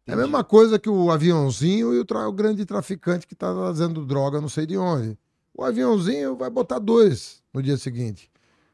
[0.07, 4.05] É a mesma coisa que o aviãozinho e o, o grande traficante que está trazendo
[4.05, 5.17] droga não sei de onde.
[5.55, 8.31] O aviãozinho vai botar dois no dia seguinte.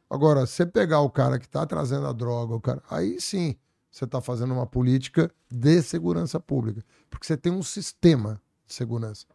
[0.08, 3.56] Agora, você pegar o cara que está trazendo a droga, o cara, aí sim
[3.90, 6.84] você está fazendo uma política de segurança pública.
[7.10, 9.26] Porque você tem um sistema de segurança.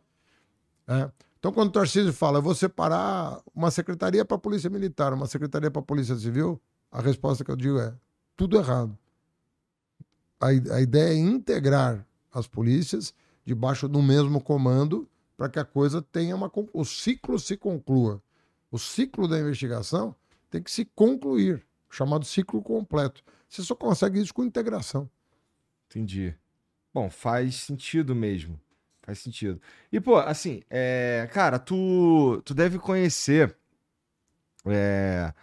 [0.88, 1.12] É.
[1.38, 5.28] Então, quando o Tarcísio fala, eu vou separar uma secretaria para a Polícia Militar, uma
[5.28, 6.60] secretaria para a Polícia Civil,
[6.92, 7.94] a resposta que eu digo é
[8.38, 8.98] tudo errado.
[10.44, 13.14] A, a ideia é integrar as polícias
[13.46, 16.52] debaixo do mesmo comando para que a coisa tenha uma.
[16.74, 18.22] O ciclo se conclua.
[18.72, 20.16] O ciclo da investigação
[20.50, 23.24] tem que se concluir, chamado ciclo completo.
[23.48, 25.10] Você só consegue isso com integração.
[25.88, 26.36] Entendi.
[26.94, 28.60] Bom, faz sentido mesmo.
[29.02, 29.62] Faz sentido.
[29.92, 33.56] E, pô, assim, é, cara, tu, tu deve conhecer.
[34.66, 35.34] É,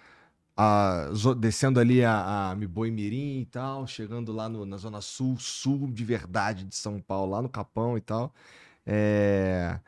[0.61, 5.37] a, descendo ali a, a Miboi Mirim e tal, chegando lá no, na Zona Sul,
[5.39, 8.35] sul de verdade de São Paulo, lá no Capão e tal.
[8.87, 9.78] É,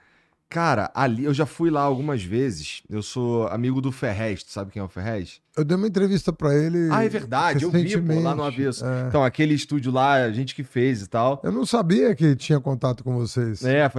[0.52, 2.82] Cara, ali eu já fui lá algumas vezes.
[2.90, 5.40] Eu sou amigo do Ferrez, tu sabe quem é o Ferrez?
[5.56, 6.90] Eu dei uma entrevista para ele.
[6.92, 8.84] Ah, é verdade, eu vi pô, lá no avesso.
[8.84, 9.08] É.
[9.08, 11.40] Então, aquele estúdio lá, a gente que fez e tal.
[11.42, 13.64] Eu não sabia que tinha contato com vocês.
[13.64, 13.90] É, é,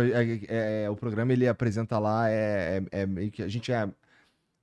[0.48, 3.90] é, é o programa ele apresenta lá, é, é, é que a gente é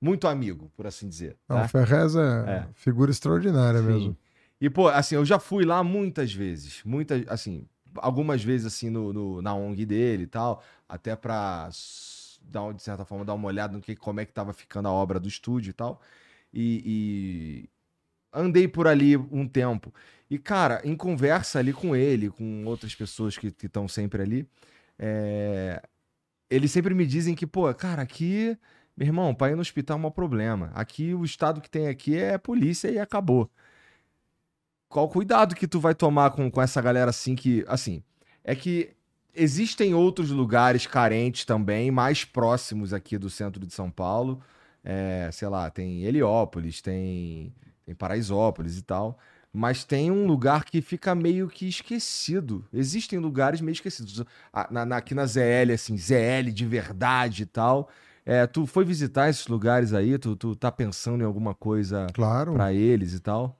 [0.01, 1.37] muito amigo, por assim dizer.
[1.47, 1.63] Tá?
[1.63, 3.85] o Ferrez é, figura extraordinária Sim.
[3.85, 4.17] mesmo.
[4.59, 6.81] E, pô, assim, eu já fui lá muitas vezes.
[6.83, 7.65] Muitas, assim,
[7.95, 11.69] algumas vezes assim no, no, na ONG dele e tal, até para
[12.43, 14.91] dar de certa forma dar uma olhada no que como é que estava ficando a
[14.91, 16.01] obra do estúdio e tal.
[16.53, 17.69] E, e,
[18.33, 19.93] andei por ali um tempo.
[20.29, 24.47] E cara, em conversa ali com ele, com outras pessoas que estão sempre ali,
[24.97, 25.81] é...
[26.49, 28.57] eles sempre me dizem que, pô, cara, aqui,
[28.95, 30.71] meu irmão, para ir no hospital é um problema.
[30.73, 33.49] Aqui o estado que tem aqui é polícia e acabou
[34.91, 38.03] qual cuidado que tu vai tomar com, com essa galera assim que, assim,
[38.43, 38.91] é que
[39.33, 44.41] existem outros lugares carentes também, mais próximos aqui do centro de São Paulo.
[44.83, 47.55] É, sei lá, tem Heliópolis, tem,
[47.85, 49.17] tem Paraisópolis e tal.
[49.53, 52.65] Mas tem um lugar que fica meio que esquecido.
[52.73, 54.23] Existem lugares meio esquecidos.
[54.69, 57.89] Na, na, aqui na ZL, assim, ZL de verdade e tal.
[58.25, 60.17] É, tu foi visitar esses lugares aí?
[60.17, 62.53] Tu, tu tá pensando em alguma coisa claro.
[62.53, 63.57] para eles e tal?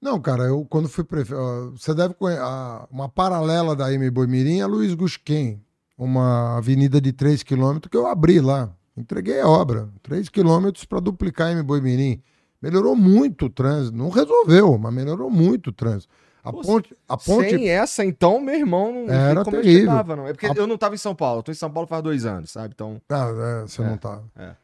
[0.00, 1.72] Não, cara, eu quando fui prefeito.
[1.76, 2.42] Você deve conhecer.
[2.90, 4.10] Uma paralela da M.
[4.10, 5.62] Boimirim é Luiz Gusquem,
[5.96, 8.74] uma avenida de 3 quilômetros que eu abri lá.
[8.96, 9.88] Entreguei a obra.
[10.02, 11.62] 3 quilômetros para duplicar a M.
[11.62, 12.20] Boimirim.
[12.60, 13.96] Melhorou muito o trânsito.
[13.96, 16.12] Não resolveu, mas melhorou muito o trânsito.
[16.42, 17.50] A ponte, a ponte.
[17.50, 19.90] Sem essa, então, meu irmão não era como terrível.
[19.90, 20.26] eu tava, não.
[20.26, 20.52] É porque a...
[20.54, 21.38] eu não estava em São Paulo.
[21.38, 22.72] Eu tô em São Paulo faz dois anos, sabe?
[22.74, 23.00] Então.
[23.08, 24.24] Ah, é, você é, não tava.
[24.36, 24.56] É.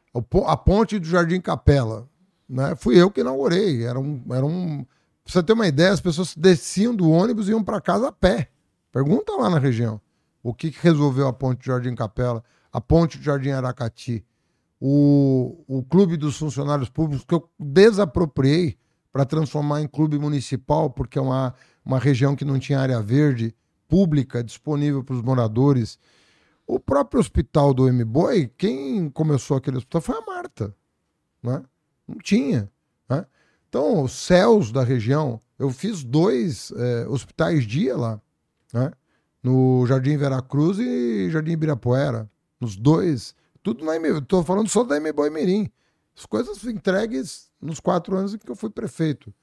[0.45, 2.09] A ponte do Jardim Capela,
[2.49, 2.75] né?
[2.75, 3.85] Fui eu que inaugurei.
[3.85, 4.85] Era um, era um
[5.29, 8.11] Pra você ter uma ideia, as pessoas desciam do ônibus e iam para casa a
[8.11, 8.49] pé.
[8.91, 10.01] Pergunta lá na região.
[10.41, 12.43] O que, que resolveu a ponte de Jardim Capela,
[12.73, 14.25] a ponte de Jardim Aracati,
[14.81, 18.75] o, o clube dos funcionários públicos, que eu desapropriei
[19.11, 21.53] para transformar em clube municipal, porque é uma,
[21.85, 23.55] uma região que não tinha área verde
[23.87, 25.97] pública disponível para os moradores.
[26.67, 30.75] O próprio hospital do M-Boy, quem começou aquele hospital foi a Marta.
[31.41, 31.63] Né?
[32.07, 32.71] Não tinha.
[33.09, 33.25] Né?
[33.67, 38.21] Então, os céus da região, eu fiz dois é, hospitais dia lá,
[38.73, 38.91] né?
[39.41, 42.29] No Jardim Veracruz e Jardim Ibirapuera.
[42.59, 43.33] Nos dois.
[43.63, 44.19] Tudo na MB.
[44.19, 45.71] Estou falando só da MBoi Mirim.
[46.15, 49.33] As coisas entregues nos quatro anos que eu fui prefeito.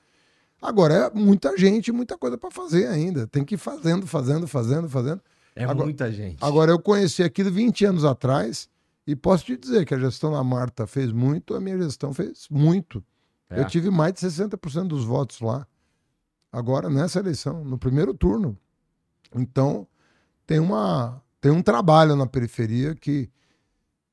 [0.61, 3.27] Agora, é muita gente, muita coisa para fazer ainda.
[3.27, 5.21] Tem que ir fazendo, fazendo, fazendo, fazendo.
[5.55, 6.39] É agora, muita gente.
[6.41, 8.69] Agora, eu conheci aquilo 20 anos atrás
[9.07, 12.47] e posso te dizer que a gestão da Marta fez muito, a minha gestão fez
[12.51, 13.05] muito.
[13.49, 13.61] É.
[13.61, 15.67] Eu tive mais de 60% dos votos lá.
[16.51, 18.59] Agora, nessa eleição, no primeiro turno.
[19.35, 19.87] Então,
[20.47, 23.31] tem, uma, tem um trabalho na periferia que,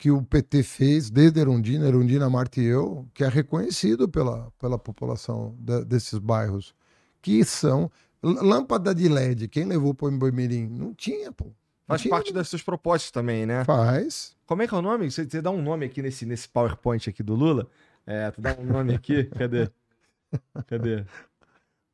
[0.03, 4.77] que o PT fez desde Erundina, Erundina, Marta e eu, que é reconhecido pela, pela
[4.77, 6.75] população de, desses bairros,
[7.21, 7.89] que são
[8.21, 9.47] lâmpada de LED.
[9.47, 10.67] Quem levou para o Boimirim?
[10.67, 11.53] Não tinha, pô.
[11.87, 12.13] Faz tinha.
[12.13, 13.63] parte das suas propostas também, né?
[13.63, 14.35] Faz.
[14.45, 15.09] Como é que é o nome?
[15.09, 17.65] Você, você dá um nome aqui nesse, nesse PowerPoint aqui do Lula?
[18.05, 19.23] É, tu dá um nome aqui.
[19.39, 19.71] Cadê?
[20.67, 21.05] Cadê?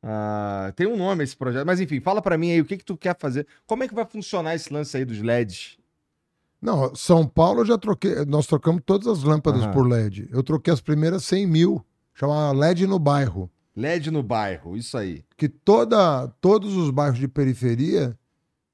[0.02, 2.84] Ah, tem um nome esse projeto, mas enfim, fala para mim aí o que que
[2.84, 3.46] tu quer fazer.
[3.68, 5.78] Como é que vai funcionar esse lance aí dos LEDs?
[6.60, 10.28] Não, São Paulo eu já troquei, nós trocamos todas as lâmpadas por LED.
[10.30, 11.84] Eu troquei as primeiras 100 mil,
[12.14, 13.50] chamava LED no bairro.
[13.74, 15.24] LED no bairro, isso aí.
[15.36, 18.16] Que toda, todos os bairros de periferia,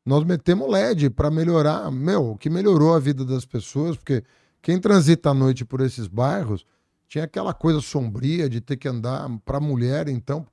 [0.05, 4.25] nós metemos LED para melhorar, meu, que melhorou a vida das pessoas, porque
[4.61, 6.67] quem transita à noite por esses bairros
[7.09, 10.45] tinha aquela coisa sombria de ter que andar para mulher, então.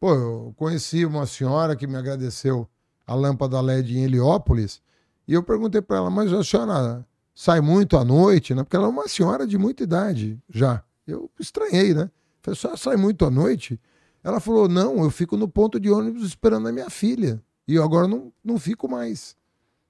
[0.00, 2.68] Pô, eu conheci uma senhora que me agradeceu
[3.06, 4.80] a lâmpada LED em Heliópolis,
[5.28, 8.64] e eu perguntei para ela, mas a senhora sai muito à noite, né?
[8.64, 10.82] Porque ela é uma senhora de muita idade já.
[11.06, 12.10] Eu estranhei, né?
[12.40, 13.78] Falei, a senhora sai muito à noite?
[14.24, 17.42] Ela falou, não, eu fico no ponto de ônibus esperando a minha filha.
[17.66, 19.36] E eu agora não, não fico mais.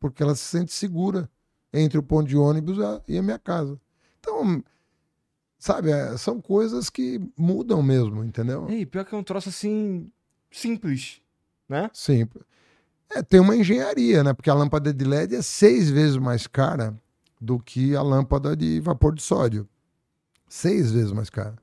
[0.00, 1.30] Porque ela se sente segura
[1.72, 3.80] entre o ponto de ônibus e a minha casa.
[4.20, 4.62] Então,
[5.58, 8.70] Sabe, é, são coisas que mudam mesmo, entendeu?
[8.70, 10.08] E pior que é um troço assim,
[10.50, 11.20] simples,
[11.68, 11.90] né?
[11.92, 12.44] Simples.
[13.10, 14.32] É, tem uma engenharia, né?
[14.32, 16.94] Porque a lâmpada de LED é seis vezes mais cara
[17.40, 19.68] do que a lâmpada de vapor de sódio.
[20.48, 21.56] Seis vezes mais cara.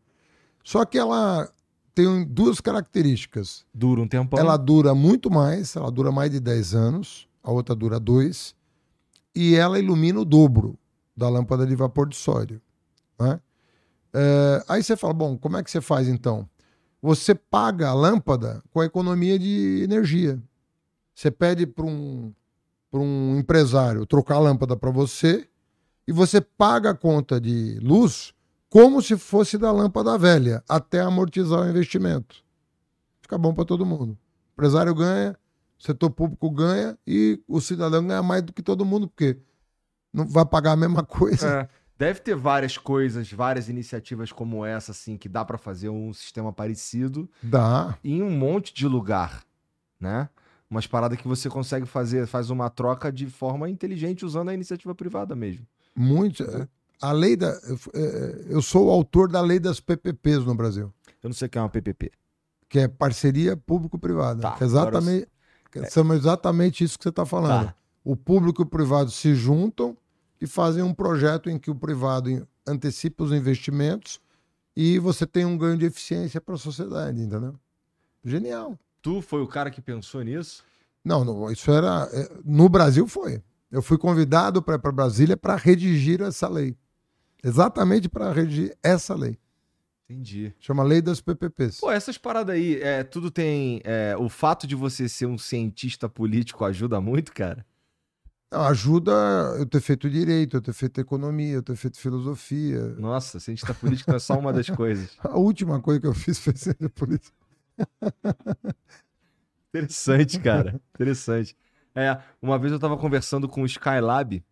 [0.64, 1.50] Só que ela
[1.94, 3.66] tem duas características.
[3.74, 4.38] Dura um tempo.
[4.38, 8.56] Ela dura muito mais, ela dura mais de 10 anos, a outra dura dois,
[9.34, 10.78] e ela ilumina o dobro
[11.16, 12.62] da lâmpada de vapor de sódio.
[13.20, 13.40] Né?
[14.14, 16.48] É, aí você fala, bom, como é que você faz então?
[17.02, 20.42] Você paga a lâmpada com a economia de energia.
[21.16, 22.34] Você pede para um,
[22.92, 25.48] um empresário trocar a lâmpada para você
[26.06, 28.34] e você paga a conta de luz
[28.70, 32.44] como se fosse da lâmpada velha, até amortizar o investimento.
[33.22, 34.12] Fica bom para todo mundo.
[34.12, 35.38] O empresário ganha,
[35.80, 39.38] o setor público ganha e o cidadão ganha mais do que todo mundo, porque
[40.12, 41.48] não vai pagar a mesma coisa.
[41.62, 41.86] É.
[41.98, 46.52] Deve ter várias coisas, várias iniciativas como essa, assim, que dá para fazer um sistema
[46.52, 47.30] parecido.
[47.42, 47.98] Dá.
[48.04, 49.46] Em um monte de lugar,
[49.98, 50.28] né?
[50.70, 54.96] Umas paradas que você consegue fazer, faz uma troca de forma inteligente usando a iniciativa
[54.96, 55.66] privada mesmo.
[55.96, 56.44] Muito.
[56.44, 56.68] É.
[57.02, 57.50] A lei da.
[57.94, 60.92] É, eu sou o autor da lei das PPPs no Brasil.
[61.22, 62.12] Eu não sei o que é uma PPP.
[62.68, 64.42] Que é parceria público-privada.
[64.42, 65.28] Tá, é exatamente,
[65.72, 67.68] que é exatamente isso que você está falando.
[67.68, 67.76] Tá.
[68.04, 69.96] O público e o privado se juntam
[70.40, 74.20] e fazem um projeto em que o privado antecipa os investimentos
[74.76, 77.56] e você tem um ganho de eficiência para a sociedade, entendeu?
[78.24, 78.78] Genial.
[79.06, 80.64] Tu foi o cara que pensou nisso?
[81.04, 82.10] Não, não isso era.
[82.12, 83.44] É, no Brasil foi.
[83.70, 86.76] Eu fui convidado para Brasília para redigir essa lei.
[87.44, 89.38] Exatamente para redigir essa lei.
[90.10, 90.52] Entendi.
[90.60, 91.82] Chama Lei das PPPs.
[91.82, 93.80] Pô, essas paradas aí, é, tudo tem.
[93.84, 97.64] é, o fato de você ser um cientista político ajuda muito, cara?
[98.52, 99.12] Não, ajuda
[99.60, 102.96] eu ter feito direito, eu ter feito economia, eu ter feito filosofia.
[102.98, 105.16] Nossa, cientista político não é só uma das coisas.
[105.20, 107.45] A última coisa que eu fiz foi ser político.
[109.70, 110.80] Interessante, cara.
[110.94, 111.56] Interessante.
[111.94, 114.44] É, uma vez eu tava conversando com o Skylab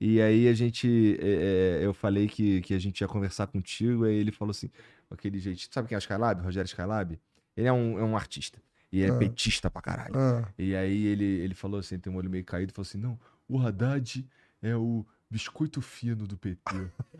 [0.00, 1.18] e aí a gente.
[1.20, 4.70] é, é, eu falei que, que a gente ia conversar contigo, aí ele falou assim,
[5.10, 5.68] aquele jeito.
[5.72, 6.40] Sabe quem é o Skylab?
[6.42, 7.18] Rogério Skylab?
[7.56, 8.60] Ele é um, é um artista.
[8.92, 9.18] E é Ah.
[9.18, 10.14] petista pra caralho.
[10.16, 13.18] Ah, E aí ele, ele falou assim, tem um olho meio caído, falou assim, não,
[13.48, 14.24] o Haddad
[14.62, 16.62] é o biscoito fino do PT.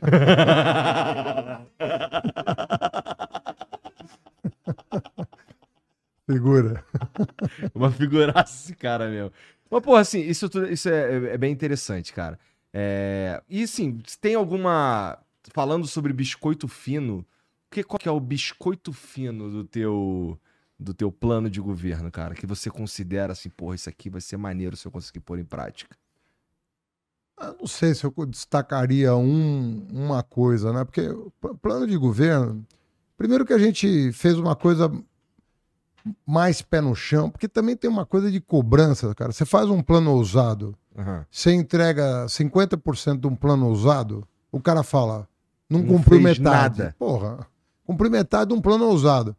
[6.33, 6.85] figura.
[7.75, 9.33] Uma figuraça esse cara, meu.
[9.71, 12.39] Mas, porra, assim, isso, tudo, isso é, é bem interessante, cara.
[12.73, 15.19] É, E, assim, tem alguma...
[15.55, 17.25] Falando sobre biscoito fino,
[17.71, 20.39] que, qual que é o biscoito fino do teu,
[20.79, 22.35] do teu plano de governo, cara?
[22.35, 25.45] Que você considera assim, porra, isso aqui vai ser maneiro se eu conseguir pôr em
[25.45, 25.97] prática.
[27.41, 30.85] Eu não sei se eu destacaria um- uma coisa, né?
[30.85, 31.03] Porque
[31.63, 32.67] plano de governo,
[33.17, 34.91] primeiro que a gente fez uma coisa
[36.27, 39.33] mais pé no chão, porque também tem uma coisa de cobrança, cara.
[39.33, 41.27] Você faz um plano ousado, Aham.
[41.31, 45.29] você entrega 50% de um plano ousado, o cara fala,
[45.69, 46.41] não, Não cumpriu metade.
[46.43, 46.97] nada.
[46.99, 47.47] Porra,
[47.85, 49.37] cumpriu metade de um plano ousado.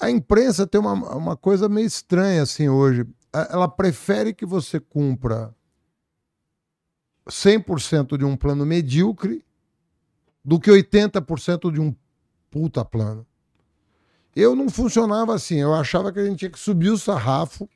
[0.00, 3.06] A imprensa tem uma, uma coisa meio estranha assim hoje.
[3.32, 5.54] Ela prefere que você cumpra
[7.28, 9.44] 100% de um plano medíocre
[10.44, 11.94] do que 80% de um
[12.50, 13.26] puta plano.
[14.34, 15.56] Eu não funcionava assim.
[15.56, 17.68] Eu achava que a gente tinha que subir o sarrafo,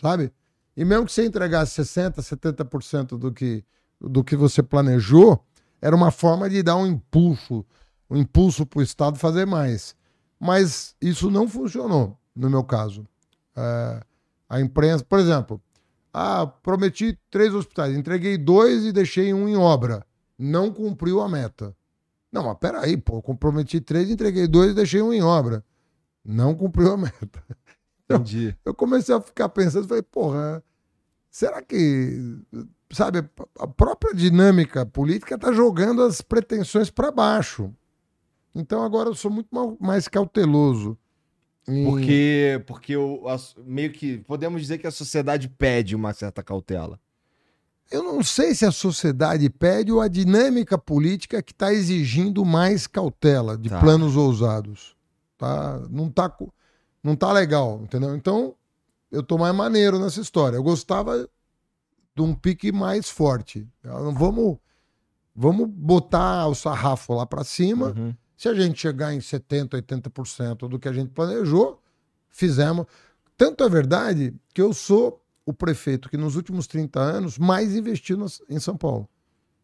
[0.00, 0.32] sabe?
[0.76, 3.64] E mesmo que você entregasse 60%, 70% do que,
[4.00, 5.44] do que você planejou,
[5.80, 7.64] era uma forma de dar um impulso,
[8.08, 9.94] um impulso para o Estado fazer mais.
[10.38, 13.06] Mas isso não funcionou, no meu caso.
[13.56, 14.00] É,
[14.48, 15.60] a imprensa, por exemplo,
[16.12, 20.04] ah, prometi três hospitais, entreguei dois e deixei um em obra.
[20.38, 21.76] Não cumpriu a meta.
[22.32, 25.64] Não, mas peraí, pô, comprometi três, entreguei dois e deixei um em obra.
[26.24, 27.42] Não cumpriu a meta.
[28.04, 28.56] Entendi.
[28.64, 30.62] Eu comecei a ficar pensando, falei, porra,
[31.30, 32.38] será que,
[32.92, 33.24] sabe,
[33.58, 37.72] a própria dinâmica política está jogando as pretensões para baixo.
[38.54, 39.48] Então agora eu sou muito
[39.80, 40.98] mais cauteloso.
[41.84, 46.98] Porque, porque a- meio que podemos dizer que a sociedade pede uma certa cautela.
[47.92, 52.86] Eu não sei se a sociedade pede ou a dinâmica política que está exigindo mais
[52.88, 53.78] cautela de Tá.
[53.80, 54.96] planos ousados.
[55.40, 55.80] Tá?
[55.88, 56.36] Não, tá,
[57.02, 58.14] não tá legal, entendeu?
[58.14, 58.54] Então,
[59.10, 60.56] eu tô mais maneiro nessa história.
[60.56, 61.26] Eu gostava
[62.14, 63.66] de um pique mais forte.
[63.82, 64.58] Vamos,
[65.34, 67.94] vamos botar o sarrafo lá para cima.
[67.96, 68.14] Uhum.
[68.36, 71.80] Se a gente chegar em 70%, 80% do que a gente planejou,
[72.28, 72.84] fizemos.
[73.34, 78.18] Tanto é verdade que eu sou o prefeito que nos últimos 30 anos mais investiu
[78.46, 79.08] em São Paulo.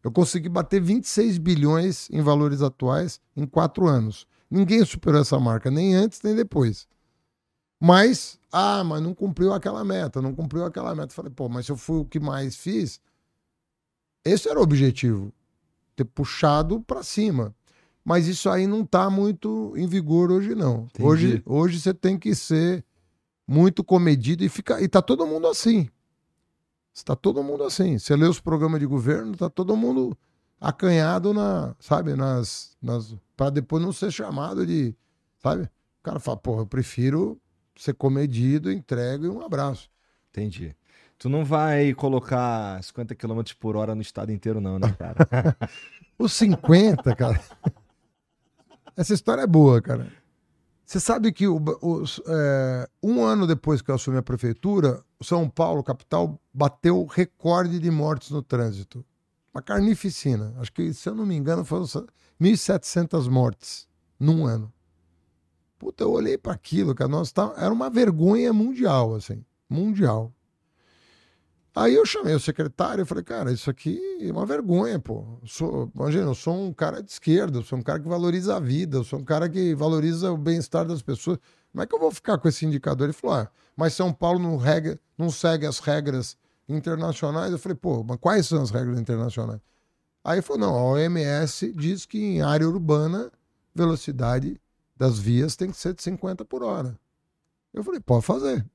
[0.03, 4.25] Eu consegui bater 26 bilhões em valores atuais em quatro anos.
[4.49, 6.87] Ninguém superou essa marca, nem antes nem depois.
[7.79, 11.13] Mas, ah, mas não cumpriu aquela meta, não cumpriu aquela meta.
[11.13, 12.99] Falei, pô, mas se eu fui o que mais fiz,
[14.25, 15.31] esse era o objetivo,
[15.95, 17.55] ter puxado para cima.
[18.03, 20.85] Mas isso aí não está muito em vigor hoje, não.
[20.85, 21.03] Entendi.
[21.03, 22.85] Hoje, hoje você tem que ser
[23.45, 24.81] muito comedido e fica.
[24.81, 25.89] E tá todo mundo assim.
[26.93, 27.99] Está todo mundo assim.
[27.99, 30.17] Você lê os programas de governo, tá todo mundo
[30.59, 34.95] acanhado na, sabe, nas, nas para depois não ser chamado de,
[35.39, 35.63] sabe?
[35.63, 37.39] O cara fala, porra, eu prefiro
[37.75, 39.89] ser comedido, entrego e um abraço.
[40.31, 40.75] Entendi.
[41.19, 45.55] Tu não vai colocar 50 km por hora no estado inteiro, não, né, cara?
[46.17, 47.39] Os 50, cara.
[48.95, 50.11] Essa história é boa, cara.
[50.85, 55.49] Você sabe que o- os, é, um ano depois que eu assumi a prefeitura, São
[55.49, 59.05] Paulo, capital, bateu recorde de mortes no trânsito.
[59.57, 60.53] Uma carnificina.
[60.59, 61.83] Acho que, se eu não me engano, foram
[62.39, 63.87] 1.700 mortes
[64.19, 64.71] num ano.
[65.79, 67.09] Puta, eu olhei para aquilo, cara.
[67.09, 69.43] Nós tá, era uma vergonha mundial, assim.
[69.67, 70.31] Mundial.
[71.73, 75.39] Aí eu chamei o secretário e falei, cara, isso aqui é uma vergonha, pô.
[75.41, 78.57] Eu Sou, imagina, eu sou um cara de esquerda, eu sou um cara que valoriza
[78.57, 81.39] a vida, eu sou um cara que valoriza o bem-estar das pessoas.
[81.71, 83.07] Como é que eu vou ficar com esse indicador?
[83.07, 86.37] Ele falou, ah, mas São Paulo não, regra, não segue as regras
[86.67, 87.51] internacionais.
[87.51, 89.59] Eu falei, pô, mas quais são as regras internacionais?
[90.23, 93.31] Aí falou, não, a OMS diz que em área urbana,
[93.73, 94.59] velocidade
[94.95, 96.99] das vias tem que ser de 50 por hora.
[97.73, 98.65] Eu falei, pode fazer.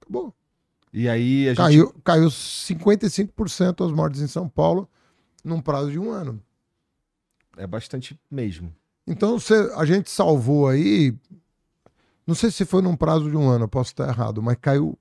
[0.00, 0.34] Acabou.
[0.92, 1.56] E aí a gente.
[1.56, 4.88] Caiu, caiu 55% as mortes em São Paulo
[5.44, 6.42] num prazo de um ano.
[7.56, 8.74] É bastante mesmo.
[9.06, 9.36] Então
[9.76, 11.14] a gente salvou aí,
[12.26, 14.96] não sei se foi num prazo de um ano, eu posso estar errado, mas caiu,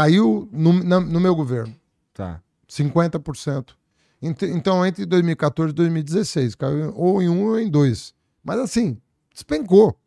[0.00, 1.74] caiu no, na- no meu governo,
[2.12, 2.42] Tá.
[2.68, 3.74] 50%.
[4.20, 8.14] Ent- Então entre 2014 e 2016, caiu ou em um ou em dois.
[8.44, 8.98] Mas assim,
[9.32, 9.98] despencou.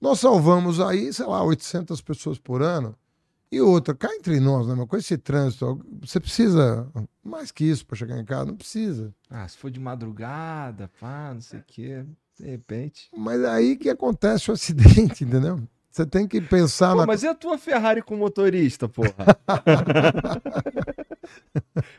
[0.00, 2.94] Nós salvamos aí, sei lá, 800 pessoas por ano.
[3.50, 6.88] E outra, cá entre nós, né, meu, com esse trânsito, você precisa
[7.24, 8.44] mais que isso para chegar em casa?
[8.46, 9.12] Não precisa.
[9.28, 12.04] Ah, se for de madrugada, pá, não sei o quê.
[12.38, 13.10] De repente.
[13.16, 15.60] Mas aí que acontece o acidente, entendeu?
[15.90, 17.06] Você tem que pensar Pô, na.
[17.06, 19.10] mas e a tua Ferrari com motorista, porra?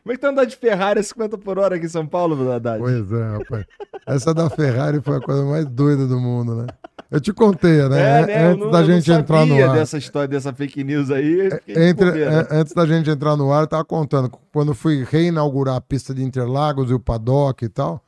[0.03, 2.49] Como é que tu anda de Ferrari a 50 por hora aqui em São Paulo,
[2.51, 2.79] Haddad?
[2.79, 3.65] Pois é, rapaz.
[4.07, 6.67] Essa da Ferrari foi a coisa mais doida do mundo, né?
[7.09, 8.21] Eu te contei, né?
[8.21, 8.45] É, né?
[8.47, 9.73] Antes não- da eu não gente entrar no ar.
[9.73, 11.49] dessa história, dessa fake news aí.
[11.49, 12.47] de Entre, bobeira.
[12.49, 14.29] é, antes da gente entrar no ar, eu tava contando.
[14.53, 18.03] Quando fui reinaugurar a pista de Interlagos e o paddock e tal,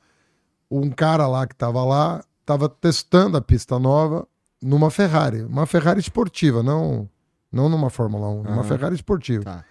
[0.72, 4.26] um cara lá que tava lá tava testando a pista nova
[4.64, 5.42] numa Ferrari.
[5.44, 7.10] Uma Ferrari esportiva, não,
[7.52, 8.64] não numa Fórmula 1, numa.
[8.64, 9.44] Ferrari esportiva.
[9.44, 9.66] Tá.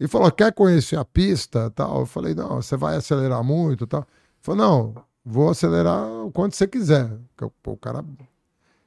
[0.00, 1.70] E falou: quer conhecer a pista?
[1.70, 2.00] Tal.
[2.00, 4.00] Eu falei: não, você vai acelerar muito tal.
[4.00, 4.08] Ele
[4.42, 4.60] falou:
[4.94, 7.10] não, vou acelerar o quanto você quiser.
[7.40, 8.04] Eu- O cara.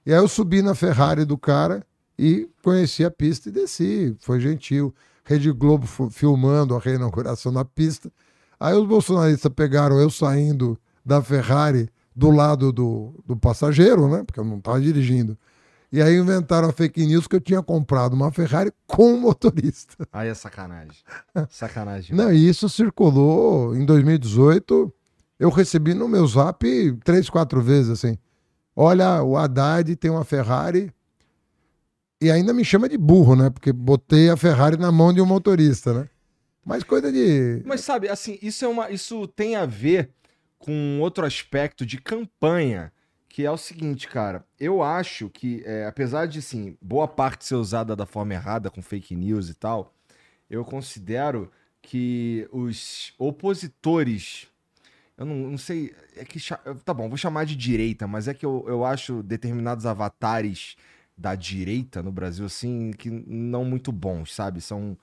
[0.05, 1.85] E aí eu subi na Ferrari do cara
[2.17, 4.15] e conheci a pista e desci.
[4.19, 4.93] Foi gentil.
[5.23, 8.11] Rede Globo filmando a reinauguração da pista.
[8.59, 14.23] Aí os bolsonaristas pegaram eu saindo da Ferrari do lado do, do passageiro, né?
[14.23, 15.37] Porque eu não estava dirigindo.
[15.91, 20.07] E aí inventaram a fake news que eu tinha comprado uma Ferrari com motorista.
[20.11, 20.97] Aí é sacanagem.
[21.49, 22.15] Sacanagem.
[22.15, 24.93] Não, e isso circulou em 2018.
[25.37, 26.65] Eu recebi no meu zap
[27.03, 28.17] três, quatro vezes assim.
[28.73, 30.93] Olha, o Haddad tem uma Ferrari
[32.21, 33.49] e ainda me chama de burro, né?
[33.49, 36.07] Porque botei a Ferrari na mão de um motorista, né?
[36.63, 37.63] Mas coisa de.
[37.65, 38.91] Mas sabe, assim, isso é uma.
[38.91, 40.11] Isso tem a ver
[40.59, 42.93] com outro aspecto de campanha,
[43.31, 44.45] que é o seguinte, cara.
[44.59, 48.81] Eu acho que, é, apesar de assim, boa parte ser usada da forma errada, com
[48.81, 49.93] fake news e tal,
[50.49, 51.49] eu considero
[51.81, 54.47] que os opositores.
[55.17, 55.95] Eu não, não sei.
[56.15, 56.39] É que.
[56.83, 60.75] Tá bom, vou chamar de direita, mas é que eu, eu acho determinados avatares
[61.17, 64.59] da direita no Brasil, assim, que não muito bons, sabe?
[64.59, 64.97] São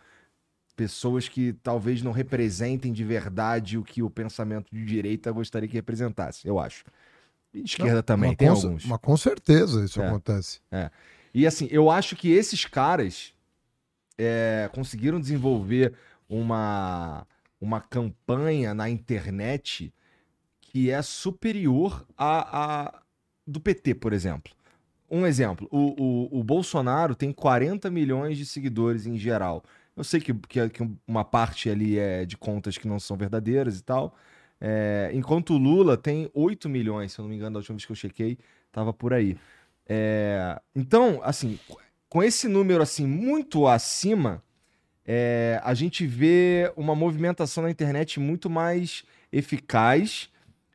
[0.77, 5.75] pessoas que talvez não representem de verdade o que o pensamento de direita gostaria que
[5.75, 6.85] representasse, eu acho.
[7.53, 8.85] E de esquerda também, Mas tem com, alguns.
[8.85, 10.07] Mas com certeza isso É.
[10.07, 10.61] acontece.
[11.35, 13.33] E assim, eu acho que esses caras
[14.19, 15.95] é, conseguiram desenvolver
[16.29, 17.27] uma,
[17.61, 19.93] uma campanha na internet
[20.61, 23.03] que é superior à, à
[23.47, 24.53] do PT, por exemplo.
[25.11, 29.65] Um exemplo, o, o, o Bolsonaro tem 40 milhões de seguidores em geral.
[29.97, 33.79] Eu sei que, que, que uma parte ali é de contas que não são verdadeiras
[33.79, 34.15] e tal.
[34.61, 37.85] É, enquanto o Lula tem 8 milhões, se eu não me engano, da última vez
[37.85, 38.39] que eu chequei,
[38.73, 39.37] tava por aí.
[39.89, 41.59] É, então, assim,
[42.09, 44.43] com esse número assim muito acima,
[45.05, 50.29] é, a gente vê uma movimentação na internet muito mais eficaz.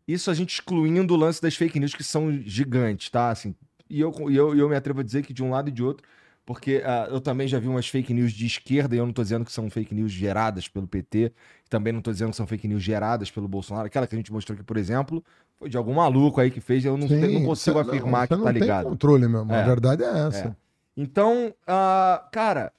[0.08, 3.30] Isso a gente excluindo o lance das fake news que são gigantes, tá?
[3.30, 3.56] Assim,
[3.90, 5.84] e eu, e eu, eu me atrevo a dizer que de um lado e de
[5.84, 6.08] outro,
[6.46, 9.22] porque ah, eu também já vi umas fake news de esquerda e eu não tô
[9.22, 11.32] dizendo que são fake news geradas pelo PT,
[11.74, 13.88] também não tô dizendo que são fake news geradas pelo Bolsonaro.
[13.88, 15.24] Aquela que a gente mostrou aqui, por exemplo,
[15.58, 18.28] foi de algum maluco aí que fez, eu não, sei- não Sim, consigo não, afirmar
[18.28, 18.90] que não tá tem ligado.
[18.90, 19.52] controle mesmo.
[19.52, 19.64] É.
[19.64, 20.56] A verdade é essa.
[20.96, 22.72] Então, ah, cara,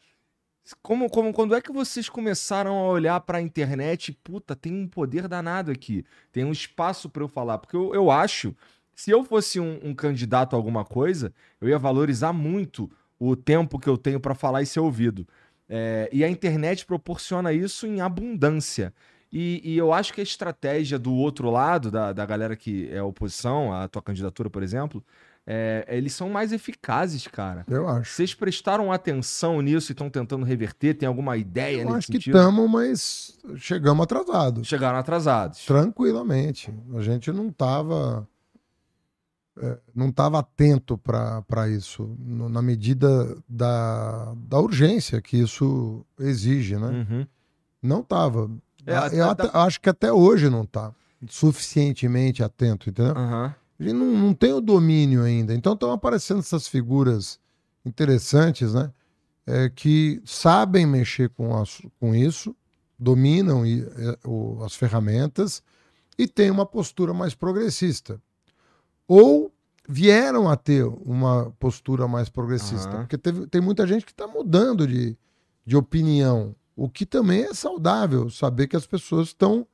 [0.81, 4.17] como, como, quando é que vocês começaram a olhar pra internet?
[4.23, 6.05] Puta, tem um poder danado aqui.
[6.31, 7.59] Tem um espaço pra eu falar.
[7.59, 8.55] Porque eu, eu acho,
[8.95, 12.89] se eu fosse um, um candidato a alguma coisa, eu ia valorizar muito
[13.19, 15.27] o tempo que eu tenho pra falar e ser ouvido.
[15.69, 18.93] É, e a internet proporciona isso em abundância.
[19.33, 23.03] E, e eu acho que a estratégia do outro lado, da, da galera que é
[23.03, 25.05] oposição à tua candidatura, por exemplo,
[25.47, 27.65] é, eles são mais eficazes, cara.
[27.69, 28.13] Eu acho.
[28.13, 30.95] Vocês prestaram atenção nisso e estão tentando reverter?
[30.95, 34.67] Tem alguma ideia Eu nesse acho que estamos, mas chegamos atrasados.
[34.67, 35.65] Chegaram atrasados.
[35.67, 36.73] Tranquilamente.
[36.95, 38.27] A gente não estava
[39.95, 47.07] não estava atento para isso, no- na medida da, da urgência que isso exige, né?
[47.09, 47.27] Uhum.
[47.83, 48.51] Não estava.
[48.87, 50.93] É, Eu até- acho que até hoje não está
[51.29, 53.15] suficientemente atento, entendeu?
[53.79, 55.55] A gente não, não tem o domínio ainda.
[55.55, 57.39] Então estão aparecendo essas figuras
[57.85, 58.91] interessantes, né?
[59.47, 62.57] É, que sabem mexer com, as- com isso,
[62.99, 65.63] dominam e, é, o- as ferramentas
[66.19, 68.19] e têm uma postura mais progressista.
[69.07, 69.53] Ou
[69.89, 72.89] vieram a ter uma postura mais progressista.
[72.89, 72.99] Aham.
[73.01, 75.17] Porque teve- tem muita gente que está mudando de,
[75.67, 79.67] de opinião, o que também é saudável, saber que as pessoas estão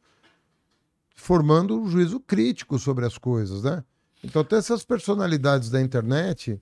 [1.14, 3.84] formando um juízo crítico sobre as coisas, né?
[4.22, 6.60] Então tem essas personalidades da internet,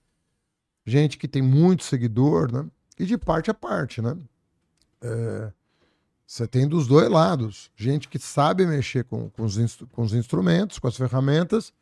[0.87, 2.67] gente que tem muito seguidor, né?
[2.99, 4.17] E de parte a parte, né?
[5.01, 5.53] É,
[6.27, 9.57] você tem dos dois lados, gente que sabe mexer com, com, os,
[9.93, 11.73] com os instrumentos, com as ferramentas,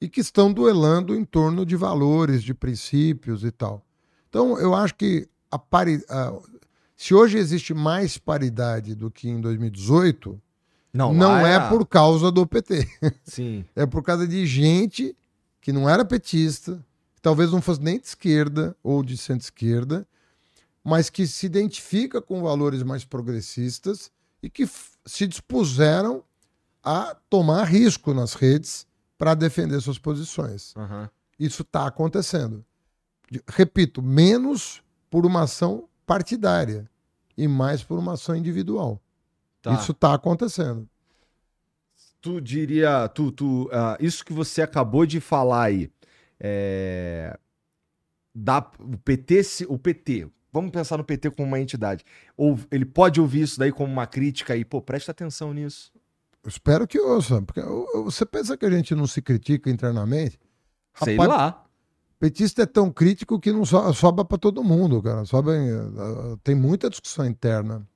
[0.00, 3.84] e que estão duelando em torno de valores, de princípios e tal.
[4.28, 6.00] Então, eu acho que a pari...
[6.96, 10.40] se hoje existe mais paridade do que em 2018,
[10.92, 12.86] não, não é, é por causa do PT.
[13.24, 13.64] Sim.
[13.74, 15.16] É por causa de gente
[15.60, 16.84] que não era petista,
[17.14, 20.06] que talvez não fosse nem de esquerda ou de centro-esquerda,
[20.82, 24.10] mas que se identifica com valores mais progressistas
[24.42, 24.68] e que
[25.04, 26.22] se dispuseram
[26.82, 28.87] a tomar risco nas redes
[29.18, 30.74] para defender suas posições.
[30.76, 31.08] Uhum.
[31.38, 32.64] Isso está acontecendo.
[33.46, 36.88] Repito, menos por uma ação partidária
[37.36, 39.02] e mais por uma ação individual.
[39.60, 39.74] Tá.
[39.74, 40.88] Isso está acontecendo.
[42.20, 45.90] Tu diria, tu, tu, uh, isso que você acabou de falar aí,
[46.40, 47.38] é,
[48.34, 52.04] dá, o PT, o PT, vamos pensar no PT como uma entidade,
[52.36, 55.92] ou ele pode ouvir isso daí como uma crítica e, pô, presta atenção nisso.
[56.48, 57.60] Espero que ouça, porque
[58.04, 60.38] você pensa que a gente não se critica internamente?
[61.02, 61.64] Sei Rapaz, lá.
[62.18, 65.24] Petista é tão crítico que não so, sobra para todo mundo, cara.
[65.24, 67.86] Sobra, eh, tem muita discussão interna.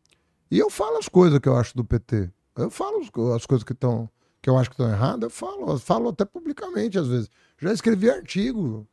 [0.50, 2.30] E eu falo as coisas que eu acho do PT.
[2.56, 3.00] Eu falo
[3.34, 4.08] as coisas que estão
[4.40, 7.30] que eu acho que estão erradas, eu falo, eu falo até publicamente às vezes.
[7.58, 8.86] Já escrevi artigo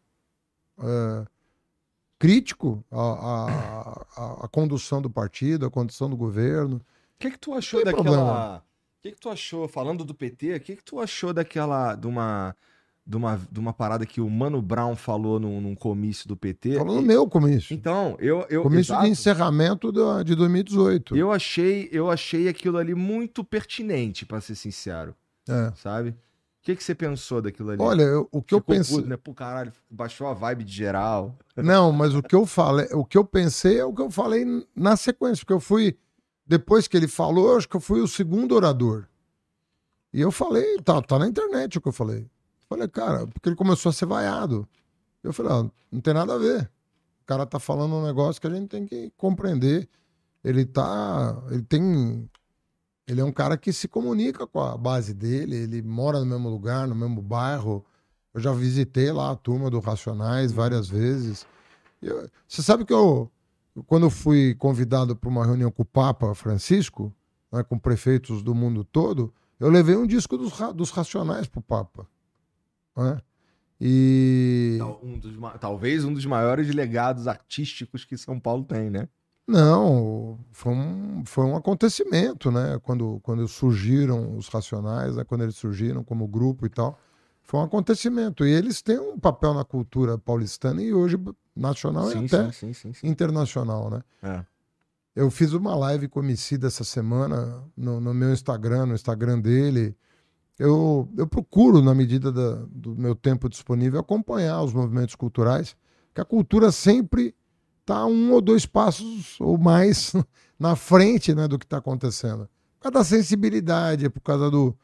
[0.77, 1.25] é,
[2.19, 6.77] crítico à, à, à, condução do partido, à condução do governo.
[6.77, 6.81] O
[7.17, 8.63] que, que tu achou daquela.
[8.99, 11.95] O que, que tu achou, falando do PT, o que, que tu achou daquela.
[11.95, 12.55] de uma
[13.09, 16.77] de uma, de uma parada que o Mano Brown falou num, num comício do PT.
[16.77, 17.73] Falou no meu comício.
[17.73, 18.45] Então, eu.
[18.51, 21.17] eu comício exato, de encerramento do, de 2018.
[21.17, 25.15] Eu achei, eu achei aquilo ali muito pertinente, para ser sincero.
[25.47, 25.73] É.
[25.75, 26.09] Sabe?
[26.09, 26.15] O
[26.61, 27.81] que, que você pensou daquilo ali?
[27.81, 28.97] Olha, eu, o que Ficou eu pensei.
[28.97, 29.17] Puto, né?
[29.17, 31.35] Pô, caralho, baixou a vibe de geral.
[31.57, 34.45] Não, mas o que eu falei, o que eu pensei é o que eu falei
[34.75, 35.97] na sequência, porque eu fui.
[36.49, 39.05] Depois que ele falou, acho que eu fui o segundo orador.
[40.11, 42.27] E eu falei, tá, tá na internet o que eu falei.
[42.67, 44.67] Falei, cara, porque ele começou a ser vaiado.
[45.23, 46.63] Eu falei, ah, não tem nada a ver.
[47.21, 49.87] O cara tá falando um negócio que a gente tem que compreender.
[50.43, 51.39] Ele tá.
[51.51, 52.27] Ele tem.
[53.07, 56.49] Ele é um cara que se comunica com a base dele, ele mora no mesmo
[56.49, 57.85] lugar, no mesmo bairro.
[58.33, 61.45] Eu já visitei lá a turma do Racionais várias vezes.
[62.01, 63.31] Eu, você sabe que eu,
[63.87, 67.13] quando eu fui convidado para uma reunião com o Papa Francisco,
[67.51, 71.63] né, com prefeitos do mundo todo, eu levei um disco dos, dos Racionais para o
[71.63, 72.07] Papa.
[72.95, 73.17] Né?
[73.81, 74.79] E.
[75.01, 79.07] Um dos, talvez um dos maiores legados artísticos que São Paulo tem, né?
[79.47, 82.79] Não, foi um, foi um acontecimento, né?
[82.83, 85.23] Quando, quando surgiram os Racionais, né?
[85.23, 86.99] quando eles surgiram como grupo e tal.
[87.41, 88.45] Foi um acontecimento.
[88.45, 91.17] E eles têm um papel na cultura paulistana e hoje
[91.59, 94.03] nacional sim, e até sim, sim, internacional, né?
[94.23, 94.45] É.
[95.15, 99.39] Eu fiz uma live com o Emicida essa semana no, no meu Instagram, no Instagram
[99.39, 99.95] dele
[100.59, 105.75] eu, eu procuro, na medida da, do meu tempo disponível, acompanhar os movimentos culturais,
[106.13, 107.33] que a cultura sempre
[107.79, 110.11] está um ou dois passos ou mais
[110.59, 112.49] na frente né, do que está acontecendo.
[112.77, 114.77] Por causa da sensibilidade, por causa do.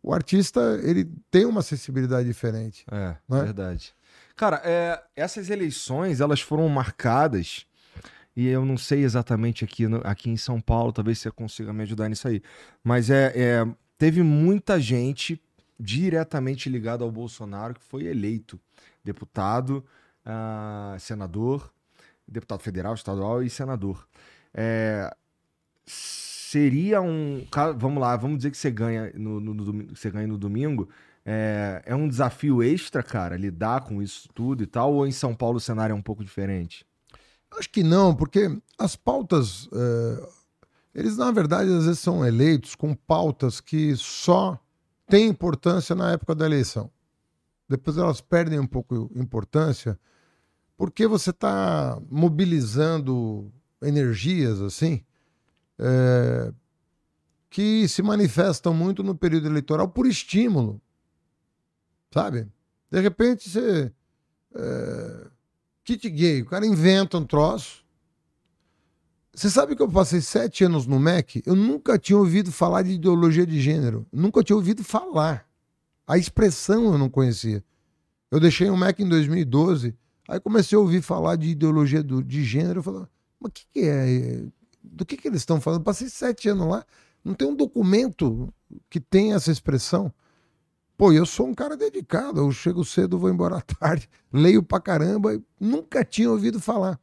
[0.00, 2.86] O artista ele tem uma sensibilidade diferente.
[2.90, 3.42] É, né?
[3.42, 3.92] verdade.
[4.38, 7.66] Cara, é, essas eleições elas foram marcadas
[8.36, 11.82] e eu não sei exatamente aqui, no, aqui em São Paulo, talvez você consiga me
[11.82, 12.40] ajudar nisso aí.
[12.84, 13.66] Mas é, é
[13.98, 15.42] teve muita gente
[15.78, 18.60] diretamente ligada ao Bolsonaro que foi eleito
[19.02, 19.84] deputado,
[20.24, 21.72] uh, senador,
[22.24, 24.06] deputado federal, estadual e senador.
[24.54, 25.12] É,
[25.84, 27.44] seria um.
[27.76, 30.88] Vamos lá, vamos dizer que você ganha no, no, no você ganha no domingo.
[31.30, 35.34] É, é, um desafio extra, cara, lidar com isso tudo e tal, ou em São
[35.34, 36.86] Paulo o cenário é um pouco diferente?
[37.58, 39.68] Acho que não, porque as pautas.
[39.72, 40.38] É
[40.98, 44.58] eles, na verdade, às vezes são eleitos com pautas que só
[45.06, 46.90] têm importância na época da eleição.
[47.68, 49.96] Depois elas perdem um pouco importância,
[50.76, 55.04] porque você está mobilizando energias assim
[55.78, 56.52] é,
[57.48, 60.80] que se manifestam muito no período eleitoral por estímulo,
[62.10, 62.48] sabe?
[62.90, 63.92] De repente você
[64.54, 65.26] é,
[65.84, 67.84] kit gay, o cara inventa um troço,
[69.38, 71.44] você sabe que eu passei sete anos no MEC?
[71.46, 74.04] Eu nunca tinha ouvido falar de ideologia de gênero.
[74.12, 75.46] Nunca tinha ouvido falar.
[76.08, 77.62] A expressão eu não conhecia.
[78.32, 79.94] Eu deixei o MEC em 2012,
[80.28, 82.80] aí comecei a ouvir falar de ideologia do, de gênero.
[82.80, 83.06] Eu falei,
[83.40, 84.44] Mas o que, que é?
[84.82, 85.84] Do que, que eles estão falando?
[85.84, 86.84] Passei sete anos lá,
[87.24, 88.52] não tem um documento
[88.90, 90.12] que tenha essa expressão.
[90.98, 94.80] Pô, eu sou um cara dedicado, eu chego cedo, vou embora à tarde, leio pra
[94.80, 96.98] caramba, nunca tinha ouvido falar.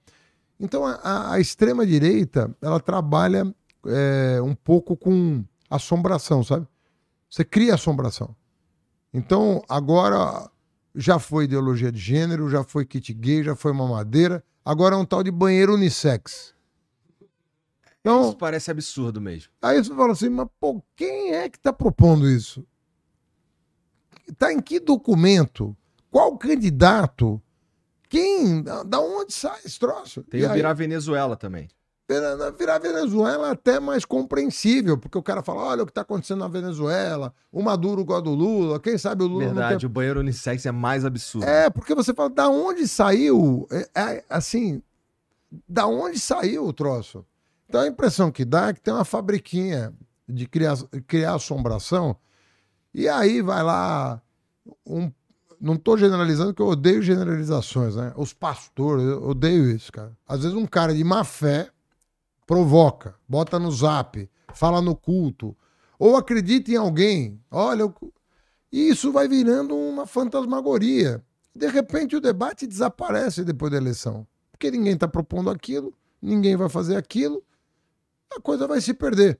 [0.60, 3.56] Então a, a extrema-direita, ela trabalha
[3.88, 6.68] é, um pouco com assombração, sabe?
[7.30, 8.36] Você cria assombração.
[9.14, 10.52] Então agora
[10.94, 15.06] já foi ideologia de gênero, já foi kit gay, já foi mamadeira, agora é um
[15.06, 16.54] tal de banheiro unissex.
[18.02, 19.52] Então, isso parece absurdo mesmo.
[19.62, 22.66] Aí você fala assim, mas pô, quem é que está propondo isso?
[24.28, 25.76] Está em que documento?
[26.12, 27.42] Qual candidato?
[28.10, 28.64] Quem?
[28.64, 30.24] Da onde sai esse troço?
[30.24, 31.68] Tem e o aí, virar Venezuela também.
[32.58, 36.40] Virar Venezuela é até mais compreensível, porque o cara fala: olha o que está acontecendo
[36.40, 39.46] na Venezuela, o Maduro gosta do Lula, quem sabe o Lula.
[39.46, 39.86] Verdade, quer...
[39.88, 41.48] o banheiro unissex é mais absurdo.
[41.48, 43.68] É, porque você fala: da onde saiu?
[43.72, 44.84] É, é, assim,
[45.68, 47.26] da onde saiu o troço?
[47.68, 49.92] Então a impressão que dá é que tem uma fabriquinha
[50.30, 50.78] de criar,
[51.08, 52.16] criar assombração,
[52.96, 54.22] e aí vai lá
[54.86, 55.12] um.
[55.60, 58.14] Não estou generalizando, que eu odeio generalizações, né?
[58.16, 60.16] Os pastores, eu odeio isso, cara.
[60.28, 61.70] Às vezes um cara de má fé
[62.46, 65.56] provoca, bota no zap, fala no culto,
[66.00, 67.94] ou acredita em alguém, olha,
[68.72, 71.24] e isso vai virando uma fantasmagoria.
[71.54, 76.70] De repente o debate desaparece depois da eleição, porque ninguém está propondo aquilo, ninguém vai
[76.70, 77.44] fazer aquilo,
[78.36, 79.40] a coisa vai se perder.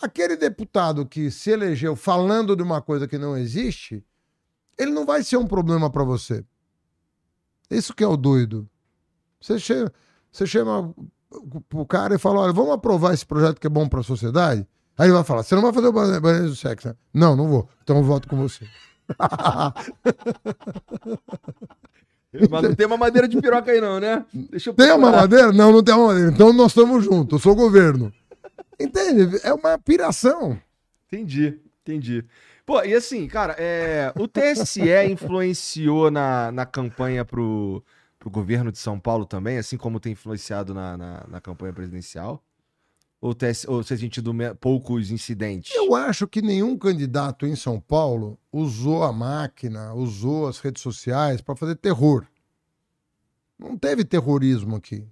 [0.00, 4.04] Aquele deputado que se elegeu falando de uma coisa que não existe,
[4.78, 6.44] ele não vai ser um problema para você.
[7.70, 8.68] Isso que é o doido.
[9.40, 9.92] Você chama,
[10.30, 10.94] você chama
[11.72, 14.66] o cara e fala: olha, vamos aprovar esse projeto que é bom para a sociedade.
[14.98, 16.88] Aí ele vai falar: você não vai fazer o banheiro do sexo?
[16.88, 16.94] Né?
[17.12, 17.68] Não, não vou.
[17.82, 18.66] Então eu voto com você.
[22.50, 24.24] Mas não tem uma madeira de piroca aí, não, né?
[24.76, 25.52] Tem uma madeira?
[25.52, 26.30] Não, não tem uma madeira.
[26.30, 27.32] Então nós estamos juntos.
[27.32, 28.12] Eu sou o governo.
[28.78, 29.40] Entende?
[29.42, 30.60] É uma piração.
[31.06, 32.24] Entendi, entendi.
[32.64, 37.82] Pô, e assim, cara, é, o TSE influenciou na, na campanha pro,
[38.18, 42.42] pro governo de São Paulo também, assim como tem influenciado na, na, na campanha presidencial?
[43.20, 45.74] Ou, TS, ou você tem tido poucos incidentes?
[45.74, 51.40] Eu acho que nenhum candidato em São Paulo usou a máquina, usou as redes sociais
[51.40, 52.26] para fazer terror.
[53.58, 55.06] Não teve terrorismo aqui.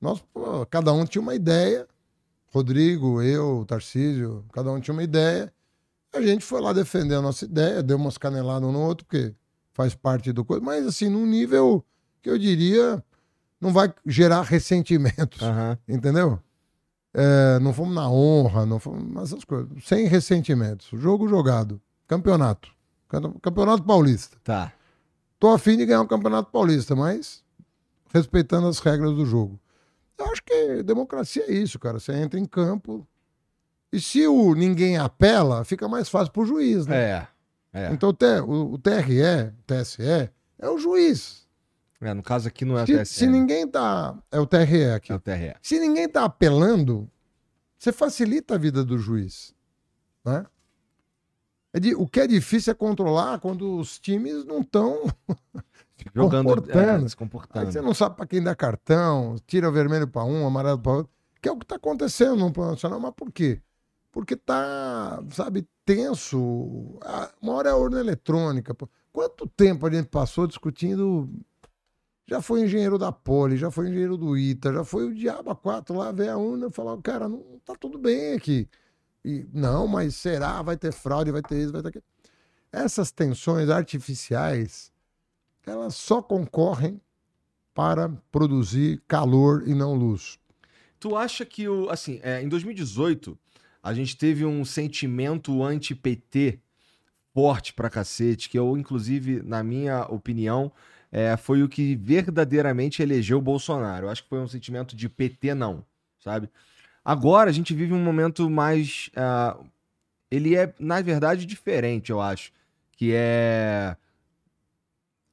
[0.00, 0.22] Nós,
[0.68, 1.88] cada um tinha uma ideia,
[2.56, 5.52] Rodrigo, eu, Tarcísio, cada um tinha uma ideia.
[6.14, 9.34] A gente foi lá defender a nossa ideia, deu umas caneladas um no outro, porque
[9.74, 11.84] faz parte do coisa, mas assim, num nível
[12.22, 13.04] que eu diria
[13.60, 15.76] não vai gerar ressentimentos, uhum.
[15.86, 16.38] entendeu?
[17.12, 19.68] É, não fomos na honra, não fomos essas coisas.
[19.84, 20.88] Sem ressentimentos.
[20.98, 21.80] Jogo jogado.
[22.06, 22.70] Campeonato.
[23.42, 24.38] Campeonato Paulista.
[24.42, 24.72] Tá.
[25.38, 27.42] Tô afim de ganhar um Campeonato Paulista, mas
[28.12, 29.58] respeitando as regras do jogo.
[30.18, 31.98] Eu acho que democracia é isso, cara.
[31.98, 33.06] Você entra em campo.
[33.92, 36.96] E se o ninguém apela, fica mais fácil pro juiz, né?
[36.96, 37.28] É.
[37.72, 37.92] é.
[37.92, 38.10] Então
[38.46, 41.46] o, o TRE, o TSE, é o juiz.
[42.00, 43.14] É, no caso aqui não é se, o TSE.
[43.14, 44.18] Se ninguém tá.
[44.30, 45.12] É o TRE aqui.
[45.12, 45.54] É o TRE.
[45.62, 47.10] Se ninguém tá apelando,
[47.78, 49.54] você facilita a vida do juiz.
[50.24, 50.44] Né?
[51.72, 55.04] É de, o que é difícil é controlar quando os times não estão
[56.14, 57.66] jogando, é, se comportando.
[57.66, 61.12] Aí você não sabe para quem dá cartão, tira vermelho para um, amarelo para outro.
[61.40, 62.98] Que é o que está acontecendo no plano nacional.
[63.00, 63.60] Mas por quê?
[64.10, 66.98] Porque tá, sabe, tenso.
[67.40, 68.74] Uma hora é a urna eletrônica.
[69.12, 71.28] Quanto tempo a gente passou discutindo?
[72.26, 75.96] Já foi engenheiro da Poli, já foi engenheiro do ITA, já foi o Diabo 4
[75.96, 78.68] lá ver a urna e falar, cara, não tá tudo bem aqui.
[79.24, 80.60] E, não, mas será?
[80.60, 82.04] Vai ter fraude, vai ter isso, vai ter aquilo.
[82.72, 84.92] Essas tensões artificiais
[85.66, 87.00] elas só concorrem
[87.74, 90.38] para produzir calor e não luz.
[90.98, 93.38] Tu acha que o assim, é, em 2018
[93.82, 96.58] a gente teve um sentimento anti-PT
[97.34, 100.72] forte pra cacete, que eu inclusive, na minha opinião,
[101.12, 104.06] é, foi o que verdadeiramente elegeu o Bolsonaro.
[104.06, 105.84] Eu acho que foi um sentimento de PT não,
[106.18, 106.48] sabe?
[107.04, 109.64] Agora a gente vive um momento mais, uh,
[110.30, 112.50] ele é na verdade diferente, eu acho,
[112.92, 113.96] que é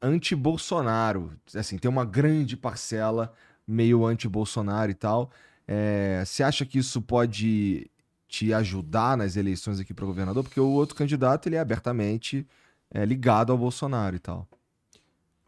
[0.03, 1.31] anti-Bolsonaro.
[1.55, 3.33] Assim, tem uma grande parcela
[3.65, 5.31] meio anti-Bolsonaro e tal.
[5.65, 7.89] É, você acha que isso pode
[8.27, 10.43] te ajudar nas eleições aqui para governador?
[10.43, 12.45] Porque o outro candidato ele é abertamente
[12.91, 14.47] é, ligado ao Bolsonaro e tal.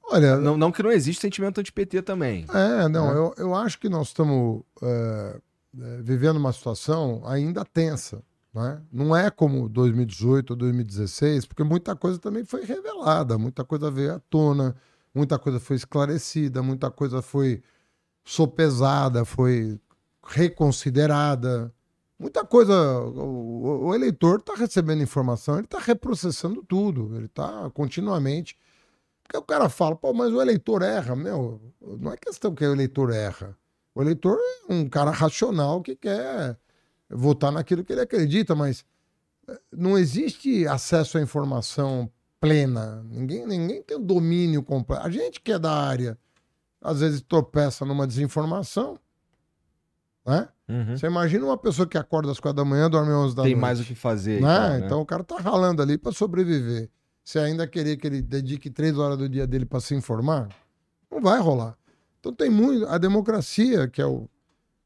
[0.07, 2.45] Olha, não, não que não existe sentimento anti-PT também.
[2.53, 3.17] É, não, né?
[3.17, 5.39] eu, eu acho que nós estamos é,
[5.81, 8.23] é vivendo uma situação ainda tensa.
[8.55, 8.81] Né?
[8.89, 14.15] Não é como 2018 ou 2016, porque muita coisa também foi revelada, muita coisa veio
[14.15, 14.73] à tona,
[15.13, 17.61] muita coisa foi esclarecida, muita coisa foi
[18.23, 19.77] sopesada, foi
[20.25, 21.73] reconsiderada.
[22.17, 22.73] Muita coisa.
[23.01, 28.57] O, o eleitor está recebendo informação, ele está reprocessando tudo, ele está continuamente.
[29.23, 31.13] Porque o cara fala, pô, mas o eleitor erra.
[31.15, 33.57] Meu, não é questão que o eleitor erra.
[33.93, 34.37] O eleitor
[34.69, 36.57] é um cara racional que quer
[37.09, 38.85] votar naquilo que ele acredita, mas
[39.47, 42.09] eh, não existe acesso à informação
[42.39, 43.03] plena.
[43.09, 45.05] Ninguém, ninguém tem o domínio completo.
[45.05, 46.17] A gente que é da área,
[46.81, 48.99] às vezes tropeça numa desinformação.
[50.25, 50.47] Né?
[50.67, 50.97] Uhum.
[50.97, 53.51] Você imagina uma pessoa que acorda às quatro da manhã, dorme às 11 da tem
[53.51, 53.55] noite.
[53.55, 54.41] Tem mais o que fazer.
[54.41, 54.55] Né?
[54.55, 54.85] Então, né?
[54.85, 56.89] então o cara tá ralando ali para sobreviver.
[57.23, 60.47] Você ainda querer que ele dedique três horas do dia dele para se informar,
[61.09, 61.75] não vai rolar.
[62.19, 62.85] Então tem muito.
[62.85, 64.29] A democracia, que é o.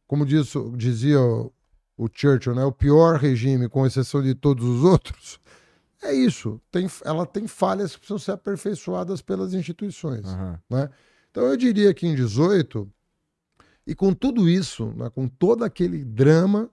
[0.08, 1.52] Como diz, dizia o,
[2.00, 2.64] o Churchill, né?
[2.64, 5.38] O pior regime, com exceção de todos os outros,
[6.02, 6.62] é isso.
[6.72, 10.26] Tem, ela tem falhas que precisam ser aperfeiçoadas pelas instituições.
[10.26, 10.58] Uhum.
[10.70, 10.90] Né?
[11.30, 12.90] Então eu diria que em 18,
[13.86, 16.70] e com tudo isso, né, com todo aquele drama,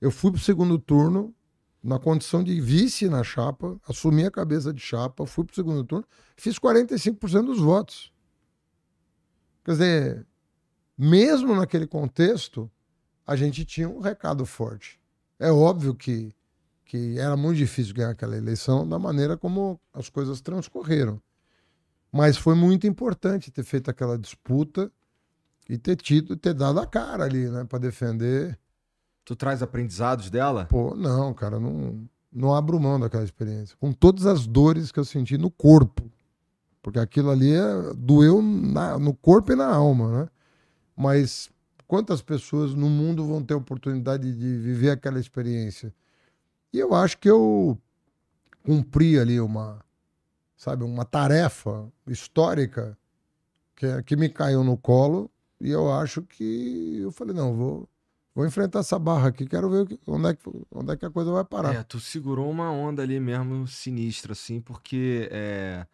[0.00, 1.34] eu fui para o segundo turno
[1.82, 5.84] na condição de vice na chapa, assumi a cabeça de chapa, fui para o segundo
[5.84, 6.06] turno,
[6.36, 8.10] fiz 45% dos votos.
[9.62, 10.26] Quer dizer,
[10.96, 12.70] mesmo naquele contexto,
[13.28, 14.98] a gente tinha um recado forte.
[15.38, 16.34] É óbvio que
[16.86, 21.20] que era muito difícil ganhar aquela eleição da maneira como as coisas transcorreram.
[22.10, 24.90] Mas foi muito importante ter feito aquela disputa
[25.68, 28.58] e ter tido, ter dado a cara ali, né, para defender.
[29.22, 30.64] Tu traz aprendizados dela?
[30.64, 33.76] Pô, não, cara, não, não abro mão daquela experiência.
[33.78, 36.10] Com todas as dores que eu senti no corpo.
[36.80, 40.28] Porque aquilo ali é, doeu na, no corpo e na alma, né?
[40.96, 41.50] Mas
[41.88, 45.92] quantas pessoas no mundo vão ter oportunidade de viver aquela experiência?
[46.72, 47.78] E eu acho que eu
[48.62, 49.82] cumpri ali uma,
[50.54, 52.96] sabe, uma tarefa histórica
[53.74, 57.88] que, que me caiu no colo e eu acho que eu falei, não, vou,
[58.34, 61.32] vou enfrentar essa barra aqui, quero ver onde é, que, onde é que a coisa
[61.32, 61.74] vai parar.
[61.74, 65.86] É, tu segurou uma onda ali mesmo sinistra, assim, porque é,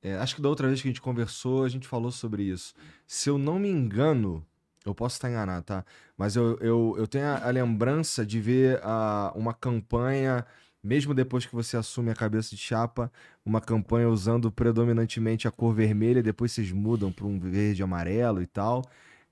[0.00, 2.74] é, acho que da outra vez que a gente conversou, a gente falou sobre isso.
[3.06, 4.46] Se eu não me engano,
[4.84, 5.84] eu posso estar enganado, tá?
[6.16, 10.44] Mas eu, eu, eu tenho a, a lembrança de ver a, uma campanha,
[10.82, 13.12] mesmo depois que você assume a cabeça de chapa,
[13.44, 18.46] uma campanha usando predominantemente a cor vermelha, depois vocês mudam para um verde amarelo e
[18.46, 18.82] tal.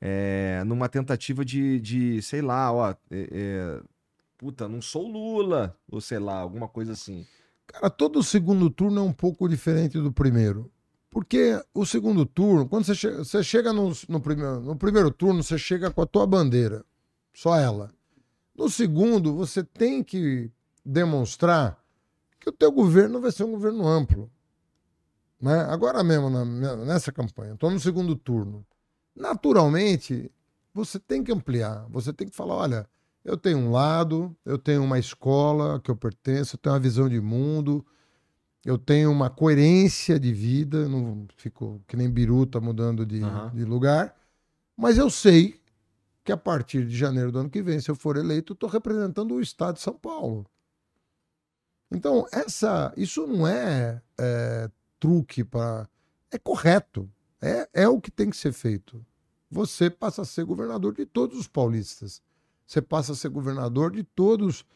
[0.01, 3.81] É, numa tentativa de, de, sei lá, ó, é, é,
[4.37, 7.27] puta, não sou Lula, ou sei lá, alguma coisa assim.
[7.66, 10.70] Cara, todo segundo turno é um pouco diferente do primeiro.
[11.11, 15.43] Porque o segundo turno, quando você chega, você chega no, no, primeiro, no primeiro turno,
[15.43, 16.85] você chega com a tua bandeira,
[17.33, 17.93] só ela.
[18.55, 20.51] No segundo, você tem que
[20.85, 21.83] demonstrar
[22.39, 24.31] que o teu governo vai ser um governo amplo.
[25.41, 25.61] Né?
[25.71, 26.45] Agora mesmo, na,
[26.77, 28.67] nessa campanha, estou no segundo turno.
[29.15, 30.31] Naturalmente,
[30.75, 32.89] você tem que ampliar, você tem que falar, olha,
[33.25, 37.09] eu tenho um lado, eu tenho uma escola que eu pertenço, eu tenho uma visão
[37.09, 37.85] de mundo,
[38.69, 43.49] eu tenho uma coerência de vida, não fico que nem biruta mudando de, uhum.
[43.49, 44.15] de lugar,
[44.77, 45.59] mas eu sei
[46.23, 49.35] que a partir de janeiro do ano que vem, se eu for eleito, estou representando
[49.35, 50.45] o estado de São Paulo.
[51.90, 54.70] Então, essa, isso não é, é
[55.01, 55.89] truque para.
[56.31, 57.11] É correto.
[57.40, 59.03] É, é o que tem que ser feito.
[59.51, 62.20] Você passa a ser governador de todos os paulistas.
[62.66, 64.66] Você passa a ser governador de todos os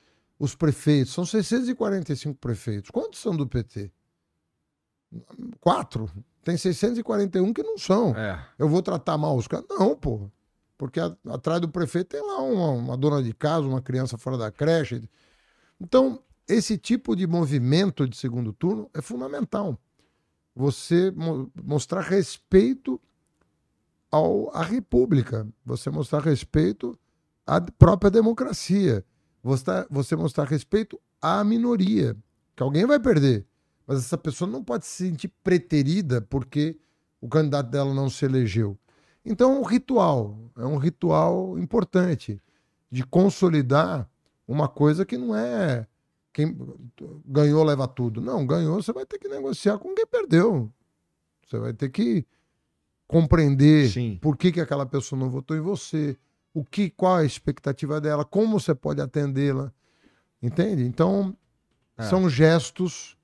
[0.58, 1.12] prefeitos.
[1.12, 2.90] São 645 prefeitos.
[2.90, 3.90] Quantos são do PT?
[5.60, 6.10] Quatro.
[6.42, 8.16] Tem 641 que não são.
[8.16, 8.44] É.
[8.58, 9.66] Eu vou tratar mal os caras?
[9.70, 10.30] Não, pô.
[10.76, 14.36] Porque a, atrás do prefeito tem lá uma, uma dona de casa, uma criança fora
[14.36, 15.08] da creche.
[15.80, 19.78] Então, esse tipo de movimento de segundo turno é fundamental.
[20.54, 23.00] Você mo mostrar respeito
[24.10, 26.98] ao, à República, você mostrar respeito
[27.46, 29.04] à própria democracia
[29.42, 32.16] você, você mostrar respeito à minoria,
[32.54, 33.46] que alguém vai perder.
[33.86, 36.78] Mas essa pessoa não pode se sentir preterida porque
[37.20, 38.78] o candidato dela não se elegeu.
[39.24, 42.40] Então é um ritual, é um ritual importante
[42.90, 44.08] de consolidar
[44.46, 45.86] uma coisa que não é
[46.32, 46.56] quem
[47.26, 48.20] ganhou leva tudo.
[48.20, 50.72] Não, ganhou, você vai ter que negociar com quem perdeu.
[51.46, 52.24] Você vai ter que
[53.06, 54.18] compreender Sim.
[54.20, 56.16] por que, que aquela pessoa não votou em você,
[56.54, 59.72] o que, qual a expectativa dela, como você pode atendê-la,
[60.42, 60.82] entende?
[60.82, 61.36] Então
[61.96, 62.02] é.
[62.02, 63.16] são gestos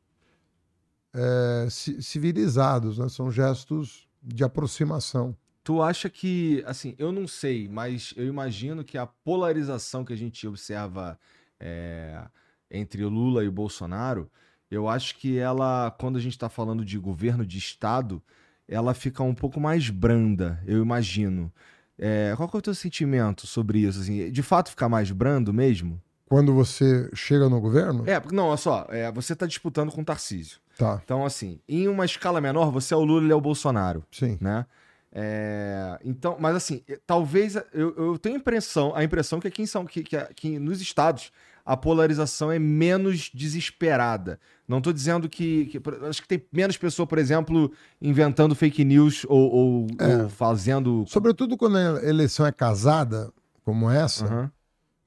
[1.15, 3.09] é, civilizados, né?
[3.09, 5.37] São gestos de aproximação.
[5.63, 10.17] Tu acha que, assim, eu não sei, mas eu imagino que a polarização que a
[10.17, 11.19] gente observa
[11.61, 12.27] é,
[12.71, 14.31] entre o Lula e o Bolsonaro,
[14.71, 18.23] eu acho que ela, quando a gente está falando de governo de Estado,
[18.67, 21.53] ela fica um pouco mais branda, eu imagino.
[21.99, 24.01] É, qual que é o teu sentimento sobre isso?
[24.01, 26.01] Assim, de fato ficar mais brando mesmo?
[26.27, 28.05] Quando você chega no governo?
[28.07, 30.59] É, porque não, olha só, é, você está disputando com o Tarcísio.
[30.77, 31.01] Tá.
[31.03, 34.05] Então, assim, em uma escala menor, você é o Lula e ele é o Bolsonaro,
[34.13, 34.39] Sim.
[34.41, 34.67] né?
[35.11, 39.87] É, então, mas assim, talvez eu, eu tenho impressão, a impressão que aqui, em São,
[39.87, 41.33] que, que, que nos estados
[41.71, 44.41] a polarização é menos desesperada.
[44.67, 47.71] Não estou dizendo que, que, Acho que tem menos pessoa, por exemplo,
[48.01, 50.17] inventando fake news ou, ou, É.
[50.23, 51.05] ou fazendo.
[51.07, 53.31] Sobretudo quando a eleição é casada,
[53.65, 54.51] como essa, Aham.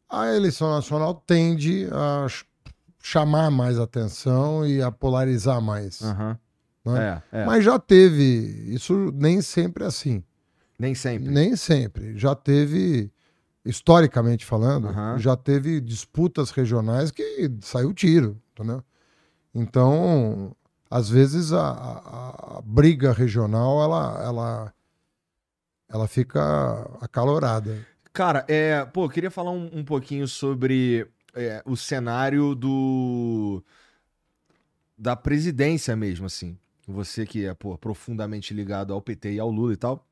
[0.07, 2.45] a eleição nacional tende a ch-
[3.01, 6.01] chamar mais atenção e a polarizar mais.
[6.03, 6.37] Aham.
[6.85, 7.21] né?
[7.31, 7.45] É, é.
[7.45, 8.23] Mas já teve,
[8.73, 10.23] isso nem sempre é assim.
[10.77, 11.29] Nem sempre.
[11.31, 12.17] Nem sempre.
[12.17, 13.11] Já teve,
[13.65, 14.87] historicamente falando,
[15.19, 18.83] já teve disputas regionais que saiu tiro, entendeu?
[19.53, 20.55] Então,
[20.89, 24.73] às vezes a, a- a briga regional ela, ela,
[25.89, 26.41] ela fica
[27.01, 27.85] acalorada.
[28.13, 33.63] Cara, é, pô, eu queria falar um, um pouquinho sobre é, o cenário do
[34.97, 36.57] da presidência mesmo, assim.
[36.87, 40.05] Você que é, pô, profundamente ligado ao PT e ao Lula e tal,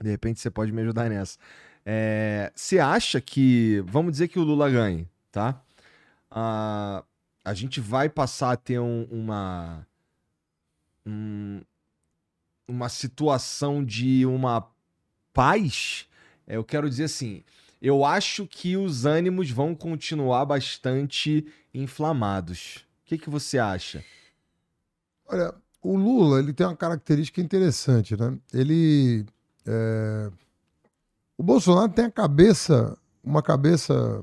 [0.00, 1.38] de repente você pode me ajudar nessa.
[1.84, 5.60] É, você acha que, vamos dizer que o Lula ganhe, tá?
[6.30, 7.02] Ah,
[7.44, 9.86] a gente vai passar a ter um- uma
[11.06, 11.62] um-
[12.68, 14.68] uma situação de uma
[15.32, 16.06] paz
[16.46, 17.44] é, eu quero dizer assim,
[17.80, 22.84] eu acho que os ânimos vão continuar bastante inflamados.
[23.04, 24.04] O que, que você acha?
[25.28, 28.36] Olha, o Lula ele tem uma característica interessante, né?
[28.52, 29.24] Ele.
[29.64, 30.30] é,
[31.40, 34.22] O Bolsonaro tem a cabeça, uma cabeça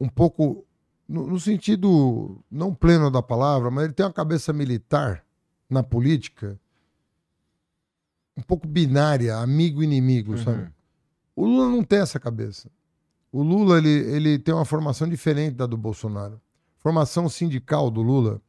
[0.00, 0.64] um pouco.
[1.06, 5.22] No, no sentido não pleno da palavra, mas ele tem uma cabeça militar
[5.68, 6.58] na política
[8.34, 10.38] um pouco binária, amigo e inimigo, Uhum.
[10.38, 10.72] sabe?
[11.36, 12.70] O Lula não tem essa cabeça.
[13.30, 16.40] O Lula ele, ele tem uma formação diferente da do Bolsonaro.
[16.78, 18.40] Formação sindical do Lula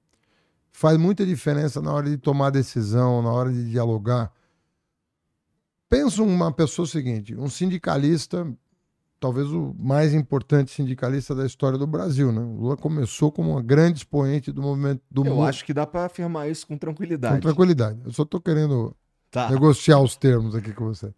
[0.72, 4.32] faz muita diferença na hora de tomar decisão, na hora de dialogar.
[5.90, 8.46] Pensa uma pessoa seguinte, um sindicalista,
[9.20, 12.42] talvez o mais importante sindicalista da história do Brasil, né?
[12.42, 15.88] O Lula começou como uma grande expoente do movimento do eu mu- acho que dá
[15.88, 17.42] pra afirmar isso com com tranquilidade.
[17.42, 18.00] tranquilidade.
[18.06, 18.94] Eu só tô querendo
[19.32, 19.50] Tá.
[19.50, 21.14] negociar os termos aqui com você.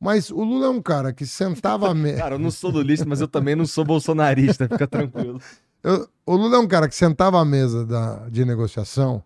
[0.00, 2.18] Mas o Lula é um cara que sentava a mesa.
[2.22, 5.40] Cara, eu não sou lulista, mas eu também não sou bolsonarista, fica tranquilo.
[5.82, 9.22] Eu- o Lula é um cara que sentava à mesa da, de negociação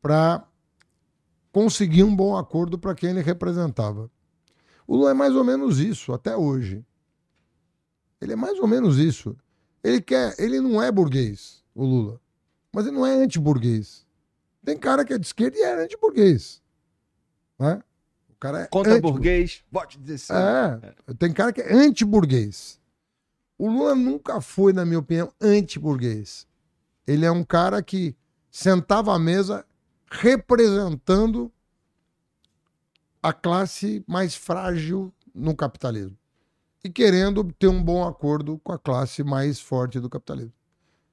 [0.00, 0.44] para
[1.52, 4.10] conseguir um bom acordo para quem ele representava.
[4.86, 6.84] O Lula é mais ou menos isso até hoje.
[8.20, 9.36] Ele é mais ou menos isso.
[9.84, 12.20] Ele quer, ele não é burguês, o Lula,
[12.72, 14.06] mas ele não é anti-burguês.
[14.64, 16.62] Tem cara que é de esquerda e é anti-burguês.
[17.58, 17.82] Né?
[18.30, 20.38] O cara é Contra burguês, vote 16.
[20.38, 22.80] é, tem cara que é anti-burguês.
[23.58, 26.46] O Lula nunca foi, na minha opinião, anti-burguês.
[27.06, 28.16] Ele é um cara que
[28.50, 29.64] sentava à mesa
[30.12, 31.50] representando
[33.22, 36.16] a classe mais frágil no capitalismo
[36.84, 40.52] e querendo ter um bom acordo com a classe mais forte do capitalismo.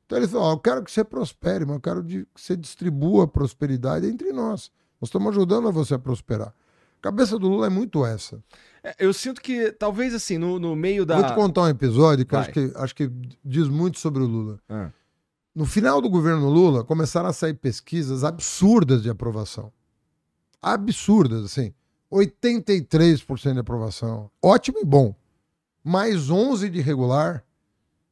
[0.06, 3.24] Então ele falou: ó, eu quero que você prospere, mas eu quero que você distribua
[3.26, 4.72] a prosperidade entre nós.
[5.00, 6.54] Nós estamos ajudando a você a prosperar.
[7.00, 8.44] A cabeça do Lula é muito essa.
[8.84, 11.16] É, Eu sinto que, talvez assim, no, no meio da.
[11.16, 12.42] Vou te contar um episódio que Vai.
[12.42, 13.12] acho que, acho que
[13.46, 14.60] diz muito sobre o Lula.
[14.68, 14.90] Ah,
[15.60, 19.74] No final do governo Lula, começaram a sair pesquisas absurdas de aprovação.
[20.62, 21.74] Absurdas, assim.
[22.10, 24.32] 83% de aprovação.
[24.42, 25.14] Ótimo e bom.
[25.84, 27.44] Mais 11 de regular,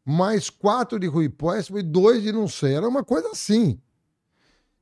[0.03, 2.75] mais 4 de Rui Póssimo e 2 de não sei.
[2.75, 3.79] Era uma coisa assim.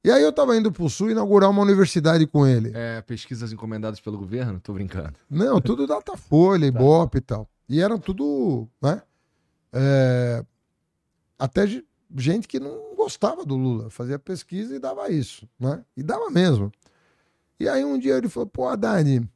[0.03, 2.71] E aí eu tava indo pro Sul inaugurar uma universidade com ele.
[2.73, 4.59] é, pesquisas encomendadas pelo governo?
[4.59, 5.13] Tô brincando.
[5.29, 7.47] Não, tudo Datafolha, Ibope e tal.
[7.69, 9.03] E eram tudo, né?
[9.71, 10.43] é,
[11.37, 11.67] até
[12.15, 15.83] gente que não gostava do Lula, fazia pesquisa e dava isso, né?
[15.95, 16.71] E dava mesmo.
[17.59, 19.27] E aí um dia ele falou, pô, Haddad,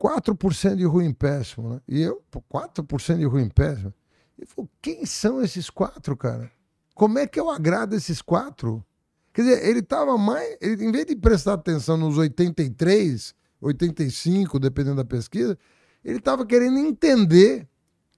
[0.00, 1.80] 4% de ruim péssimo, né?
[1.88, 3.92] E eu, pô, 4% de ruim péssimo?
[4.38, 6.50] Ele falou, quem são esses quatro, cara?
[6.94, 8.84] Como é que eu agrado esses quatro?
[9.32, 10.56] Quer dizer, ele tava mais.
[10.60, 15.56] Ele, em vez de prestar atenção nos 83, 85, dependendo da pesquisa,
[16.04, 17.68] ele estava querendo entender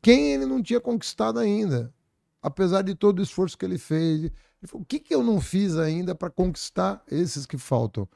[0.01, 1.93] quem ele não tinha conquistado ainda.
[2.43, 4.25] Apesar de todo o esforço que ele fez.
[4.25, 4.33] Ele
[4.67, 8.09] falou: o que, que eu não fiz ainda para conquistar esses que faltam?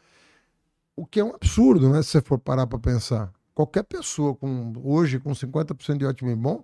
[0.96, 2.02] O que é um absurdo, né?
[2.02, 3.32] Se você for parar para pensar.
[3.54, 6.62] Qualquer pessoa com hoje com 50% de ótimo e bom,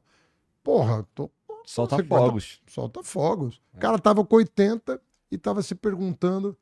[0.63, 1.31] porra, tô,
[1.65, 2.61] Solta 50 fogos.
[2.67, 3.61] solta fogos.
[3.73, 6.57] O cara tava com 80 e tava se perguntando.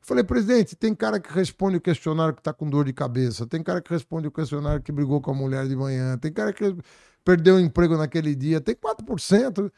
[0.00, 3.62] Falei, presidente, tem cara que responde o questionário que tá com dor de cabeça, tem
[3.62, 6.76] cara que responde o questionário que brigou com a mulher de manhã, tem cara que
[7.24, 9.72] perdeu o emprego naquele dia, tem 4%.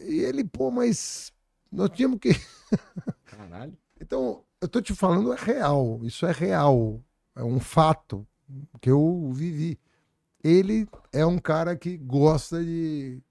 [0.00, 1.32] E ele, pô, mas
[1.70, 2.30] nós tínhamos que.
[3.26, 3.76] Caralho.
[4.00, 6.00] Então, eu tô te falando, é real.
[6.02, 7.02] Isso é real.
[7.34, 8.26] É um fato
[8.80, 9.78] que eu vivi.
[10.42, 13.22] Ele é um cara que gosta de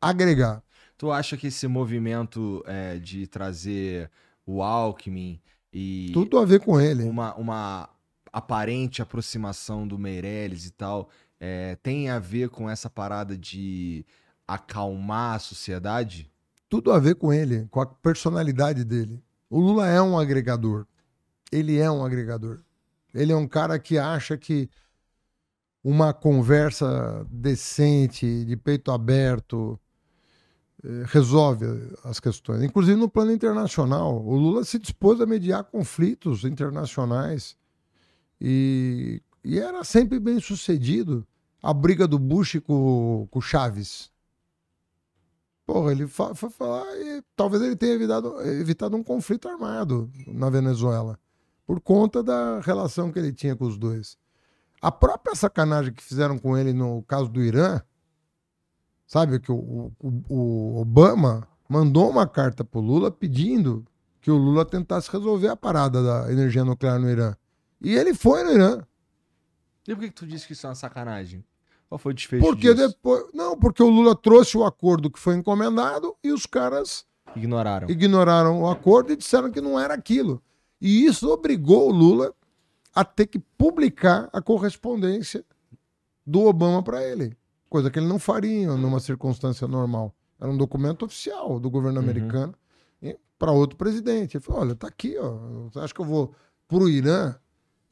[0.00, 0.62] agregar.
[0.96, 4.10] Tu acha que esse movimento é, de trazer
[4.44, 5.40] o Alckmin
[5.72, 7.04] e Tudo a ver com ele.
[7.04, 7.88] uma, uma
[8.32, 11.08] aparente aproximação do Meirelles e tal
[11.40, 14.04] é, tem a ver com essa parada de
[14.48, 16.28] acalmar a sociedade?
[16.68, 19.22] Tudo a ver com ele, com a personalidade dele.
[19.50, 20.86] O Lula é um agregador.
[21.52, 22.60] Ele é um agregador.
[23.14, 24.68] Ele é um cara que acha que
[25.82, 29.78] uma conversa decente, de peito aberto,
[30.84, 31.64] eh, resolve
[32.04, 32.62] as questões.
[32.62, 34.22] Inclusive no plano internacional.
[34.24, 37.56] O Lula se dispôs a mediar conflitos internacionais
[38.40, 41.26] e, e era sempre bem sucedido.
[41.62, 44.10] A briga do Bush com, com o Chaves.
[45.68, 51.18] Porra, ele foi falar e talvez ele tenha evitado, evitado um conflito armado na Venezuela
[51.66, 54.16] por conta da relação que ele tinha com os dois.
[54.80, 57.82] A própria sacanagem que fizeram com ele no caso do Irã,
[59.06, 63.84] sabe, que o, o- o Obama mandou uma carta pro Lula pedindo
[64.22, 67.36] que o Lula tentasse resolver a parada da energia nuclear no Irã.
[67.78, 68.80] E ele foi no Irã.
[69.86, 71.44] E por que, que tu disse que isso é uma sacanagem?
[71.88, 72.88] Qual foi o desfecho Porque disso?
[72.88, 73.24] depois.
[73.32, 77.88] Não, porque o Lula trouxe o acordo que foi encomendado e os caras Ignoraram.
[77.90, 80.42] ignoraram o acordo e disseram que não era aquilo.
[80.80, 82.34] E isso obrigou o Lula
[82.94, 85.44] a ter que publicar a correspondência
[86.26, 87.36] do Obama para ele,
[87.70, 90.14] coisa que ele não faria numa circunstância normal.
[90.40, 92.04] Era um documento oficial do governo Uhum.
[92.04, 92.54] americano
[93.38, 94.36] para outro presidente.
[94.36, 95.30] Ele falou: olha, tá aqui, ó.
[95.70, 96.34] Você acha que eu vou
[96.66, 97.34] pro Irã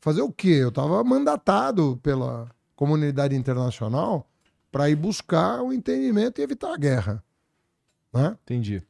[0.00, 0.58] fazer o quê?
[0.60, 4.30] Eu estava mandatado pela comunidade internacional
[4.70, 7.24] para ir buscar o entendimento e evitar a guerra.
[8.12, 8.36] Né?
[8.44, 8.82] Entendi.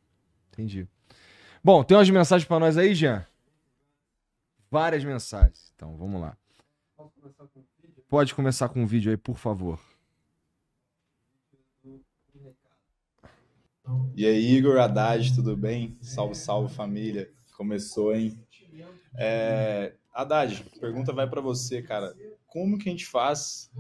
[0.53, 0.89] Entendi.
[1.63, 3.25] Bom, tem umas mensagens pra nós aí, Jean?
[4.71, 5.73] Várias mensagens.
[5.75, 6.37] Então, vamos lá.
[8.09, 9.81] Pode começar com o vídeo aí, por favor.
[14.15, 15.97] E aí, Igor Haddad, tudo bem?
[16.01, 17.31] Salve, salve família.
[17.57, 18.39] Começou, hein?
[19.15, 19.95] É...
[20.13, 22.15] Haddad, pergunta vai pra você, cara.
[22.57, 23.71] Como que a gente faz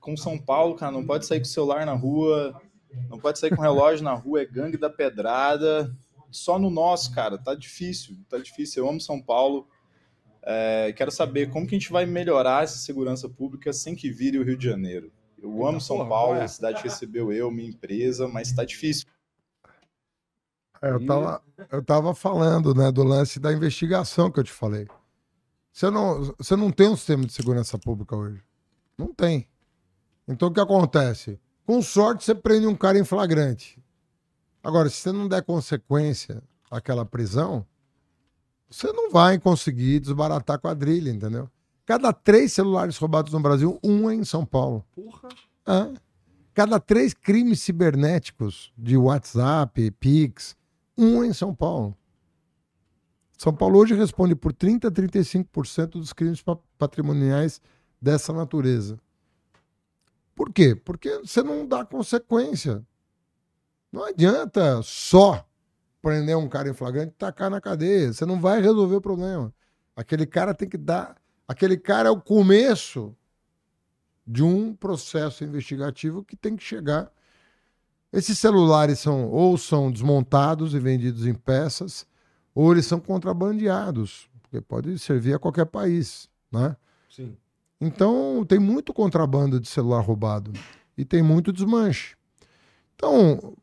[0.00, 0.90] com São Paulo, cara?
[0.90, 2.58] Não pode sair com o celular na rua,
[3.10, 5.94] não pode sair com relógio na rua, é gangue da pedrada.
[6.30, 8.82] Só no nosso, cara, tá difícil, tá difícil.
[8.82, 9.68] Eu amo São Paulo.
[10.42, 14.38] É, quero saber como que a gente vai melhorar essa segurança pública sem que vire
[14.38, 15.12] o Rio de Janeiro.
[15.38, 16.44] Eu amo São Paulo, é?
[16.44, 19.06] a cidade que recebeu eu, minha empresa, mas tá difícil.
[20.80, 24.50] É, eu E- tava, eu tava falando, né, do lance da investigação que eu te
[24.50, 24.88] falei.
[25.74, 28.40] Você não, você não tem um sistema de segurança pública hoje.
[28.96, 29.48] Não tem.
[30.28, 31.40] Então o que acontece?
[31.66, 33.82] Com sorte você prende um cara em flagrante.
[34.62, 36.40] Agora, se você não der consequência
[36.70, 37.66] àquela prisão,
[38.70, 41.50] você não vai conseguir desbaratar a quadrilha, entendeu?
[41.84, 44.84] Cada três celulares roubados no Brasil, um é em São Paulo.
[44.94, 45.28] Porra.
[45.66, 45.92] É.
[46.54, 50.56] Cada três crimes cibernéticos de WhatsApp, Pix,
[50.96, 51.96] um em São Paulo.
[53.44, 57.60] São Paulo hoje responde por 30% a 35% dos crimes pa- patrimoniais
[58.00, 58.98] dessa natureza.
[60.34, 60.74] Por quê?
[60.74, 62.82] Porque você não dá consequência.
[63.92, 65.46] Não adianta só
[66.00, 68.14] prender um cara em flagrante e tacar na cadeia.
[68.14, 69.52] Você não vai resolver o problema.
[69.94, 71.14] Aquele cara tem que dar.
[71.46, 73.14] Aquele cara é o começo
[74.26, 77.12] de um processo investigativo que tem que chegar.
[78.10, 82.06] Esses celulares são ou são desmontados e vendidos em peças,
[82.54, 86.76] ou eles são contrabandeados, porque pode servir a qualquer país, né?
[87.10, 87.36] Sim.
[87.80, 90.52] Então, tem muito contrabando de celular roubado
[90.96, 92.16] e tem muito desmanche.
[92.94, 93.54] Então,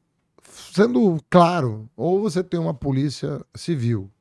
[0.43, 4.11] sendo claro, ou você tem uma polícia civil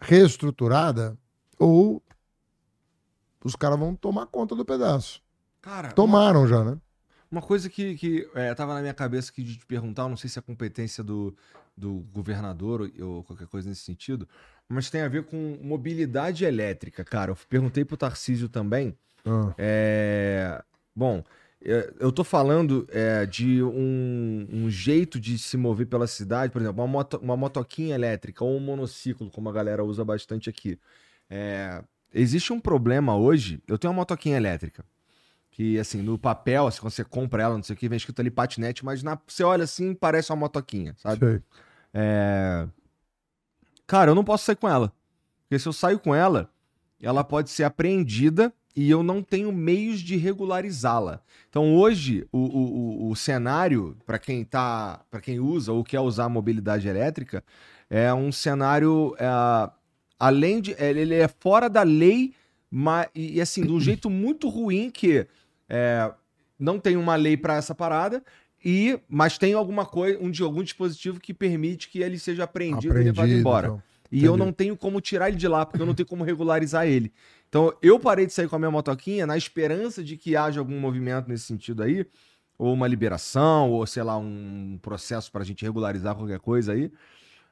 [0.00, 1.16] reestruturada,
[1.58, 2.02] ou
[3.44, 5.22] os caras vão tomar conta do pedaço.
[5.60, 6.78] Cara, uma, Tomaram já, né?
[7.30, 10.30] uma coisa que, que é, tava na minha cabeça que de te perguntar, não sei
[10.30, 11.36] se é competência do,
[11.76, 14.28] do governador ou, qualquer coisa nesse sentido,
[14.68, 17.32] mas tem a ver com mobilidade elétrica, cara.
[17.32, 18.96] Eu perguntei pro Tarcísio também.
[19.24, 20.62] Ah, É,
[20.94, 21.22] bom,
[21.64, 26.60] é, eu tô falando é, de um, um jeito de se mover pela cidade, por
[26.60, 30.78] exemplo, uma, moto, uma motoquinha elétrica ou um monociclo, como a galera usa bastante aqui.
[31.28, 31.82] É,
[32.12, 33.62] existe um problema hoje.
[33.66, 34.84] Eu tenho uma motoquinha elétrica.
[35.54, 38.18] Que, assim, no papel, assim, quando você compra ela, não sei o que, vem escrito
[38.18, 41.18] ali patinete, mas na, você olha assim, parece uma motoquinha, sabe?
[41.18, 41.42] sei.
[41.94, 42.66] É...
[43.86, 44.92] Cara, eu não posso sair com ela.
[45.42, 46.50] Porque se eu saio com ela,
[47.00, 51.20] ela pode ser apreendida e eu não tenho meios de regularizá-la.
[51.48, 56.24] Então hoje o, o, o cenário para quem tá, para quem usa ou quer usar
[56.24, 57.44] a mobilidade elétrica
[57.88, 59.70] é um cenário é,
[60.18, 62.34] além de ele é fora da lei,
[62.68, 65.28] mas e assim de um jeito muito ruim que
[65.68, 66.12] é,
[66.58, 68.22] não tem uma lei para essa parada
[68.64, 73.20] e mas tem alguma coisa um, algum dispositivo que permite que ele seja apreendido, apreendido
[73.20, 73.66] e levado embora.
[73.68, 73.82] Então.
[74.10, 76.86] E eu não tenho como tirar ele de lá, porque eu não tenho como regularizar
[76.86, 77.12] ele.
[77.48, 80.78] Então, eu parei de sair com a minha motoquinha na esperança de que haja algum
[80.78, 82.06] movimento nesse sentido aí,
[82.56, 86.92] ou uma liberação, ou sei lá, um processo para a gente regularizar qualquer coisa aí.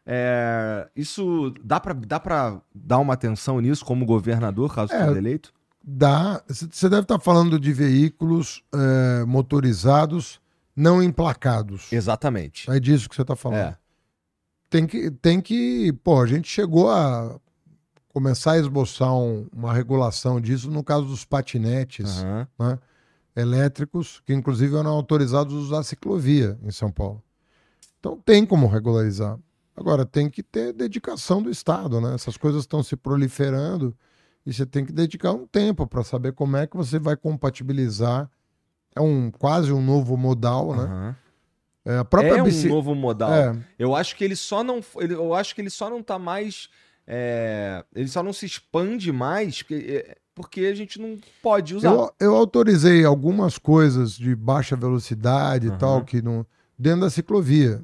[0.07, 5.19] É, isso dá para dá pra dar uma atenção nisso como governador, caso é, seja
[5.19, 5.53] eleito?
[5.83, 6.43] Dá.
[6.49, 10.41] Você deve estar falando de veículos é, motorizados
[10.75, 11.93] não emplacados.
[11.93, 12.71] Exatamente.
[12.71, 13.59] É disso que você está falando.
[13.59, 13.79] É.
[14.71, 15.93] Tem que, tem que.
[16.05, 17.39] Pô, a gente chegou a
[18.09, 22.47] começar a esboçar um, uma regulação disso no caso dos patinetes uhum.
[22.59, 22.79] né,
[23.35, 27.23] elétricos, que inclusive eram autorizados a usar ciclovia em São Paulo.
[27.99, 29.39] Então tem como regularizar.
[29.75, 32.15] Agora, tem que ter dedicação do Estado, né?
[32.15, 33.97] Essas coisas estão se proliferando
[34.45, 38.31] e você tem que dedicar um tempo para saber como é que você vai compatibilizar.
[38.95, 41.17] É um quase um novo modal, né?
[41.85, 43.33] É, a própria é um novo modal.
[43.33, 43.57] É.
[43.79, 46.69] Eu acho que ele só não, ele, eu acho que ele só não está mais
[47.07, 51.91] é, ele só não se expande mais porque, é, porque a gente não pode usar.
[51.91, 55.75] Eu, eu autorizei algumas coisas de baixa velocidade uhum.
[55.75, 56.47] e tal, que não,
[56.79, 57.83] dentro da ciclovia.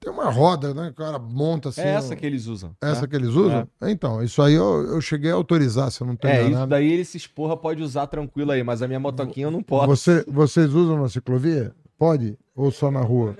[0.00, 0.88] Tem uma roda, né?
[0.88, 1.82] O cara monta assim.
[1.82, 2.74] É essa que eles usam.
[2.80, 3.06] Essa é.
[3.06, 3.68] que eles usam?
[3.82, 3.90] É.
[3.90, 6.90] Então, isso aí eu, eu cheguei a autorizar, se eu não tenho É, isso daí
[6.90, 9.88] ele se esporra, pode usar tranquilo aí, mas a minha motoquinha eu não posso.
[9.88, 11.74] Você, vocês usam na ciclovia?
[11.98, 12.38] Pode?
[12.54, 13.36] Ou só na rua?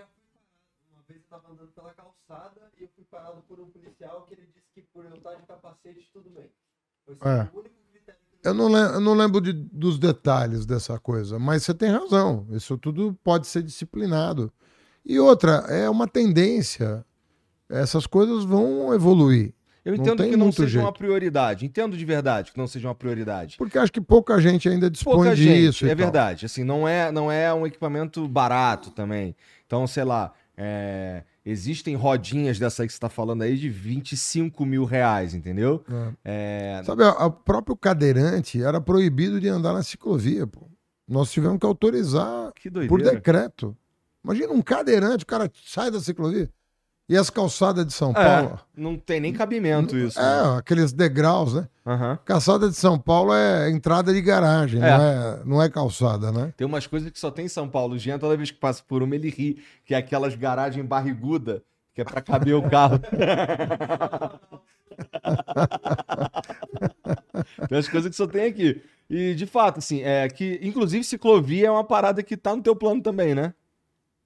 [0.92, 4.34] Uma vez eu tava andando pela calçada e eu fui parado por um policial que
[4.34, 4.50] ele
[4.92, 6.50] por eu estar de capacete, tudo bem.
[7.24, 7.48] É.
[8.42, 12.46] Eu não, lembro, eu não lembro de, dos detalhes dessa coisa, mas você tem razão.
[12.50, 14.52] Isso tudo pode ser disciplinado.
[15.04, 17.04] E outra, é uma tendência.
[17.68, 19.52] Essas coisas vão evoluir.
[19.84, 20.84] Eu entendo não que não seja jeito.
[20.84, 21.64] uma prioridade.
[21.64, 23.56] Entendo de verdade que não seja uma prioridade.
[23.56, 25.80] Porque acho que pouca gente ainda dispõe pouca disso.
[25.80, 26.46] Gente, é verdade.
[26.46, 29.34] Assim, não é, não é um equipamento barato também.
[29.66, 34.66] Então, sei lá, é, Existem rodinhas dessa aí que você está falando aí de 25
[34.66, 35.82] mil reais, entendeu?
[36.24, 36.78] É.
[36.78, 36.82] É...
[36.84, 40.68] Sabe, o próprio cadeirante era proibido de andar na ciclovia, pô.
[41.08, 43.76] Nós tivemos que autorizar que por decreto.
[44.24, 46.50] Imagina um cadeirante, o cara sai da ciclovia.
[47.10, 48.60] E as calçadas de São é, Paulo?
[48.76, 50.16] Não tem nem cabimento isso.
[50.16, 50.58] É, né?
[50.58, 51.68] aqueles degraus, né?
[51.84, 52.16] Uhum.
[52.24, 54.96] Calçada de São Paulo é entrada de garagem, é.
[54.96, 56.54] Não, é, não é calçada, né?
[56.56, 57.94] Tem umas coisas que só tem em São Paulo.
[57.94, 61.64] O Jean, toda vez que passa por uma, ele ri, que é aquelas garagens barriguda,
[61.92, 63.00] que é para caber o carro.
[67.68, 68.80] tem umas coisas que só tem aqui.
[69.08, 72.76] E, de fato, assim, é que, inclusive, ciclovia é uma parada que tá no teu
[72.76, 73.52] plano também, né?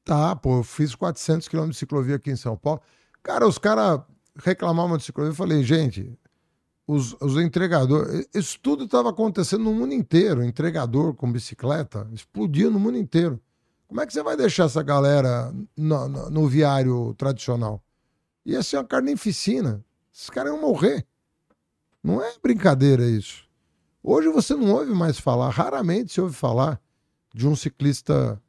[0.05, 2.81] Tá, pô, eu fiz 400 quilômetros de ciclovia aqui em São Paulo.
[3.23, 4.01] Cara, os caras
[4.37, 5.31] reclamavam de ciclovia.
[5.31, 6.19] Eu falei, gente,
[6.87, 8.29] os, os entregadores.
[8.35, 10.45] Isso tudo estava acontecendo no mundo inteiro.
[10.45, 13.41] Entregador com bicicleta explodiu no mundo inteiro.
[13.89, 17.83] Como é que você vai deixar essa galera no, no, no viário tradicional?
[18.45, 19.83] Ia ser uma carnificina.
[20.13, 21.07] Esses caras iam morrer.
[22.03, 23.45] Não é brincadeira isso.
[24.03, 26.79] Hoje você não ouve mais falar, raramente se ouve falar
[27.35, 28.41] de um ciclista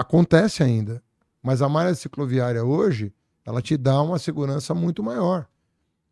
[0.00, 1.02] Acontece ainda,
[1.42, 3.12] mas a malha cicloviária hoje,
[3.44, 5.46] ela te dá uma segurança muito maior.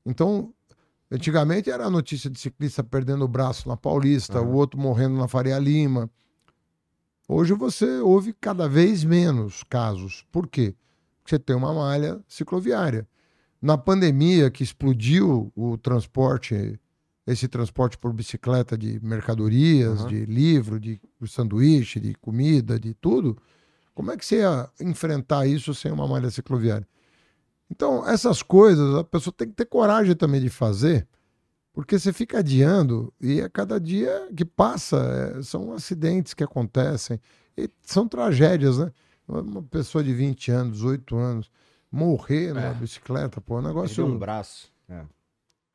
[0.05, 0.53] Então,
[1.11, 4.49] antigamente era a notícia de ciclista perdendo o braço na Paulista, uhum.
[4.49, 6.11] o outro morrendo na Faria Lima.
[7.27, 10.23] Hoje você ouve cada vez menos casos.
[10.31, 10.77] Por quê?
[11.23, 13.09] Porque você tem uma malha cicloviária.
[13.61, 16.79] Na pandemia, que explodiu o transporte,
[17.27, 20.09] esse transporte por bicicleta de mercadorias, uhum.
[20.09, 23.35] de livro, de sanduíche, de comida, de tudo,
[23.99, 26.87] como é que você ia enfrentar isso sem uma malha cicloviária?
[27.69, 31.05] Então, essas coisas a pessoa tem que ter coragem também de fazer,
[31.73, 34.99] porque você fica adiando e a cada dia que passa
[35.37, 37.21] é, são acidentes que acontecem
[37.57, 38.93] e são tragédias, né?
[39.27, 41.51] Uma pessoa de 20 anos, 18 anos,
[41.91, 42.75] morrer numa é.
[42.75, 44.07] bicicleta, pô, é um negócio.
[44.07, 44.73] um braço.
[44.89, 45.03] É.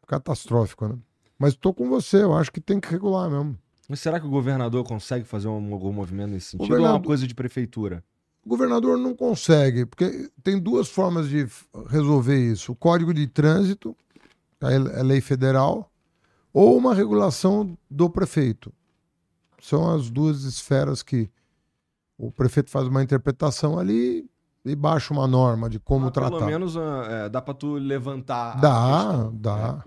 [0.07, 0.97] Catastrófico, né?
[1.37, 3.59] Mas estou com você, eu acho que tem que regular mesmo.
[3.89, 6.89] Mas será que o governador consegue fazer um, algum movimento nesse sentido governador...
[6.89, 8.01] ou é uma coisa de prefeitura?
[8.45, 11.47] O governador não consegue, porque tem duas formas de
[11.87, 13.95] resolver isso: o código de trânsito,
[14.59, 15.89] a lei federal,
[16.53, 18.71] ou uma regulação do prefeito.
[19.61, 21.29] São as duas esferas que
[22.17, 24.29] o prefeito faz uma interpretação ali
[24.65, 26.37] e baixa uma norma de como tratar.
[26.37, 28.59] Pelo menos é, dá para tu levantar.
[28.59, 29.83] Dá, dá.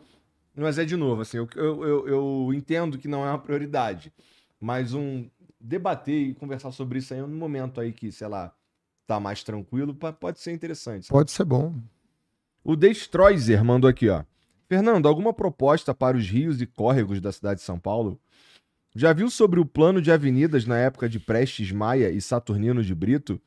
[0.54, 4.12] Mas é de novo, assim, eu, eu, eu, eu entendo que não é uma prioridade.
[4.58, 5.28] Mas um
[5.60, 8.54] debater e conversar sobre isso aí no momento aí que, sei lá,
[9.06, 11.08] tá mais tranquilo, pode ser interessante.
[11.08, 11.74] Pode ser bom.
[12.64, 14.24] O Destroyer mandou aqui, ó.
[14.68, 18.20] Fernando, alguma proposta para os rios e córregos da cidade de São Paulo?
[18.94, 22.94] Já viu sobre o plano de avenidas na época de Prestes Maia e Saturnino de
[22.94, 23.40] Brito?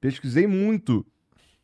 [0.00, 1.06] Pesquisei muito.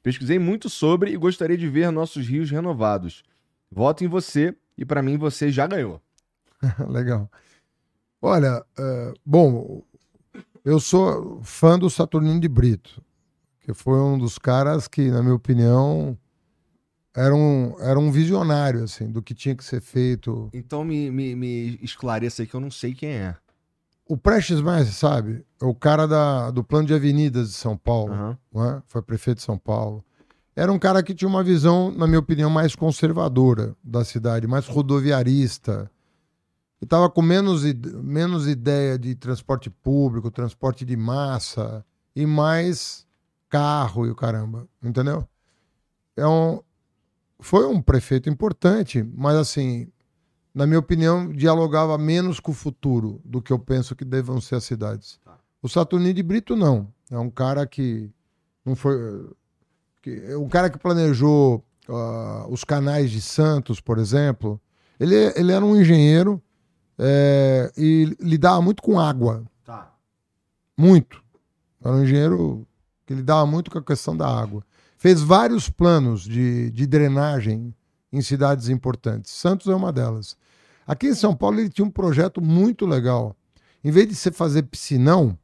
[0.03, 3.25] Pesquisei muito sobre e gostaria de ver nossos rios renovados.
[3.71, 6.01] Voto em você e para mim você já ganhou.
[6.89, 7.31] Legal.
[8.23, 9.83] Olha, é, bom,
[10.65, 13.03] eu sou fã do Saturnino de Brito,
[13.61, 16.17] que foi um dos caras que, na minha opinião,
[17.15, 20.49] era um, era um visionário, assim, do que tinha que ser feito.
[20.53, 23.37] Então me, me, me esclareça aí que eu não sei quem é.
[24.09, 28.37] O Prestes você sabe, é o cara da, do plano de avenidas de São Paulo,
[28.57, 28.83] é?
[28.87, 30.05] foi prefeito de São Paulo.
[30.57, 34.67] Era um cara que tinha uma visão, na minha opinião, mais conservadora da cidade, mais
[34.67, 35.89] rodoviarista.
[36.81, 37.63] E estava com menos,
[38.03, 41.85] menos ideia de transporte público, transporte de massa
[42.17, 43.07] e mais
[43.49, 45.29] carro e o caramba, entendeu?
[46.17, 46.61] É um,
[47.39, 49.89] foi um prefeito importante, mas assim,
[50.55, 54.57] na minha opinião, dialogava menos com o futuro do que eu penso que devam ser
[54.57, 55.19] as cidades.
[55.25, 55.39] Tá.
[55.63, 56.89] O Saturnino de Brito não.
[57.11, 58.11] É um cara que
[58.65, 59.29] não foi.
[60.03, 64.61] Que, é um cara que planejou ah, os canais de Santos, por exemplo.
[64.99, 66.43] Ele, ele era um engenheiro
[67.03, 69.43] é, e lidava muito com água.
[69.65, 69.91] Tá.
[70.77, 71.23] Muito.
[71.83, 72.67] Era um engenheiro
[73.07, 74.63] que lidava muito com a questão da água.
[74.99, 77.75] Fez vários planos de, de drenagem
[78.13, 79.33] em cidades importantes.
[79.33, 80.37] Santos é uma delas.
[80.87, 83.35] Aqui em São Paulo ele tinha um projeto muito legal.
[83.83, 85.39] Em vez de você fazer piscinão,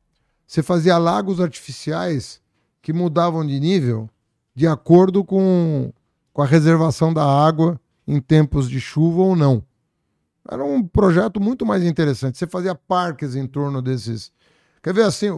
[0.47, 2.41] você fazia lagos artificiais
[2.83, 4.11] que mudavam de nível
[4.55, 5.93] de acordo com,
[6.33, 9.63] com a reservação da água em tempos de chuva ou não.
[10.51, 12.39] Era um projeto muito mais interessante.
[12.39, 14.33] Você fazia parques em torno desses.
[14.83, 15.31] Quer ver assim?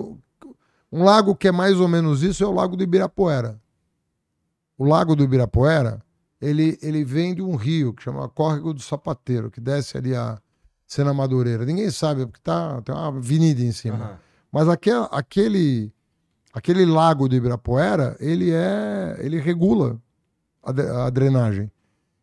[0.90, 3.60] Um lago que é mais ou menos isso é o Lago do Ibirapuera.
[4.76, 6.02] O Lago do Ibirapuera,
[6.40, 10.40] ele, ele vem de um rio que chama Córrego do Sapateiro, que desce ali a
[10.86, 11.64] Sena Madureira.
[11.64, 13.96] Ninguém sabe, porque tá, tem uma avenida em cima.
[13.96, 14.18] Aham.
[14.50, 15.92] Mas aquele, aquele,
[16.54, 19.16] aquele lago do Ibirapuera, ele é.
[19.20, 20.00] ele regula
[20.62, 21.70] a, a drenagem.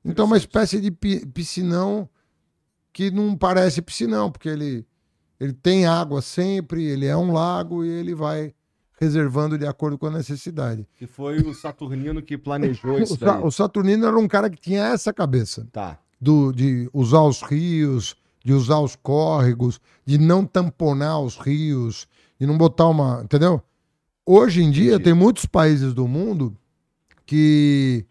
[0.03, 2.10] Então é uma espécie de pi- piscinão
[2.96, 4.86] que não parece piscinão, porque ele,
[5.38, 8.54] ele tem água sempre, ele é um lago e ele vai
[8.98, 10.88] reservando de acordo com a necessidade.
[10.98, 13.42] Que foi o Saturnino que planejou isso daí.
[13.44, 16.00] o Saturnino era um cara que tinha essa cabeça Tá.
[16.22, 18.16] do, de usar os rios,
[18.46, 22.08] de usar os córregos, de não tamponar os rios,
[22.40, 23.20] de não botar uma.
[23.26, 23.62] Entendeu?
[24.26, 25.04] Hoje em dia, Entendi.
[25.04, 26.56] tem muitos países do mundo
[27.26, 28.06] que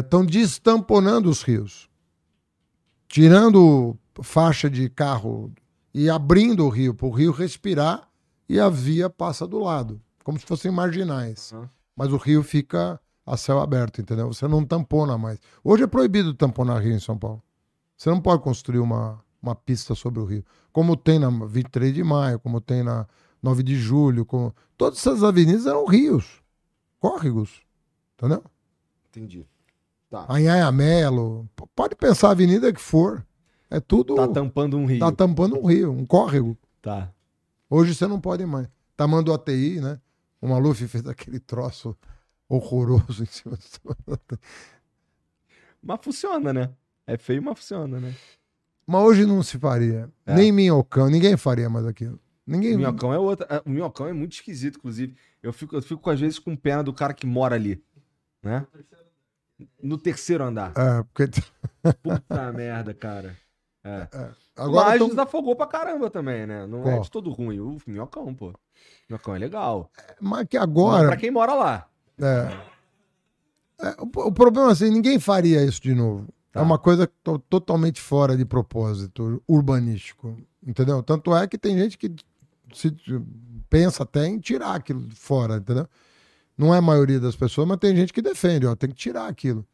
[0.00, 1.87] estão destamponando os rios,
[3.08, 5.52] tirando faixa de carro
[5.92, 8.08] e abrindo o rio, para o rio respirar
[8.48, 11.52] e a via passa do lado, como se fossem marginais.
[11.52, 11.68] Aham.
[11.96, 14.32] Mas o rio fica a céu aberto, entendeu?
[14.32, 15.40] Você não tampona mais.
[15.64, 17.42] Hoje é proibido tamponar rio em São Paulo.
[17.96, 20.44] Você não pode construir uma, uma pista sobre o rio.
[20.72, 23.04] Como tem na 23 de maio, como tem na
[23.42, 24.24] 9 de julho.
[24.24, 24.54] Como...
[24.76, 26.40] Todas essas avenidas eram rios,
[27.00, 27.62] córregos.
[28.16, 28.44] Entendeu?
[29.08, 29.44] Entendi.
[30.10, 30.26] Tá.
[30.28, 31.48] Anhaia Melo.
[31.74, 33.24] Pode pensar a avenida que for.
[33.70, 34.14] É tudo.
[34.14, 34.98] Tá tampando um rio.
[35.00, 36.56] tá tampando um rio, um córrego.
[36.80, 37.12] Tá.
[37.68, 38.66] Hoje você não pode mais.
[38.96, 40.00] Tamanho do ATI, né?
[40.40, 41.96] O Maluf fez aquele troço
[42.48, 44.38] horroroso em cima do.
[45.82, 46.70] Mas funciona, né?
[47.06, 48.14] É feio, mas funciona, né?
[48.86, 50.10] Mas hoje não se faria.
[50.26, 50.34] É.
[50.34, 52.18] Nem Minhocão, ninguém faria mais aquilo.
[52.46, 52.74] Ninguém.
[52.74, 53.46] O minhocão é outra.
[53.48, 55.14] é, O minhocão é muito esquisito, inclusive.
[55.42, 57.82] Eu fico, eu fico às vezes com pena do cara que mora ali.
[58.42, 58.66] Né?
[59.82, 60.72] No terceiro andar.
[60.76, 61.28] É, porque
[62.02, 63.36] Puta merda, cara.
[63.84, 64.06] É.
[64.56, 66.66] agora Mas tão- desafogou pra caramba também, né?
[66.66, 67.00] Não é Qual?
[67.02, 67.58] de todo ruim.
[67.60, 68.52] O minhocão, pô.
[69.08, 69.90] Minhocão é legal.
[70.20, 71.08] Mas que Mas agora.
[71.08, 71.88] Pra quem mora lá.
[72.20, 72.68] É.
[73.80, 76.26] É, o, o problema é assim, ninguém faria isso de novo.
[76.52, 76.60] Tá.
[76.60, 80.36] É uma coisa to- totalmente fora de propósito urbanístico.
[80.66, 81.02] Entendeu?
[81.02, 82.14] Tanto é que tem gente que
[82.74, 82.94] se
[83.70, 85.88] pensa até em tirar aquilo fora, entendeu?
[86.58, 89.28] Não é a maioria das pessoas, mas tem gente que defende, ó, tem que tirar
[89.28, 89.64] aquilo.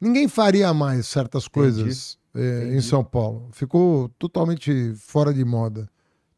[0.00, 2.82] Ninguém faria mais certas coisas eh, em Entendi.
[2.82, 3.48] São Paulo.
[3.52, 5.88] Ficou totalmente fora de moda.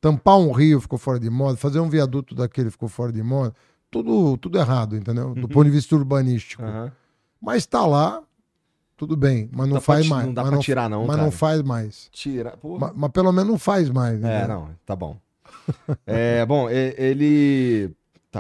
[0.00, 3.52] Tampar um rio ficou fora de moda, fazer um viaduto daquele ficou fora de moda.
[3.90, 5.34] Tudo, tudo errado, entendeu?
[5.34, 5.48] Do Uhum.
[5.48, 6.62] ponto de vista urbanístico.
[6.62, 6.92] Aham.
[7.40, 8.22] Mas tá lá,
[8.96, 10.26] tudo bem, mas não pra faz mais.
[10.26, 11.22] não dá mas pra tirar, não, Mas cara.
[11.22, 12.08] não faz mais.
[12.12, 12.58] Tira.
[12.80, 14.22] Mas, mas pelo menos não faz mais.
[14.22, 14.48] É, entendeu?
[14.48, 15.16] não, tá bom.
[16.06, 17.90] É, bom, ele.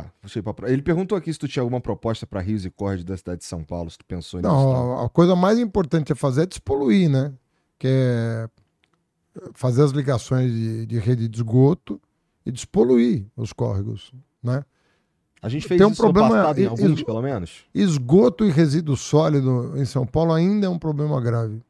[0.02, 0.70] Tá, deixa pra...
[0.70, 3.46] Ele perguntou aqui se tu tinha alguma proposta pra rios e córregos da cidade de
[3.46, 4.52] São Paulo, se tu pensou nisso.
[4.52, 7.32] Não, a- coisa mais importante a fazer é despoluir, né?
[7.78, 8.48] que é
[9.52, 12.00] fazer as ligações de, de rede de esgoto
[12.44, 14.12] e despoluir os córregos,
[14.42, 14.64] né?
[15.42, 17.66] A gente fez Tem um problema- em alguns, pelo menos.
[17.74, 21.60] Esgoto e resíduo sólido em São Paulo ainda é um problema grave.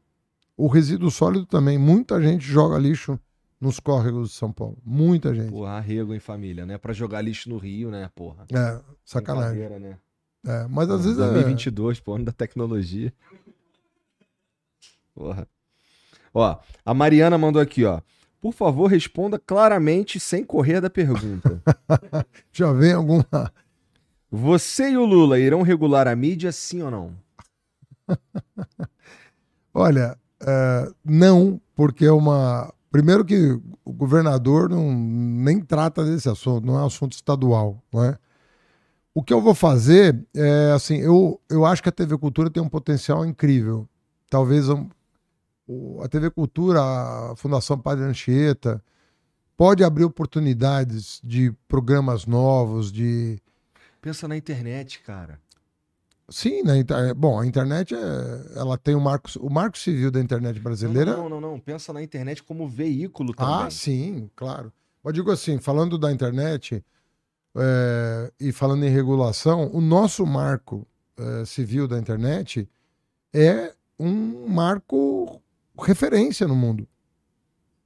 [0.55, 1.77] O resíduo sólido também.
[1.77, 3.19] Muita gente joga lixo
[3.59, 4.77] nos córregos de São Paulo.
[4.83, 5.49] Muita gente.
[5.49, 6.77] Porra, arrego em família, né?
[6.77, 8.45] Pra jogar lixo no Rio, né, porra?
[8.53, 9.69] É, sacanagem.
[9.79, 9.97] Né?
[10.45, 13.13] É, mas às vezes é, 2022, pô, ano da tecnologia.
[15.13, 15.47] Porra.
[16.33, 18.01] Ó, a Mariana mandou aqui, ó.
[18.39, 21.61] Por favor, responda claramente sem correr da pergunta.
[22.53, 23.25] já vem alguma.
[24.29, 27.15] Você e o Lula irão regular a mídia, sim ou não?
[29.73, 32.71] Olha, é, não, porque é uma.
[32.91, 38.03] Primeiro que o governador não, nem trata desse assunto, não é um assunto estadual, não
[38.03, 38.17] é?
[39.13, 42.61] O que eu vou fazer é assim, eu, eu acho que a TV Cultura tem
[42.61, 43.87] um potencial incrível.
[44.29, 44.87] Talvez um-
[46.01, 48.81] a TV Cultura, a Fundação Padre Anchieta,
[49.57, 53.39] pode abrir oportunidades de programas novos, de
[53.99, 55.39] Pensa na internet, cara.
[56.29, 57.15] Sim, na inter...
[57.15, 58.59] bom, a internet é...
[58.59, 61.15] ela tem o marco, o marco civil da internet brasileira.
[61.15, 61.59] Não, não, não, não.
[61.59, 63.53] Pensa na internet como veículo também.
[63.53, 64.71] Ah, sim, claro.
[65.03, 66.83] Mas digo assim, falando da internet
[67.55, 70.85] é, e falando em regulação, o nosso marco
[71.17, 72.69] é, civil da internet
[73.33, 75.41] é um marco
[75.79, 76.87] referência no mundo.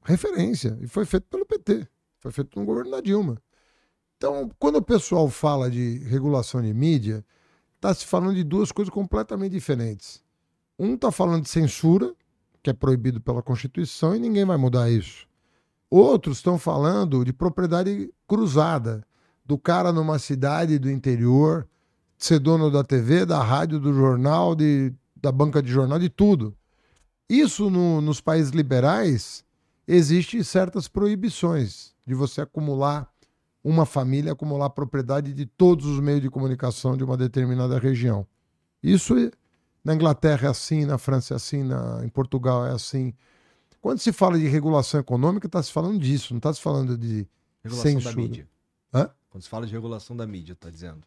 [0.04, 0.78] Referência.
[0.82, 1.88] E foi feito pelo PT.
[2.20, 3.38] Foi feito no governo da Dilma.
[4.18, 7.26] Então, quando o pessoal fala de regulação de mídia,
[7.82, 10.22] está se falando de duas coisas completamente diferentes.
[10.78, 12.14] Um está falando de censura,
[12.62, 15.26] que é proibido pela Constituição, e ninguém vai mudar isso.
[15.90, 19.04] Outros estão falando de propriedade cruzada,
[19.44, 21.68] do cara numa cidade do interior
[22.20, 26.56] ser dono da TV, da rádio, do jornal, de, da banca de jornal, de tudo.
[27.28, 29.44] Isso no- nos países liberais
[29.88, 33.10] existe certas proibições de você acumular
[33.64, 38.26] uma família acumular propriedade de todos os meios de comunicação de uma determinada região.
[38.82, 39.14] Isso
[39.84, 43.14] na Inglaterra é assim, na França é assim, na, em Portugal é assim.
[43.80, 47.28] Quando se fala de regulação econômica, está se falando disso, não está se falando de.
[47.64, 48.16] Regulação Censura.
[48.16, 48.48] da mídia.
[48.94, 49.10] Hã?
[49.30, 51.02] Quando se fala de regulação da mídia, tá dizendo.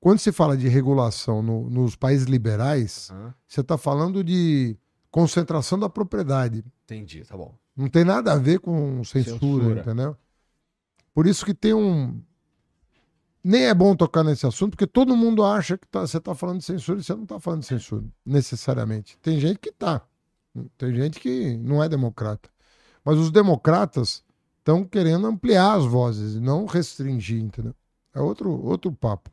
[0.00, 3.34] Quando se fala de regulação no- nos países liberais, Hã?
[3.46, 4.76] você está falando de
[5.10, 6.64] concentração da propriedade.
[6.84, 7.54] Entendi, tá bom.
[7.76, 9.80] Não tem nada a ver com censura, Censura.
[9.80, 10.16] entendeu?
[11.14, 12.20] Por isso que tem um.
[13.42, 16.58] Nem é bom tocar nesse assunto, porque todo mundo acha que tá- você está falando
[16.58, 19.16] de censura e você não está falando de censura, necessariamente.
[19.18, 20.02] Tem gente que tá.
[20.76, 22.50] Tem gente que não é democrata.
[23.04, 24.22] Mas os democratas
[24.58, 27.74] estão querendo ampliar as vozes não restringir, entendeu?
[28.14, 29.30] É outro, outro papo.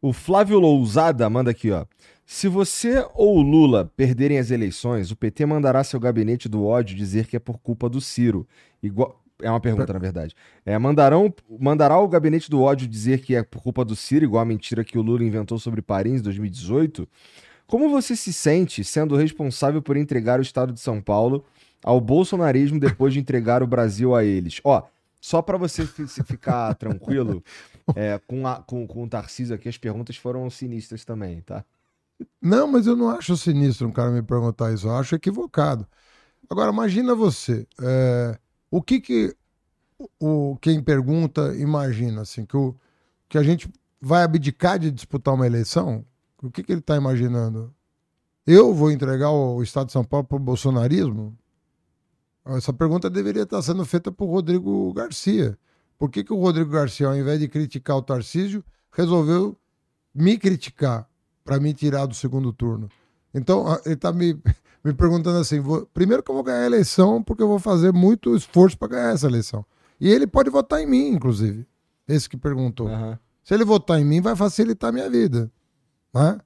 [0.00, 1.84] O Flávio Lousada manda aqui, ó.
[2.24, 7.26] Se você ou Lula perderem as eleições, o PT mandará seu gabinete do ódio dizer
[7.26, 8.46] que é por culpa do Ciro.
[8.82, 9.20] Igual...
[9.40, 10.34] É uma pergunta, na verdade.
[10.66, 14.42] É, mandarão, mandará o gabinete do ódio dizer que é por culpa do Ciro, igual
[14.42, 17.08] a mentira que o Lula inventou sobre Paris em 2018?
[17.66, 21.44] Como você se sente sendo responsável por entregar o estado de São Paulo
[21.84, 24.60] ao bolsonarismo depois de entregar o Brasil a eles?
[24.64, 24.82] Ó,
[25.20, 27.44] só para você se ficar tranquilo,
[27.94, 31.64] é, com, a- com, com o Tarcísio aqui, as perguntas foram sinistras também, tá?
[32.40, 34.86] Não, mas eu não acho sinistro um cara me perguntar isso.
[34.86, 35.86] Eu acho equivocado.
[36.50, 37.66] Agora, imagina você.
[37.82, 38.38] é,
[38.70, 39.34] o que que
[40.20, 42.22] o, quem pergunta imagina?
[42.22, 42.74] Assim, que, o,
[43.28, 43.70] que a gente
[44.00, 46.04] vai abdicar de disputar uma eleição?
[46.42, 47.74] O que, que ele está imaginando?
[48.46, 51.36] Eu vou entregar o Estado de São Paulo para o bolsonarismo?
[52.46, 55.58] Essa pergunta deveria estar sendo feita por Rodrigo Garcia.
[55.98, 59.56] Por que, que o Rodrigo Garcia, ao invés de criticar o Tarcísio, resolveu
[60.14, 61.08] me criticar
[61.44, 62.88] para me tirar do segundo turno?
[63.34, 64.34] Então, ele está me,
[64.84, 67.92] me perguntando assim: vou- primeiro que eu vou ganhar a eleição, porque eu vou fazer
[67.92, 69.64] muito esforço para ganhar essa eleição.
[70.00, 71.66] E ele pode votar em mim, inclusive.
[72.06, 72.88] Esse que perguntou.
[72.88, 73.18] Aham.
[73.44, 75.50] Se ele votar em mim, vai facilitar a minha vida.
[76.14, 76.38] Né?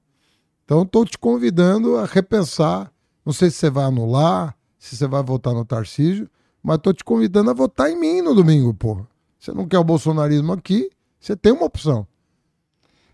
[0.65, 2.91] Então, estou te convidando a repensar.
[3.25, 6.29] Não sei se você vai anular, se você vai votar no Tarcísio,
[6.61, 9.07] mas estou te convidando a votar em mim no domingo, porra.
[9.39, 10.89] Você não quer o bolsonarismo aqui,
[11.19, 12.07] você tem uma opção.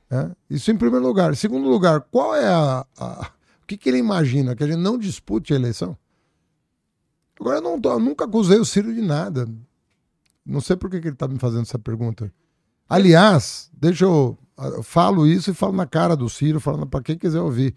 [0.10, 0.32] né?
[0.50, 1.32] Isso em primeiro lugar.
[1.32, 3.32] Em segundo lugar, qual é a, a-
[3.70, 4.56] que, que ele imagina?
[4.56, 5.96] Que a gente não dispute a eleição?
[7.40, 9.48] Agora, eu, não eu nunca acusei o Ciro de nada.
[10.44, 12.34] Não sei por que, que ele está me fazendo essa pergunta.
[12.90, 14.36] Aliás, deixa eu.
[14.58, 17.76] eu falo isso e falo na cara do Ciro, falando para quem quiser ouvir.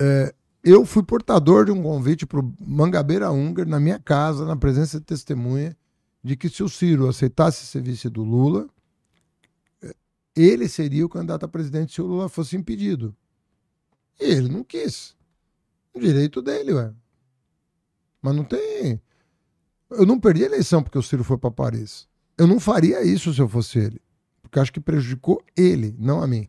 [0.00, 0.34] É,
[0.64, 4.98] eu fui portador de um convite para o Mangabeira Unger na minha casa, na presença
[4.98, 5.76] de testemunha,
[6.22, 8.66] de que se o Ciro aceitasse ser vice do Lula,
[9.80, 9.94] é,
[10.34, 13.14] ele seria o candidato a presidente se o Lula fosse impedido.
[14.20, 15.16] E ele não quis.
[15.92, 16.92] O direito dele, ué.
[18.20, 19.00] Mas não tem.
[19.90, 22.08] Eu não perdi a eleição porque o Ciro foi para Paris.
[22.36, 24.00] Eu não faria isso se eu fosse ele.
[24.42, 26.48] Porque acho que prejudicou ele, não a mim.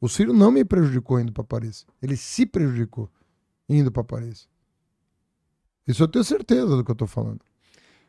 [0.00, 1.86] O Ciro não me prejudicou indo para Paris.
[2.02, 3.10] Ele se prejudicou
[3.68, 4.48] indo para Paris.
[5.86, 7.40] Isso eu tenho certeza do que eu tô falando.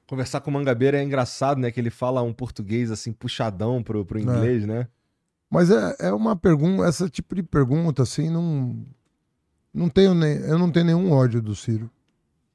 [0.08, 1.72] Conversar com o Mangabeira é engraçado, né?
[1.72, 4.68] Que ele fala um português assim puxadão pro, pro inglês, é.
[4.68, 4.88] né?
[5.50, 8.86] Mas é, é uma pergunta, esse tipo de pergunta, assim, não.
[9.74, 11.92] Não tenho nem, eu não tenho nenhum ódio do Ciro.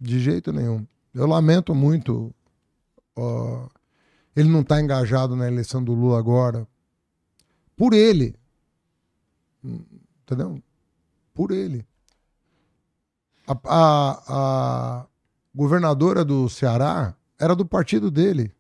[0.00, 0.86] De jeito nenhum.
[1.12, 2.34] Eu lamento muito.
[3.14, 3.68] Ó,
[4.34, 6.66] ele não está engajado na eleição do Lula agora.
[7.76, 8.34] Por ele.
[9.62, 10.62] Entendeu?
[11.34, 11.86] Por ele.
[13.46, 15.06] A, a, a
[15.54, 18.52] governadora do Ceará era do partido dele.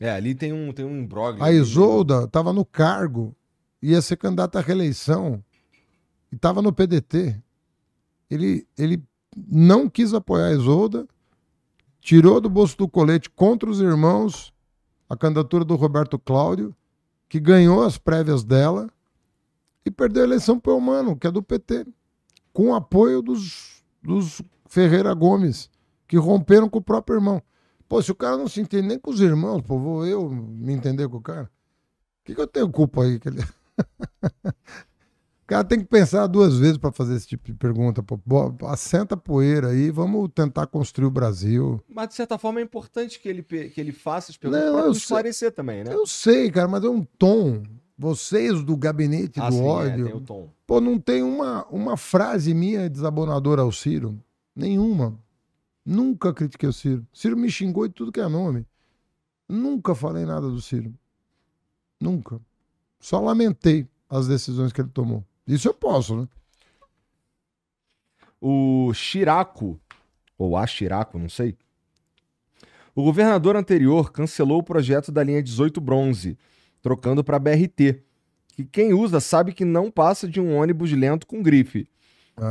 [0.00, 1.42] É, ali tem um, tem um imbróglio.
[1.42, 3.34] A Isolda estava no cargo,
[3.82, 5.42] ia ser candidata à reeleição
[6.30, 7.40] e estava no PDT.
[8.30, 9.02] Ele, ele
[9.36, 11.06] não quis apoiar a Isolda,
[12.00, 14.52] tirou do bolso do colete contra os irmãos
[15.08, 16.74] a candidatura do Roberto Cláudio,
[17.28, 18.88] que ganhou as prévias dela
[19.84, 21.86] e perdeu a eleição para o Humano, que é do PT,
[22.52, 25.70] com o apoio dos, dos Ferreira Gomes,
[26.06, 27.42] que romperam com o próprio irmão.
[27.88, 30.74] Pô, se o cara não se entende nem com os irmãos, pô, vou eu me
[30.74, 31.44] entender com o cara?
[31.44, 33.18] O que, que eu tenho culpa aí?
[33.18, 33.40] Que ele...
[34.44, 38.02] o cara tem que pensar duas vezes para fazer esse tipo de pergunta.
[38.02, 38.18] Pô.
[38.66, 41.82] Assenta a poeira aí, vamos tentar construir o Brasil.
[41.88, 45.52] Mas, de certa forma, é importante que ele, que ele faça as perguntas para esclarecer
[45.52, 45.94] também, né?
[45.94, 47.62] Eu sei, cara, mas é um tom.
[47.96, 50.06] Vocês do gabinete ah, do sim, é, ódio.
[50.06, 50.50] É, tem o tom.
[50.66, 54.20] Pô, não tem uma, uma frase minha desabonadora ao Ciro.
[54.54, 55.18] Nenhuma.
[55.88, 57.06] Nunca critiquei o Ciro.
[57.14, 58.66] Ciro me xingou de tudo que é nome.
[59.48, 60.92] Nunca falei nada do Ciro.
[61.98, 62.38] Nunca.
[63.00, 65.24] Só lamentei as decisões que ele tomou.
[65.46, 66.28] Isso eu posso, né?
[68.38, 69.80] O Chiraco,
[70.36, 71.56] ou a Chiraco, não sei.
[72.94, 76.36] O governador anterior cancelou o projeto da linha 18 Bronze,
[76.82, 78.02] trocando para BRT,
[78.48, 81.88] que quem usa sabe que não passa de um ônibus lento com grife.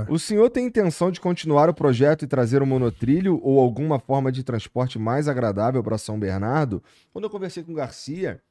[0.09, 4.31] O senhor tem intenção de continuar o projeto e trazer um monotrilho ou alguma forma
[4.31, 6.83] de transporte mais agradável para São Bernardo?
[7.11, 8.41] Quando eu conversei com o Garcia,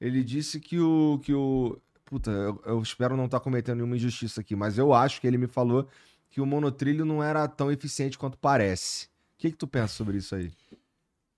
[0.00, 1.18] ele disse que o.
[1.22, 4.94] Que o puta, eu, eu espero não estar tá cometendo nenhuma injustiça aqui, mas eu
[4.94, 5.88] acho que ele me falou
[6.30, 9.06] que o monotrilho não era tão eficiente quanto parece.
[9.06, 10.52] O que, que tu pensa sobre isso aí?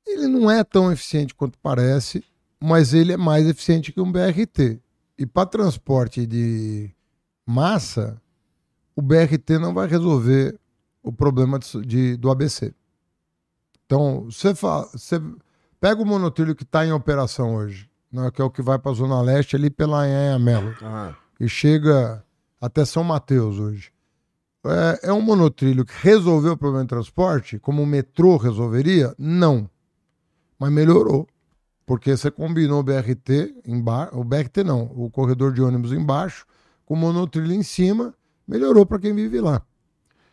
[0.06, 2.24] Ele não é tão eficiente quanto parece,
[2.60, 4.80] mas ele é mais eficiente que um BRT.
[5.18, 6.90] E para transporte de
[7.46, 8.20] massa,
[8.98, 10.58] o BRT não vai resolver
[11.04, 12.74] o problema de, de do ABC.
[13.86, 15.22] Então, você, você
[15.80, 18.90] pega o monotrilho que está em operação hoje, né, que é o que vai para
[18.90, 21.14] a Zona Leste ali pela Anhanha Melo, uhum.
[21.38, 22.24] e chega
[22.60, 23.92] até São Mateus hoje.
[24.66, 29.14] É, é um monotrilho que resolveu o problema de transporte, como o metrô resolveria?
[29.16, 29.70] Não.
[30.58, 31.24] Mas melhorou.
[31.86, 36.44] Porque você combinou o BRT embaixo, o BRT não, o corredor de ônibus embaixo,
[36.84, 38.12] com o monotrilho em cima,
[38.48, 39.62] melhorou para quem vive lá.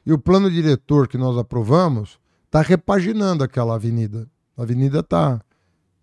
[0.05, 4.29] E o plano diretor que nós aprovamos está repaginando aquela avenida.
[4.55, 5.41] A avenida está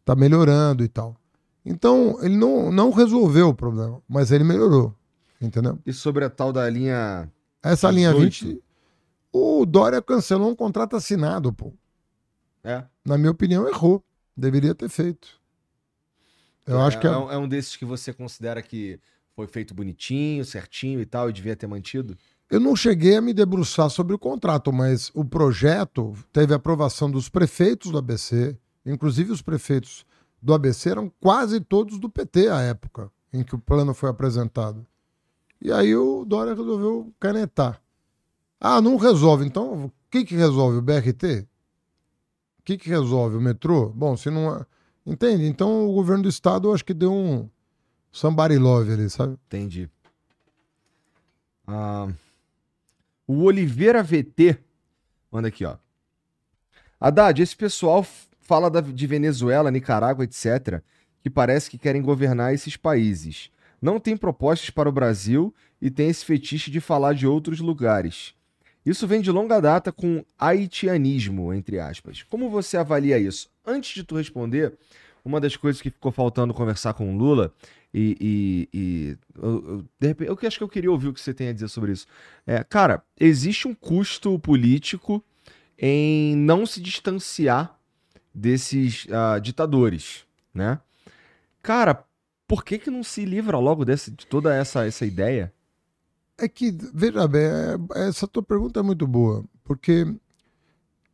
[0.05, 1.17] tá melhorando e tal.
[1.65, 4.95] Então, ele não, não resolveu o problema, mas ele melhorou.
[5.41, 5.79] Entendeu?
[5.87, 7.31] E sobre a tal da linha.
[7.63, 7.95] Essa 18?
[7.95, 8.63] linha 20.
[9.33, 11.73] O Dória cancelou um contrato assinado, pô.
[12.63, 12.85] É.
[13.05, 14.05] Na minha opinião, errou.
[14.37, 15.41] Deveria ter feito.
[16.67, 17.11] Eu é, acho que é...
[17.11, 19.01] é um desses que você considera que
[19.35, 22.17] foi feito bonitinho, certinho e tal, e devia ter mantido?
[22.51, 27.29] Eu não cheguei a me debruçar sobre o contrato, mas o projeto teve aprovação dos
[27.29, 30.05] prefeitos do ABC, inclusive os prefeitos
[30.41, 34.87] do ABC eram quase todos do PT à época em que o plano foi apresentado.
[35.61, 37.81] E aí o Dória resolveu canetar.
[38.61, 39.47] Ah, não resolve.
[39.47, 40.79] Então, o que, que resolve?
[40.79, 41.47] O BRT?
[42.59, 43.37] O que, que resolve?
[43.37, 43.89] O metrô?
[43.89, 44.65] Bom, se não.
[45.05, 45.47] Entende?
[45.47, 47.49] Então o governo do estado eu acho que deu um,
[48.13, 49.39] Somebody love ali, sabe?
[49.47, 49.89] Entendi.
[51.67, 52.09] Ah,
[53.27, 54.59] o Oliveira VT
[55.31, 55.77] manda aqui, ó.
[57.01, 58.07] Haddad, esse pessoal
[58.41, 60.83] fala da, de Venezuela, Nicarágua, etc.,
[61.23, 63.51] que parece que querem governar esses países.
[63.81, 68.35] Não tem propostas para o Brasil e tem esse fetiche de falar de outros lugares.
[68.85, 72.23] Isso vem de longa data com haitianismo, entre aspas.
[72.25, 73.49] Como você avalia isso?
[73.65, 74.77] Antes de tu responder,
[75.25, 77.53] uma das coisas que ficou faltando conversar com o Lula
[77.95, 78.17] e,
[78.73, 81.35] e, e eu, eu, de repente, eu acho que eu queria ouvir o que você
[81.35, 82.07] tem a dizer sobre isso.
[82.47, 85.23] É, cara, existe um custo político
[85.79, 87.79] em não se distanciar
[88.35, 90.25] desses uh, ditadores,
[90.55, 90.81] né?
[91.63, 92.05] Cara,
[92.47, 95.53] por que que não se livra logo desse, de toda essa, essa ideia?
[96.39, 100.07] É que, veja bem, é, essa tua pergunta é muito boa, porque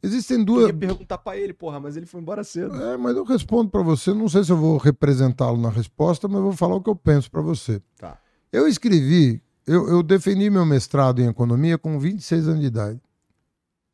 [0.03, 0.66] Existem Eu duas.
[0.69, 2.75] ia perguntar pra ele, porra, mas ele foi embora cedo.
[2.83, 4.15] É, mas eu respondo para você.
[4.15, 6.95] Não sei se eu vou representá-lo na resposta, mas eu vou falar o que eu
[6.97, 7.83] penso para você.
[7.97, 8.16] Tá.
[8.53, 13.01] Eu escrevi, eu, eu defendi meu mestrado em economia com 26 anos de idade.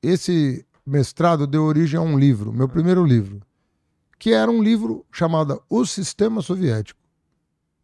[0.03, 3.41] Esse mestrado deu origem a um livro, meu primeiro livro,
[4.19, 7.01] que era um livro chamado O Sistema Soviético.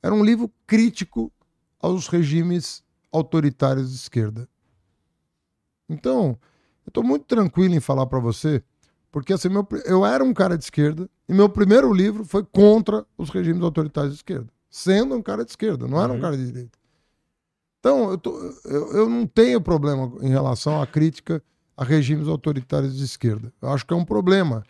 [0.03, 1.33] Era um livro crítico
[1.81, 4.47] aos regimes autoritários de esquerda.
[5.89, 6.39] Então,
[6.91, 8.63] eu estou muito tranquilo em falar para você,
[9.13, 13.07] porque assim, meu, eu era um cara de esquerda e meu primeiro livro foi contra
[13.17, 16.21] os regimes autoritários de esquerda, sendo um cara de esquerda, não era um Uhum.
[16.23, 16.79] cara de direita.
[17.79, 21.43] Então, eu, tô- eu, eu não tenho problema em relação à crítica
[21.77, 23.51] a regimes autoritários de esquerda.
[23.63, 24.63] Eu acho que é um problema.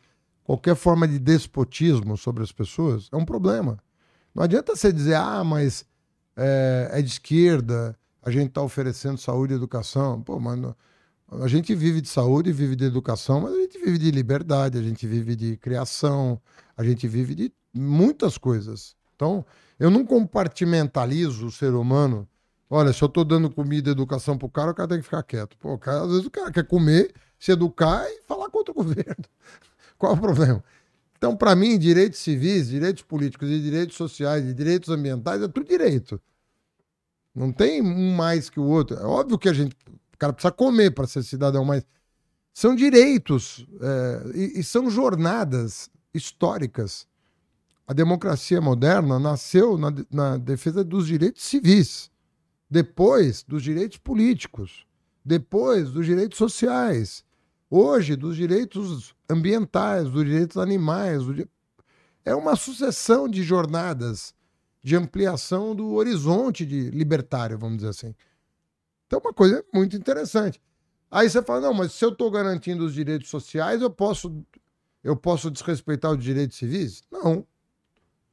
[0.44, 3.78] Qualquer forma de despotismo sobre as pessoas é um problema.
[4.34, 5.84] Não adianta você dizer, ah, mas
[6.36, 10.22] é, é de esquerda, a gente está oferecendo saúde e educação.
[10.22, 10.74] Pô, mas não-
[11.31, 14.82] a gente vive de saúde, vive de educação, mas a gente vive de liberdade, a
[14.82, 16.40] gente vive de criação,
[16.77, 18.97] a gente vive de muitas coisas.
[19.15, 19.44] Então,
[19.78, 22.28] eu não compartimentalizo o ser humano.
[22.69, 25.23] Olha, se eu estou dando comida e educação pro cara, o cara tem que ficar
[25.23, 25.57] quieto.
[25.59, 29.24] Pô, cara, às vezes o cara quer comer, se educar e falar contra o governo.
[29.98, 30.65] Qual é o problema?
[31.16, 35.69] Então, para mim, direitos civis, direitos políticos e direitos sociais e direitos ambientais é tudo
[35.69, 36.20] direito.
[37.35, 38.97] Não tem um mais que o outro.
[38.97, 39.77] É óbvio que a gente,
[40.20, 41.84] cara precisa comer para ser cidadão, mas
[42.52, 47.09] são direitos é, e, e são jornadas históricas.
[47.86, 52.10] A democracia moderna nasceu na, na defesa dos direitos civis,
[52.68, 54.86] depois dos direitos políticos,
[55.24, 57.24] depois dos direitos sociais,
[57.68, 61.24] hoje dos direitos ambientais, dos direitos animais.
[61.24, 61.48] do
[62.24, 64.34] É uma sucessão de jornadas
[64.82, 68.14] de ampliação do horizonte de libertário, vamos dizer assim.
[69.11, 70.62] Então, uma coisa muito interessante.
[71.11, 74.32] Aí você fala, não, mas se eu estou garantindo os direitos sociais, eu posso,
[75.03, 77.03] eu posso desrespeitar os direitos civis?
[77.11, 77.45] Não.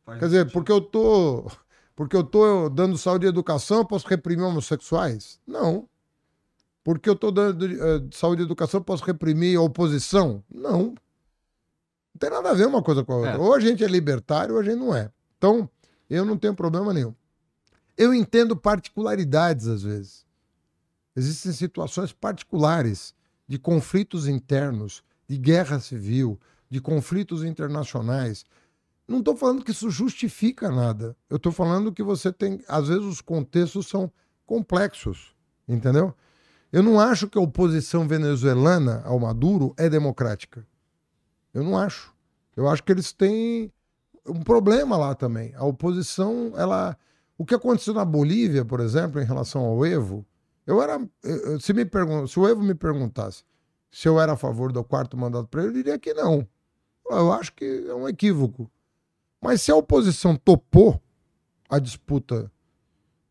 [0.06, 1.52] Quer dizer, porque eu tô,
[1.96, 5.40] porque eu tô dando saúde e educação, eu posso reprimir homossexuais?
[5.48, 5.90] Não.
[6.84, 10.44] Porque eu tô dando eh, saúde e educação, eu posso reprimir a oposição?
[10.54, 10.90] Não.
[10.90, 13.32] Não tem nada a ver uma coisa com a outra.
[13.32, 13.38] É.
[13.38, 15.12] Ou a gente é libertário ou a gente não é.
[15.40, 15.68] Então,
[16.08, 17.16] eu não tenho problema nenhum.
[17.98, 20.27] Eu entendo particularidades às vezes.
[21.18, 23.16] Existem situações particulares
[23.48, 26.40] de conflitos internos, de guerra civil,
[26.70, 28.46] de conflitos internacionais.
[29.08, 31.18] Não estou falando que isso justifica nada.
[31.28, 32.64] Eu estou falando que você tem.
[32.68, 34.12] Às vezes os contextos são
[34.46, 35.34] complexos.
[35.68, 36.14] Entendeu?
[36.72, 40.68] Eu não acho que a oposição venezuelana ao Maduro é democrática.
[41.52, 42.14] Eu não acho.
[42.56, 43.74] Eu acho que eles têm
[44.24, 45.52] um problema lá também.
[45.56, 46.96] A oposição, ela.
[47.40, 50.24] O que aconteceu na Bolívia, por exemplo, em relação ao Evo,
[50.68, 51.00] eu era.
[51.60, 53.44] Se, me pergun se o Evo me perguntasse
[53.90, 56.48] se eu era a favor do quarto mandato para ele, eu diria que não.
[57.10, 58.70] Eu acho que é um equívoco.
[59.42, 61.02] Mas se a oposição topou
[61.70, 62.52] a disputa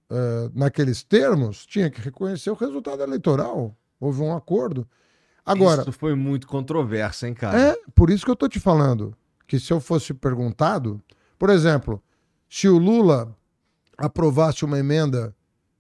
[0.09, 3.77] eh, naqueles termos, tinha que reconhecer o resultado eleitoral.
[4.01, 4.89] Houve um acordo.
[5.45, 7.59] Agora, Isso foi muito controverso, hein, cara?
[7.59, 11.01] é, por isso que eu tô te falando que se eu fosse perguntado,
[11.39, 12.03] por exemplo,
[12.49, 13.37] se o Lula
[13.97, 15.35] aprovasse uma emenda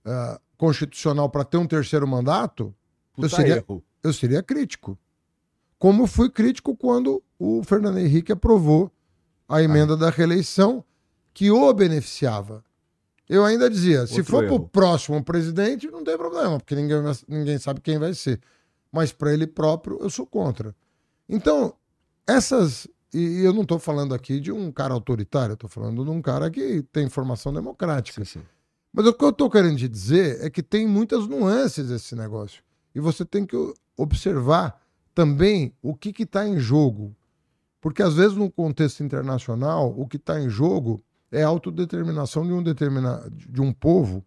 [0.04, 2.74] ah, constitucional para ter um terceiro mandato,
[3.14, 3.82] Puta eu seria- erro.
[4.02, 4.98] eu seria crítico.
[5.78, 8.90] Como fui crítico quando o Fernando Henrique aprovou
[9.48, 10.82] a emenda da reeleição
[11.34, 12.64] que o beneficiava.
[13.28, 16.98] Eu ainda dizia, se Outro for para o próximo presidente, não tem problema, porque ninguém,
[17.28, 18.40] ninguém sabe quem vai ser.
[18.90, 20.74] Mas para ele próprio, eu sou contra.
[21.28, 21.74] Então,
[22.26, 22.86] essas.
[23.12, 26.22] E eu não estou falando aqui de um cara autoritário, eu estou falando de um
[26.22, 28.24] cara que tem formação democrática.
[28.24, 28.46] Sim, sim.
[28.96, 32.62] Mas o que eu estou querendo te dizer é que tem muitas nuances esse negócio.
[32.94, 33.54] E você tem que
[33.94, 34.80] observar
[35.14, 37.14] também o que está em jogo.
[37.78, 42.54] Porque, às vezes, no contexto internacional, o que está em jogo é a autodeterminação de
[42.54, 43.22] um, determina...
[43.30, 44.24] de um povo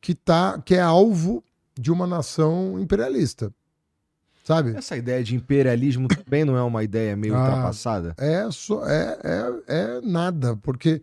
[0.00, 0.58] que, tá...
[0.64, 1.44] que é alvo
[1.78, 3.52] de uma nação imperialista.
[4.42, 4.74] Sabe?
[4.74, 7.40] Essa ideia de imperialismo também não é uma ideia meio Ah.
[7.44, 8.14] ultrapassada?
[8.16, 11.02] É, só, é, é, é nada, porque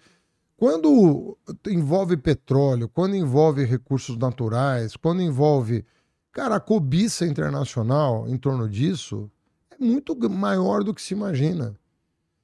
[0.55, 5.85] quando envolve petróleo, quando envolve recursos naturais, quando envolve.
[6.31, 9.30] Cara, a cobiça internacional em torno disso
[9.69, 11.75] é muito maior do que se imagina.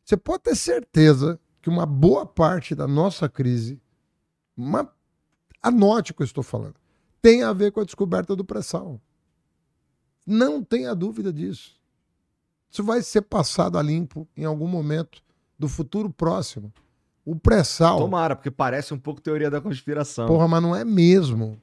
[0.04, 3.82] Você pode ter certeza que uma boa parte da nossa crise,
[4.56, 4.92] uma,
[5.62, 6.76] anote o que eu estou falando,
[7.22, 9.00] tem a ver com a descoberta do pré-sal.
[10.26, 11.80] Não tenha dúvida disso.
[12.70, 15.24] Isso vai ser passado a limpo em algum momento
[15.58, 16.72] do futuro próximo.
[17.30, 18.00] O pré-sal.
[18.00, 20.26] Tomara, porque parece um pouco teoria da conspiração.
[20.26, 21.62] Porra, mas não é mesmo.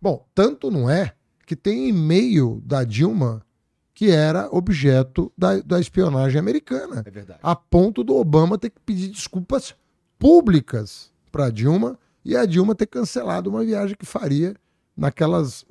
[0.00, 1.12] Bom, tanto não é
[1.44, 3.44] que tem e-mail da Dilma
[3.92, 7.02] que era objeto da, da espionagem americana.
[7.04, 7.40] É verdade.
[7.42, 9.74] A ponto do Obama ter que pedir desculpas
[10.20, 14.54] públicas para Dilma e a Dilma ter cancelado uma viagem que faria
[14.96, 15.66] naquelas,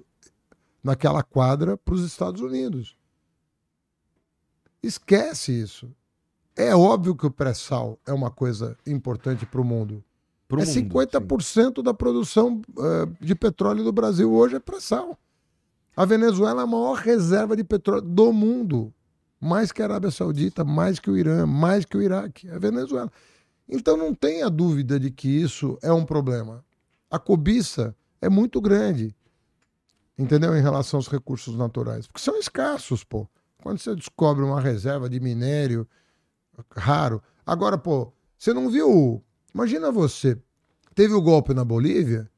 [0.84, 2.98] naquela quadra para os Estados Unidos.
[4.84, 5.90] Esquece isso.
[6.56, 10.04] É óbvio que o pré-sal é uma coisa importante para o mundo.
[10.48, 15.18] Pro é mundo, 50% da produção eh, de petróleo do Brasil hoje é pré-sal.
[15.96, 18.94] A Venezuela é a maior reserva de petróleo do mundo.
[19.40, 22.50] Mais que a Arábia Saudita, mais que o Irã, mais que o Iraque.
[22.50, 23.12] É a Venezuela.
[23.68, 26.64] Então não tenha dúvida de que isso é um problema.
[27.10, 29.16] A cobiça é muito grande,
[30.18, 30.56] entendeu?
[30.56, 32.08] Em relação aos recursos naturais.
[32.08, 33.28] Porque são escassos, pô.
[33.64, 35.88] Quando você descobre uma reserva de minério
[36.76, 37.22] raro.
[37.46, 39.24] Agora, pô, você não viu.
[39.54, 40.38] Imagina você.
[40.94, 42.30] Teve o golpe na Bolívia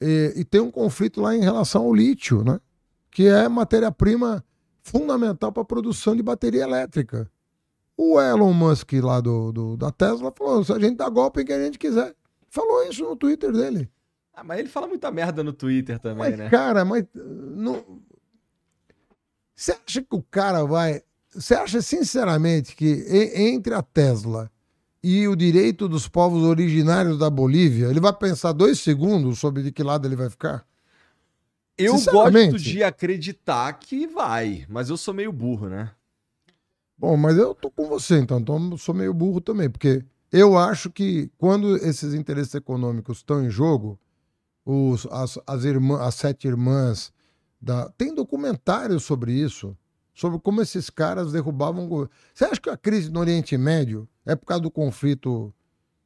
[0.00, 2.60] e, e tem um conflito lá em relação ao lítio, né?
[3.10, 4.44] Que é matéria-prima
[4.82, 7.30] fundamental para a produção de bateria elétrica.
[7.96, 11.44] O Elon Musk lá do, do, da Tesla falou: se a gente dá golpe em
[11.44, 12.14] quem a gente quiser.
[12.48, 13.90] Falou isso no Twitter dele.
[14.32, 16.50] Ah, mas ele fala muita merda no Twitter também, Mas, né?
[16.50, 18.02] cara, mas não...
[19.54, 21.02] você acha que o cara vai.
[21.36, 23.04] Você acha sinceramente que
[23.34, 24.50] entre a Tesla
[25.02, 29.70] e o direito dos povos originários da Bolívia, ele vai pensar dois segundos sobre de
[29.70, 30.66] que lado ele vai ficar?
[31.78, 35.90] Eu gosto de acreditar que vai, mas eu sou meio burro, né?
[36.96, 40.02] Bom, mas eu tô com você, então, então eu sou meio burro também, porque
[40.32, 44.00] eu acho que quando esses interesses econômicos estão em jogo,
[44.64, 47.12] os, as, as, irmã, as sete irmãs
[47.60, 47.90] da.
[47.90, 49.76] Tem documentários sobre isso,
[50.16, 52.10] sobre como esses caras derrubavam o governo.
[52.32, 55.54] Você acha que a crise no Oriente Médio é por causa do conflito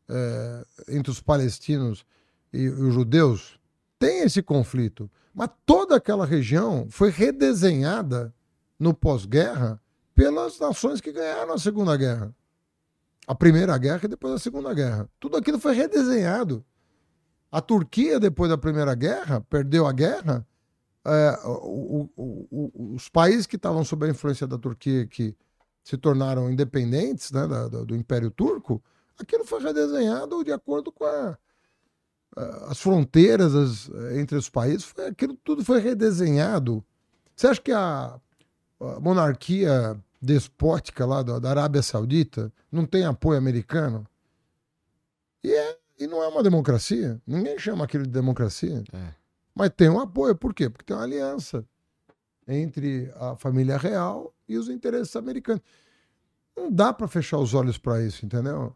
[0.08, 2.04] é, entre os palestinos
[2.52, 3.58] e, e os judeus?
[4.00, 5.08] Tem esse conflito.
[5.32, 8.34] Mas toda aquela região foi redesenhada
[8.76, 9.80] no pós-guerra
[10.12, 12.34] pelas nações que ganharam a Segunda Guerra.
[13.28, 15.08] A Primeira Guerra e depois a Segunda Guerra.
[15.20, 16.64] Tudo aquilo foi redesenhado.
[17.52, 20.44] A Turquia, depois da Primeira Guerra, perdeu a guerra.
[21.04, 25.34] É, o- o- o- os países que estavam sob a influência da Turquia, que
[25.82, 28.82] se tornaram independentes né, da- do Império Turco,
[29.18, 31.38] aquilo foi redesenhado de acordo com a-
[32.68, 34.84] as fronteiras as- entre os países.
[34.84, 36.84] Foi, aquilo tudo foi redesenhado.
[37.34, 38.20] Você acha que a,
[38.80, 44.06] a monarquia despótica lá da, da Arábia Saudita não tem apoio americano?
[45.42, 47.20] E, é, e não é uma democracia.
[47.26, 48.84] Ninguém chama aquilo de democracia.
[48.92, 49.19] É.
[49.54, 50.34] Mas tem um apoio.
[50.34, 50.68] Por quê?
[50.70, 51.64] Porque tem uma aliança
[52.46, 55.62] entre a família real e os interesses americanos.
[56.56, 58.74] Não dá para fechar os olhos para isso, entendeu?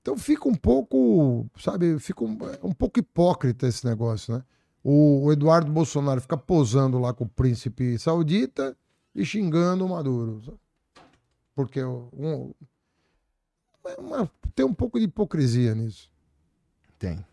[0.00, 4.42] Então fica um pouco, sabe, fica um, é um pouco hipócrita esse negócio, né?
[4.82, 8.76] O, o Eduardo Bolsonaro fica posando lá com o príncipe saudita
[9.14, 10.58] e xingando o Maduro.
[11.54, 12.54] Porque um-
[13.84, 16.10] é tem um pouco de hipocrisia nisso.
[16.98, 17.24] Tem.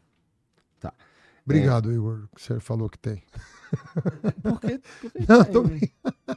[1.45, 3.21] Obrigado, Igor, que você falou que tem.
[4.41, 4.81] Por quê?
[5.01, 5.53] Por que Não, tem?
[5.53, 5.63] tô-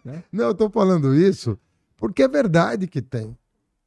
[0.05, 0.23] Né?
[0.31, 1.59] Não, eu tô falando isso
[1.97, 3.37] porque é verdade que tem.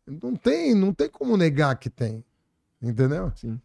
[0.05, 2.25] Não tem, não tem como negar que tem.
[2.81, 3.31] Entendeu?
[3.35, 3.61] Sim.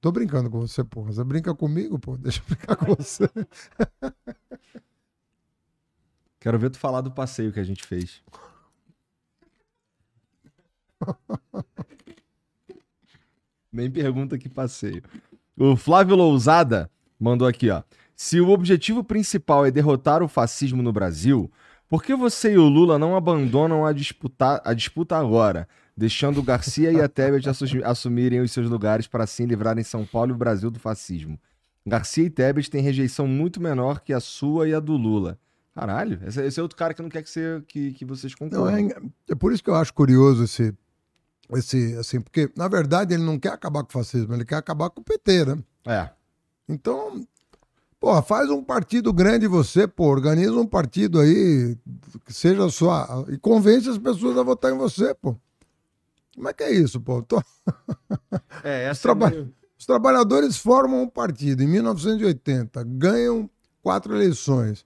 [0.00, 1.12] Tô brincando com você, porra.
[1.12, 2.16] Você brinca comigo, pô.
[2.16, 3.28] Deixa eu brincar com você.
[6.40, 8.22] Quero ver tu falar do passeio que a gente fez.
[13.72, 15.02] Nem pergunta que passeio.
[15.56, 16.90] O Flávio Lousada
[17.20, 17.82] mandou aqui, ó.
[18.16, 21.50] Se o objetivo principal é derrotar o fascismo no Brasil,
[21.88, 26.42] por que você e o Lula não abandonam a disputa, a disputa agora, deixando o
[26.42, 30.34] Garcia e a Tebet assu- assumirem os seus lugares para assim livrarem São Paulo e
[30.34, 31.38] o Brasil do fascismo?
[31.86, 35.38] Garcia e Tebet têm rejeição muito menor que a sua e a do Lula.
[35.74, 38.90] Caralho, esse, é outro cara que não quer que, você, que, que vocês concordem.
[38.90, 40.74] é, é por isso que eu acho curioso esse,
[41.54, 44.90] esse, assim, porque na verdade ele não quer acabar com o fascismo, ele quer acabar
[44.90, 45.58] com o PT, né?
[45.86, 46.10] É.
[46.70, 47.26] Então,
[47.98, 51.76] porra, faz um partido grande você, pô, organiza um partido aí
[52.24, 55.36] que seja sua e convence as pessoas a votar em você, pô.
[56.34, 57.22] Como é que é isso, pô?
[57.22, 57.42] Tô-
[58.62, 63.48] É, essa Os traba- é meio- Os trabalhadores formam um partido em 1980, ganham
[63.82, 64.84] quatro eleições.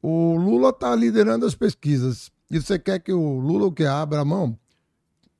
[0.00, 2.30] O Lula está liderando as pesquisas.
[2.50, 4.56] E você quer que o Lula o que abra a mão?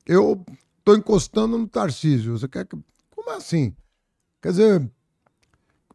[0.06, 0.44] Eu
[0.78, 2.36] estou encostando no Tarcísio.
[2.36, 2.76] Você quer que.
[3.14, 3.74] Como assim?
[4.42, 4.90] Quer dizer,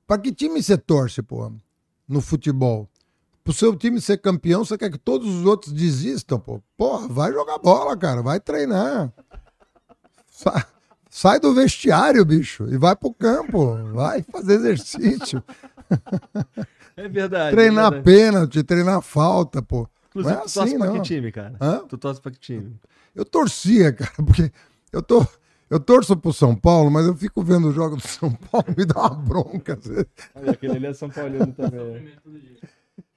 [0.09, 1.51] para que time você torce, pô?
[2.07, 2.89] No futebol?
[3.43, 6.59] Pro seu time ser campeão, você quer que todos os outros desistam, pô?
[6.75, 9.13] Porra, vai jogar bola, cara, vai treinar.
[10.31, 10.65] Sa-
[11.11, 13.75] Sai do vestiário, bicho, e vai pro campo.
[13.93, 15.43] Vai fazer exercício.
[16.95, 17.55] é verdade.
[17.55, 18.03] treinar é verdade.
[18.03, 19.87] pênalti, treinar falta, pô.
[20.09, 20.93] Inclusive, Não é tu torce assim, pra não.
[20.95, 21.55] que time, cara?
[21.61, 21.79] Hã?
[21.87, 22.75] Tu torce pra que time?
[23.15, 24.51] Eu torcia, cara, porque
[24.91, 25.25] eu tô.
[25.69, 28.73] Eu torço pro São Paulo, mas eu fico vendo o jogo do São Paulo e
[28.79, 29.77] me dá uma bronca.
[30.47, 32.11] Aquele ali é São Paulino também.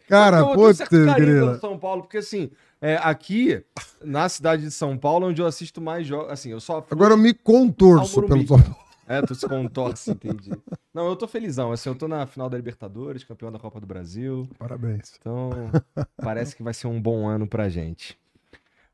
[0.07, 1.59] Cara, putz, certo carinho grila.
[1.59, 2.51] São Paulo, porque assim,
[2.81, 3.65] é, aqui,
[4.05, 6.85] na cidade de São Paulo, onde eu assisto mais jogos, assim, eu só.
[6.91, 8.47] Agora eu me contorço pelo.
[8.47, 8.77] São Paulo.
[9.09, 10.53] É, tu se contorce, entendi.
[10.95, 13.87] Não, eu tô felizão, assim, eu tô na final da Libertadores, campeão da Copa do
[13.87, 15.15] Brasil, Parabéns.
[15.19, 15.51] então
[16.17, 18.17] parece que vai ser um bom ano pra gente.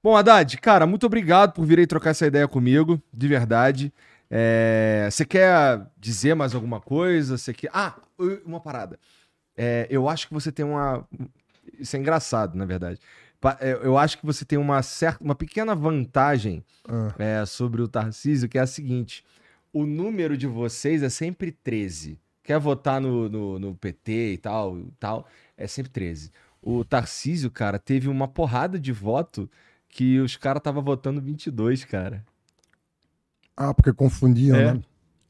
[0.03, 3.93] Bom, Haddad, cara, muito obrigado por vir aí trocar essa ideia comigo, de verdade.
[4.31, 7.37] É, Você quer dizer mais alguma coisa?
[7.37, 7.71] Você quer...
[7.73, 7.97] Ah,
[8.45, 8.99] uma parada.
[9.57, 11.07] É, eu acho que você tem uma...
[11.79, 13.01] Isso é engraçado, na verdade.
[13.61, 17.89] É, Eu acho que você tem uma certa, uma pequena vantagem Ah, é, sobre o
[17.89, 19.25] Tarcísio, que é a seguinte:
[19.73, 22.19] o número de vocês é sempre 13.
[22.43, 26.33] Quer votar no, no, no PT e tal, e tal, é sempre 13.
[26.61, 29.49] O Tarcísio, cara, teve uma porrada de voto
[29.89, 32.25] que os caras estavam votando 22, cara.
[33.57, 34.75] Ah, porque confundiam, É.
[34.75, 34.81] né?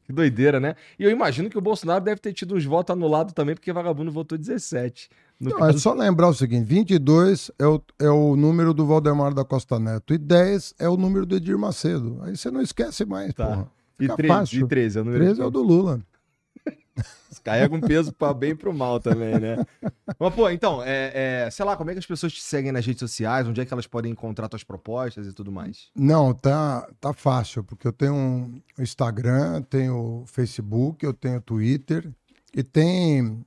[0.05, 0.75] Que doideira, né?
[0.97, 4.11] E eu imagino que o Bolsonaro deve ter tido uns votos anulados também, porque vagabundo
[4.11, 5.07] votou 17.
[5.39, 8.85] No Não, é caso- só lembrar o seguinte: 22 é o, é o número do
[8.87, 12.19] Valdemar da Costa Neto e 10 é o número do Edir Macedo.
[12.23, 13.45] Aí você não esquece mais, Tá.
[13.45, 13.71] porra.
[13.99, 14.65] e, fica 13, fácil.
[14.65, 16.01] e 13 é o número 13 é o do Lula.
[17.43, 19.65] Carrega um peso para bem e pro mal também, né?
[20.19, 22.85] Mas, pô, então, é, é, sei lá, como é que as pessoas te seguem nas
[22.85, 23.47] redes sociais?
[23.47, 25.89] Onde é que elas podem encontrar tuas propostas e tudo mais?
[25.95, 32.11] Não, tá, tá fácil, porque eu tenho um Instagram, tenho Facebook, eu tenho Twitter
[32.53, 33.45] e tem.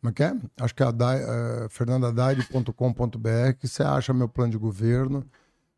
[0.00, 0.34] Como é que é?
[0.60, 5.24] Acho que é, Haddad- é fernandadaide.com.br que você acha meu plano de governo.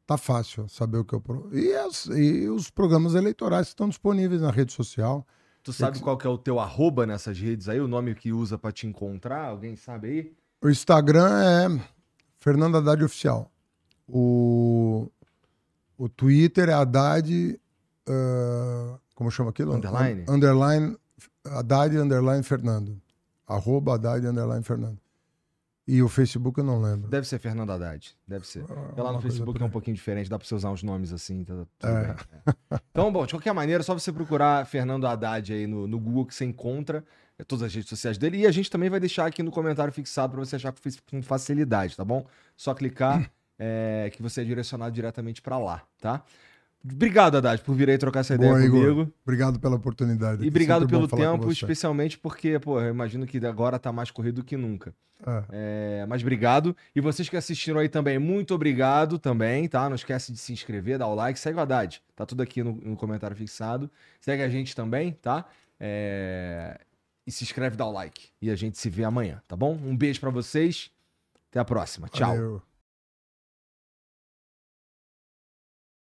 [0.07, 1.23] Tá fácil saber o que eu.
[1.53, 5.27] E, as- e os programas eleitorais estão disponíveis na rede social.
[5.63, 7.81] Tu sabe qual que é o teu arroba nessas redes aí?
[7.81, 9.47] O nome que usa para te encontrar?
[9.49, 10.33] Alguém sabe aí?
[10.61, 11.29] O Instagram
[11.79, 11.81] é
[12.41, 13.51] Fernando Haddad Oficial.
[14.09, 15.09] O,
[15.97, 17.61] o Twitter é Haddad.
[18.09, 19.75] ah, como chama aquilo?
[19.75, 20.25] Underline?
[20.29, 20.97] Un- Underline.
[21.45, 23.01] Haddad underline Fernando.
[23.47, 24.99] Arroba Haddad underline Fernando.
[25.87, 27.09] E o Facebook eu não lembro.
[27.09, 28.15] Deve ser Fernando Haddad.
[28.27, 28.63] Deve ser.
[28.65, 31.13] Porque lá Uma no Facebook é um pouquinho diferente, dá pra você usar uns nomes
[31.13, 31.43] assim.
[31.45, 32.03] Tá, tudo É.
[32.07, 32.17] bem.
[32.71, 32.81] É.
[32.93, 36.25] Então, bom, de qualquer maneira, é só você procurar Fernando Haddad aí no, no Google
[36.27, 37.05] que você encontra
[37.37, 38.39] é, todas as redes sociais dele.
[38.39, 40.79] E a gente também vai deixar aqui no comentário fixado pra você achar com
[41.11, 42.25] com facilidade, tá bom?
[42.57, 43.29] Só clicar
[43.59, 46.23] é, que você é direcionado diretamente pra lá, tá?
[46.85, 48.81] Obrigado, Haddad, por vir aí trocar essa ideia Boa, Igor.
[48.81, 49.13] comigo.
[49.25, 50.45] Obrigado pela oportunidade.
[50.45, 54.57] E obrigado pelo tempo, especialmente porque, pô, eu imagino que agora tá mais corrido que
[54.57, 54.93] nunca.
[55.25, 55.45] É.
[56.03, 56.77] É, mas obrigado.
[56.95, 59.89] E vocês que assistiram aí também, muito obrigado também, tá?
[59.89, 62.03] Não esquece de se inscrever, dar o like, segue o Haddad.
[62.17, 63.89] Tá tudo aqui no, no comentário fixado.
[64.21, 65.45] Segue a gente também, tá?
[65.79, 66.81] É,
[67.25, 68.31] E se inscreve, dá o like.
[68.41, 69.79] E a gente se vê amanhã, tá bom?
[69.85, 70.91] Um beijo pra vocês.
[71.51, 72.09] Até a próxima.
[72.09, 72.31] Tchau.
[72.31, 72.63] Valeu.